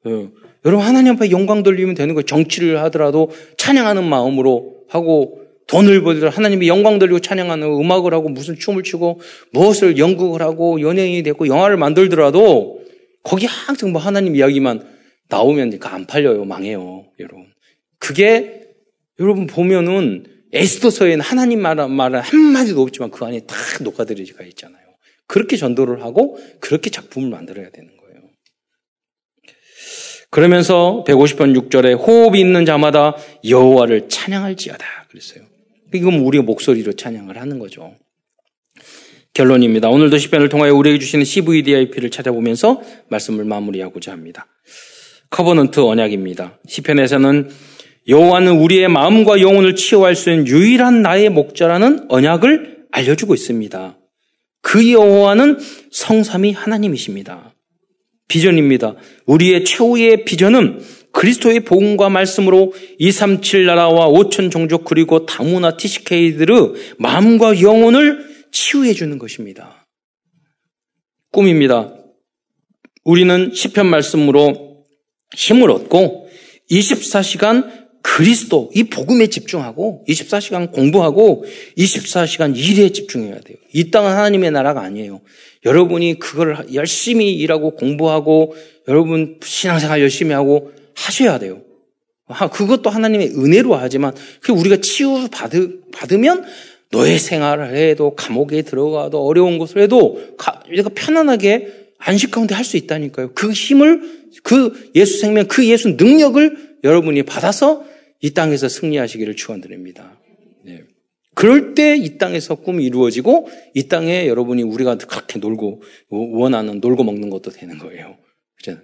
예, 0.06 0.28
여러분 0.64 0.86
하나님 0.86 1.14
앞에 1.14 1.30
영광 1.30 1.62
돌리면 1.62 1.94
되는 1.94 2.14
거예요. 2.14 2.24
정치를 2.24 2.80
하더라도 2.84 3.30
찬양하는 3.56 4.04
마음으로 4.04 4.84
하고 4.88 5.40
돈을 5.66 6.02
벌더라도 6.02 6.36
하나님이 6.36 6.68
영광 6.68 6.98
돌리고 6.98 7.20
찬양하는 7.20 7.66
음악을 7.66 8.12
하고 8.12 8.28
무슨 8.28 8.56
춤을 8.56 8.82
추고 8.82 9.20
무엇을 9.52 9.98
연극을 9.98 10.42
하고 10.42 10.80
연예인이 10.80 11.22
되고 11.22 11.46
영화를 11.46 11.76
만들더라도 11.76 12.80
거기 13.22 13.46
항상 13.46 13.92
뭐 13.92 14.00
하나님 14.00 14.34
이야기만 14.34 14.86
나오면 15.28 15.78
안 15.82 16.06
팔려요. 16.06 16.44
망해요. 16.44 17.06
여러분. 17.20 17.46
그게 17.98 18.62
여러분 19.20 19.46
보면은 19.46 20.24
에스더서에는 20.53 21.20
하나님 21.20 21.62
말은 21.62 21.90
말은 21.90 22.20
한마디도 22.20 22.82
없지만 22.82 23.11
그 23.11 23.24
안에 23.24 23.40
다 23.40 23.55
녹아들어가 23.82 24.44
있잖아요. 24.44 24.80
그렇게 25.26 25.57
전도를 25.57 26.03
하고 26.03 26.38
그렇게 26.61 26.90
작품을 26.90 27.30
만들어야 27.30 27.70
되는 27.70 27.96
거예요. 27.96 28.22
그러면서 30.30 31.05
150번 31.07 31.57
6절에 31.68 31.98
호흡이 31.98 32.40
있는 32.40 32.64
자마다 32.64 33.16
여호와를 33.48 34.09
찬양할지어다 34.09 34.84
그랬어요. 35.11 35.44
이건 35.94 36.14
우리가 36.14 36.44
목소리로 36.44 36.92
찬양을 36.92 37.36
하는 37.36 37.59
거죠. 37.59 37.94
결론입니다. 39.34 39.88
오늘도 39.88 40.18
시편을 40.18 40.48
통하여 40.48 40.74
우리에게 40.74 40.98
주시는 40.98 41.24
CVDIP를 41.24 42.11
찾아보면서 42.11 42.82
말씀을 43.09 43.44
마무리하고자 43.44 44.11
합니다. 44.12 44.46
Covenant 45.30 45.80
언약입니다. 45.80 46.59
시편에서는 46.66 47.48
여호와는 48.09 48.59
우리의 48.59 48.88
마음과 48.88 49.40
영혼을 49.40 49.74
치유할 49.76 50.16
수 50.16 50.30
있는 50.30 50.46
유일한 50.46 51.03
나의 51.03 51.28
목자라는 51.30 52.07
언약을 52.09 52.86
알려주고 52.90 53.34
있습니다. 53.34 53.98
그 54.62 54.92
여호와는 54.92 55.59
성삼위 55.90 56.52
하나님이십니다. 56.53 57.55
비전입니다. 58.28 58.94
우리의 59.26 59.64
최후의 59.64 60.24
비전은 60.24 60.80
그리스도의 61.12 61.61
복음과 61.61 62.09
말씀으로 62.09 62.72
237 62.98 63.66
나라와 63.66 64.09
5천 64.09 64.51
종족 64.51 64.84
그리고 64.84 65.26
다문화 65.26 65.76
티시케이드르 65.76 66.74
마음과 66.98 67.61
영혼을 67.61 68.24
치유해 68.53 68.92
주는 68.94 69.18
것입니다. 69.18 69.86
꿈입니다. 71.32 71.94
우리는 73.05 73.53
시편 73.53 73.86
말씀으로 73.86 74.84
힘을 75.34 75.70
얻고 75.70 76.28
24시간 76.70 77.79
그리스도, 78.03 78.70
이 78.74 78.84
복음에 78.84 79.26
집중하고 79.26 80.05
24시간 80.09 80.72
공부하고 80.72 81.44
24시간 81.76 82.57
일에 82.57 82.90
집중해야 82.90 83.40
돼요. 83.40 83.57
이 83.72 83.90
땅은 83.90 84.11
하나님의 84.11 84.51
나라가 84.51 84.80
아니에요. 84.82 85.20
여러분이 85.64 86.18
그걸 86.18 86.66
열심히 86.72 87.32
일하고 87.34 87.72
공부하고 87.72 88.55
여러분 88.88 89.38
신앙생활 89.44 90.01
열심히 90.01 90.32
하고 90.32 90.72
하셔야 90.94 91.38
돼요. 91.38 91.61
그것도 92.53 92.90
하나님의 92.90 93.34
은혜로 93.36 93.74
하지만 93.74 94.14
그 94.40 94.53
우리가 94.53 94.76
치유 94.76 95.28
받으면 95.92 96.44
노예 96.90 97.18
생활을 97.18 97.76
해도 97.76 98.14
감옥에 98.14 98.62
들어가도 98.62 99.24
어려운 99.24 99.59
것을 99.59 99.82
해도 99.82 100.20
우리가 100.68 100.90
편안하게 100.94 101.68
안식 101.98 102.30
가운데 102.30 102.55
할 102.55 102.64
수 102.64 102.76
있다니까요. 102.78 103.32
그 103.34 103.53
힘을 103.53 104.20
그 104.42 104.90
예수 104.94 105.18
생명 105.18 105.46
그 105.46 105.66
예수 105.66 105.90
능력을 105.90 106.78
여러분이 106.82 107.24
받아서 107.24 107.84
이 108.20 108.32
땅에서 108.32 108.68
승리하시기를 108.68 109.36
축원드립니다. 109.36 110.20
네. 110.64 110.84
그럴 111.34 111.74
때 111.74 111.96
이 111.96 112.18
땅에서 112.18 112.56
꿈이 112.56 112.84
이루어지고 112.84 113.48
이 113.74 113.88
땅에 113.88 114.26
여러분이 114.26 114.62
우리가 114.62 114.98
그렇게 114.98 115.38
놀고 115.38 115.82
원하는 116.10 116.80
놀고 116.80 117.04
먹는 117.04 117.30
것도 117.30 117.50
되는 117.50 117.78
거예요. 117.78 118.18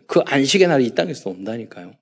그 0.06 0.20
안식의 0.20 0.68
날이 0.68 0.86
이 0.86 0.94
땅에서 0.94 1.30
온다니까요. 1.30 1.94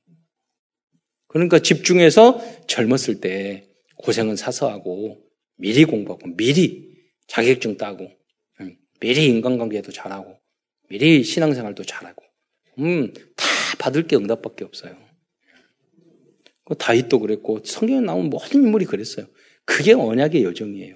그러니까 1.27 1.59
집중해서 1.59 2.41
젊었을 2.69 3.21
때 3.21 3.67
고생은 3.97 4.37
사서 4.37 4.71
하고 4.71 5.19
미리 5.57 5.85
공부하고 5.85 6.37
미리 6.37 6.95
자격증 7.27 7.77
따고 7.77 8.11
음, 8.61 8.77
미리 9.01 9.27
인간관계도 9.27 9.91
잘하고 9.91 10.39
미리 10.89 11.25
신앙생활도 11.25 11.83
잘하고 11.83 12.23
음, 12.79 13.13
다 13.13 13.45
받을 13.79 14.07
게 14.07 14.15
응답밖에 14.15 14.65
없어요. 14.65 14.97
그 16.65 16.75
다윗도 16.77 17.21
그랬고 17.21 17.61
성경에 17.65 18.01
나온 18.01 18.31
모든 18.31 18.63
인물이 18.65 18.87
그랬어요. 18.87 19.27
그게 19.65 19.93
언약의 19.93 20.45
여정이에요. 20.45 20.95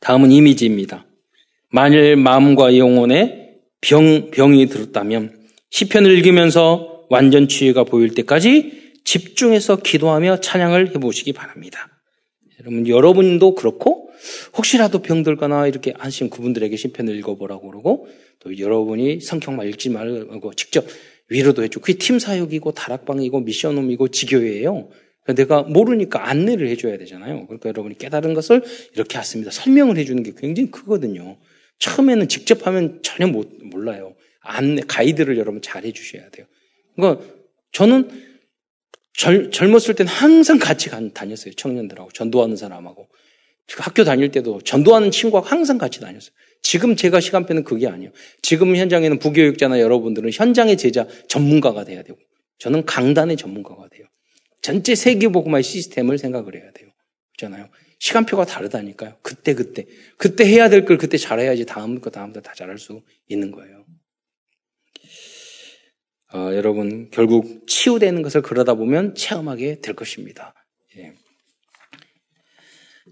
다음은 0.00 0.30
이미지입니다. 0.30 1.06
만일 1.70 2.16
마음과 2.16 2.76
영혼에 2.76 3.58
병, 3.80 4.30
병이 4.30 4.66
들었다면 4.66 5.40
시편을 5.70 6.10
읽으면서 6.18 7.06
완전 7.10 7.48
치유가 7.48 7.84
보일 7.84 8.14
때까지 8.14 8.94
집중해서 9.04 9.76
기도하며 9.76 10.40
찬양을 10.40 10.94
해보시기 10.94 11.32
바랍니다. 11.32 11.88
여러분, 12.60 12.86
여러분도 12.86 13.54
그렇고 13.54 14.10
혹시라도 14.56 15.00
병들거나 15.00 15.66
이렇게 15.66 15.94
하신 15.96 16.30
그분들에게 16.30 16.76
시편을 16.76 17.16
읽어보라고 17.16 17.70
그러고 17.70 18.08
또 18.40 18.58
여러분이 18.58 19.20
성경만 19.20 19.68
읽지 19.68 19.90
말고 19.90 20.54
직접 20.54 20.84
위로도 21.30 21.62
해주고 21.62 21.84
그게 21.84 21.98
팀 21.98 22.18
사역이고 22.18 22.72
다락방이고 22.72 23.40
미션홈이고 23.40 24.08
지교회예요. 24.08 24.90
내가 25.34 25.62
모르니까 25.62 26.28
안내를 26.28 26.68
해줘야 26.68 26.98
되잖아요. 26.98 27.46
그러니까 27.46 27.68
여러분이 27.68 27.98
깨달은 27.98 28.34
것을 28.34 28.62
이렇게 28.94 29.18
했습니다. 29.18 29.50
설명을 29.50 29.96
해주는 29.96 30.22
게 30.22 30.32
굉장히 30.36 30.70
크거든요. 30.70 31.38
처음에는 31.78 32.28
직접 32.28 32.66
하면 32.66 33.00
전혀 33.02 33.26
못, 33.26 33.48
몰라요. 33.62 34.14
안내, 34.40 34.82
가이드를 34.86 35.38
여러분 35.38 35.62
잘 35.62 35.84
해주셔야 35.84 36.30
돼요. 36.30 36.46
그러니까 36.96 37.24
저는 37.72 38.10
젊, 39.12 39.50
젊었을 39.50 39.94
때는 39.94 40.10
항상 40.10 40.58
같이 40.58 40.90
다녔어요. 40.90 41.54
청년들하고, 41.54 42.10
전도하는 42.12 42.56
사람하고. 42.56 43.08
학교 43.76 44.02
다닐 44.02 44.30
때도 44.32 44.60
전도하는 44.62 45.10
친구하고 45.10 45.46
항상 45.46 45.78
같이 45.78 46.00
다녔어요. 46.00 46.32
지금 46.62 46.96
제가 46.96 47.20
시간표는 47.20 47.64
그게 47.64 47.88
아니에요. 47.88 48.12
지금 48.42 48.76
현장에는 48.76 49.18
부교육자나 49.18 49.80
여러분들은 49.80 50.30
현장의 50.32 50.76
제자 50.76 51.06
전문가가 51.28 51.84
돼야 51.84 52.02
되고, 52.02 52.18
저는 52.58 52.84
강단의 52.84 53.36
전문가가 53.36 53.88
돼요. 53.88 54.06
전체 54.62 54.94
세계복음화의 54.94 55.62
시스템을 55.62 56.18
생각을 56.18 56.54
해야 56.54 56.70
돼요. 56.72 56.90
그렇잖아요. 57.38 57.70
시간표가 57.98 58.44
다르다니까요. 58.46 59.16
그때 59.22 59.54
그때 59.54 59.86
그때 60.16 60.44
해야 60.46 60.68
될 60.68 60.84
걸 60.84 60.98
그때 60.98 61.16
잘해야지 61.16 61.66
다음 61.66 62.00
거 62.00 62.10
다음 62.10 62.32
거다 62.32 62.52
잘할 62.54 62.78
수 62.78 63.02
있는 63.28 63.50
거예요. 63.50 63.84
어, 66.32 66.54
여러분 66.54 67.10
결국 67.10 67.66
치유되는 67.66 68.22
것을 68.22 68.42
그러다 68.42 68.74
보면 68.74 69.14
체험하게 69.14 69.80
될 69.80 69.94
것입니다. 69.94 70.54
예. 70.96 71.14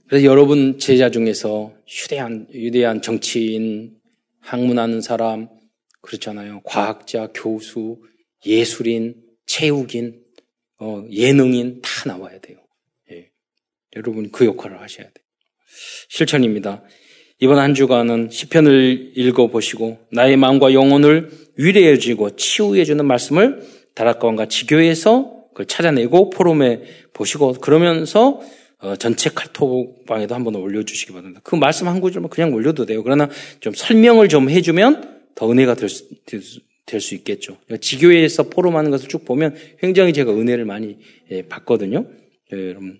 그래서 0.08 0.24
여러분 0.24 0.78
제자 0.78 1.10
중에서 1.10 1.74
휴대한 1.86 2.46
유대한 2.54 3.02
정치인, 3.02 3.98
학문하는 4.40 5.02
사람 5.02 5.48
그렇잖아요. 6.00 6.62
과학자, 6.64 7.28
교수, 7.34 7.98
예술인, 8.46 9.16
체육인, 9.44 10.22
어, 10.80 11.04
예능인 11.10 11.82
다 11.82 11.90
나와야 12.06 12.40
돼요. 12.40 12.56
예. 13.12 13.28
여러분 13.96 14.30
그 14.30 14.46
역할을 14.46 14.80
하셔야 14.80 15.04
돼요. 15.04 15.24
실천입니다. 16.08 16.82
이번 17.40 17.58
한 17.58 17.74
주간은 17.74 18.30
시편을 18.30 19.12
읽어 19.14 19.48
보시고 19.48 19.98
나의 20.10 20.38
마음과 20.38 20.72
영혼을 20.72 21.30
위로해 21.56 21.98
주고 21.98 22.34
치유해 22.34 22.86
주는 22.86 23.04
말씀을 23.04 23.60
다락과와 23.94 24.46
지교에서 24.46 25.48
그걸 25.50 25.66
찾아내고 25.66 26.30
포럼에 26.30 26.80
보시고 27.12 27.52
그러면서 27.54 28.40
어, 28.80 28.94
전체 28.96 29.30
칼톡방에도 29.30 30.34
한번 30.34 30.54
올려주시기 30.54 31.12
바랍니다. 31.12 31.40
그 31.42 31.56
말씀 31.56 31.88
한 31.88 32.00
구절만 32.00 32.30
그냥 32.30 32.52
올려도 32.52 32.86
돼요. 32.86 33.02
그러나 33.02 33.28
좀 33.60 33.72
설명을 33.74 34.28
좀 34.28 34.48
해주면 34.50 35.18
더 35.34 35.50
은혜가 35.50 35.74
될 35.74 35.88
수, 35.88 36.04
될 36.26 37.00
수 37.00 37.14
있겠죠. 37.16 37.58
지교회에서 37.80 38.44
포럼하는 38.44 38.90
것을 38.90 39.08
쭉 39.08 39.24
보면 39.24 39.54
굉장히 39.78 40.12
제가 40.14 40.32
은혜를 40.32 40.64
많이 40.64 40.96
예, 41.30 41.42
받거든요. 41.42 42.06
예, 42.52 42.68
여러분. 42.68 42.98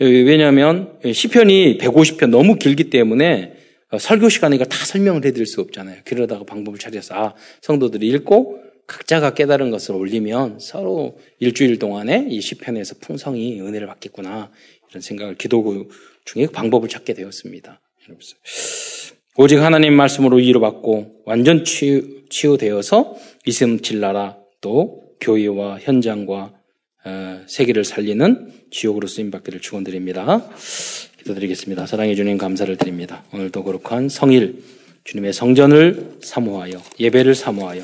예, 0.00 0.04
왜냐하면 0.04 0.98
시편이 1.10 1.78
150편 1.78 2.28
너무 2.28 2.56
길기 2.56 2.90
때문에 2.90 3.54
어, 3.90 3.98
설교 3.98 4.28
시간에 4.28 4.58
다 4.58 4.66
설명을 4.84 5.24
해드릴 5.24 5.46
수 5.46 5.60
없잖아요. 5.62 6.02
그러다가 6.04 6.44
방법을 6.44 6.78
찾아서 6.78 7.14
아 7.14 7.34
성도들이 7.62 8.06
읽고 8.08 8.60
각자가 8.86 9.32
깨달은 9.32 9.70
것을 9.70 9.94
올리면 9.94 10.58
서로 10.60 11.18
일주일 11.38 11.78
동안에 11.78 12.26
이 12.28 12.40
시편에서 12.42 12.96
풍성히 13.00 13.60
은혜를 13.60 13.86
받겠구나 13.86 14.50
이런 14.94 15.02
생각을 15.02 15.34
기도 15.34 15.88
중에 16.24 16.46
방법을 16.46 16.88
찾게 16.88 17.14
되었습니다. 17.14 17.80
오직 19.36 19.56
하나님 19.56 19.94
말씀으로 19.94 20.36
위로받고 20.36 21.22
완전 21.26 21.64
치유, 21.64 22.22
치유되어서 22.30 23.16
이슴칠 23.44 23.98
나라 23.98 24.38
또 24.60 25.02
교회와 25.20 25.80
현장과 25.80 26.52
어, 27.06 27.42
세계를 27.46 27.84
살리는 27.84 28.52
지옥으로 28.70 29.08
쓰임받기를 29.08 29.60
축원드립니다. 29.60 30.48
기도드리겠습니다. 31.18 31.86
사랑해 31.86 32.14
주님 32.14 32.38
감사를 32.38 32.74
드립니다. 32.76 33.24
오늘도 33.32 33.64
거룩한 33.64 34.08
성일 34.08 34.62
주님의 35.02 35.32
성전을 35.32 36.18
사모하여 36.22 36.80
예배를 37.00 37.34
사모하여 37.34 37.82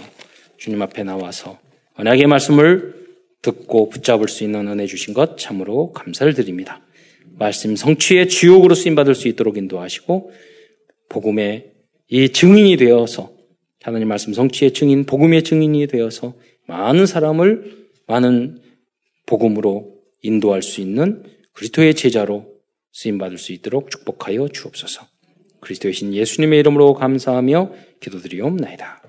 주님 0.56 0.80
앞에 0.80 1.02
나와서 1.02 1.58
언약의 1.96 2.28
말씀을 2.28 2.94
듣고 3.42 3.88
붙잡을 3.90 4.28
수 4.28 4.44
있는 4.44 4.68
은혜 4.68 4.86
주신 4.86 5.12
것 5.12 5.36
참으로 5.36 5.92
감사를 5.92 6.32
드립니다. 6.34 6.80
말씀 7.40 7.74
성취의 7.74 8.28
지옥으로 8.28 8.74
쓰임 8.74 8.94
받을 8.94 9.14
수 9.14 9.26
있도록 9.26 9.56
인도하시고 9.56 10.30
복음의 11.08 11.72
이 12.08 12.28
증인이 12.28 12.76
되어서 12.76 13.32
하나님 13.82 14.08
말씀 14.08 14.34
성취의 14.34 14.74
증인, 14.74 15.06
복음의 15.06 15.42
증인이 15.42 15.86
되어서 15.86 16.34
많은 16.66 17.06
사람을 17.06 17.88
많은 18.06 18.60
복음으로 19.24 19.94
인도할 20.20 20.62
수 20.62 20.82
있는 20.82 21.24
그리스도의 21.54 21.94
제자로 21.94 22.46
쓰임 22.92 23.16
받을 23.16 23.38
수 23.38 23.52
있도록 23.52 23.90
축복하여 23.90 24.48
주옵소서. 24.48 25.06
그리스도의 25.60 25.94
신 25.94 26.12
예수님의 26.12 26.58
이름으로 26.58 26.92
감사하며 26.92 27.72
기도드리옵나이다. 28.00 28.99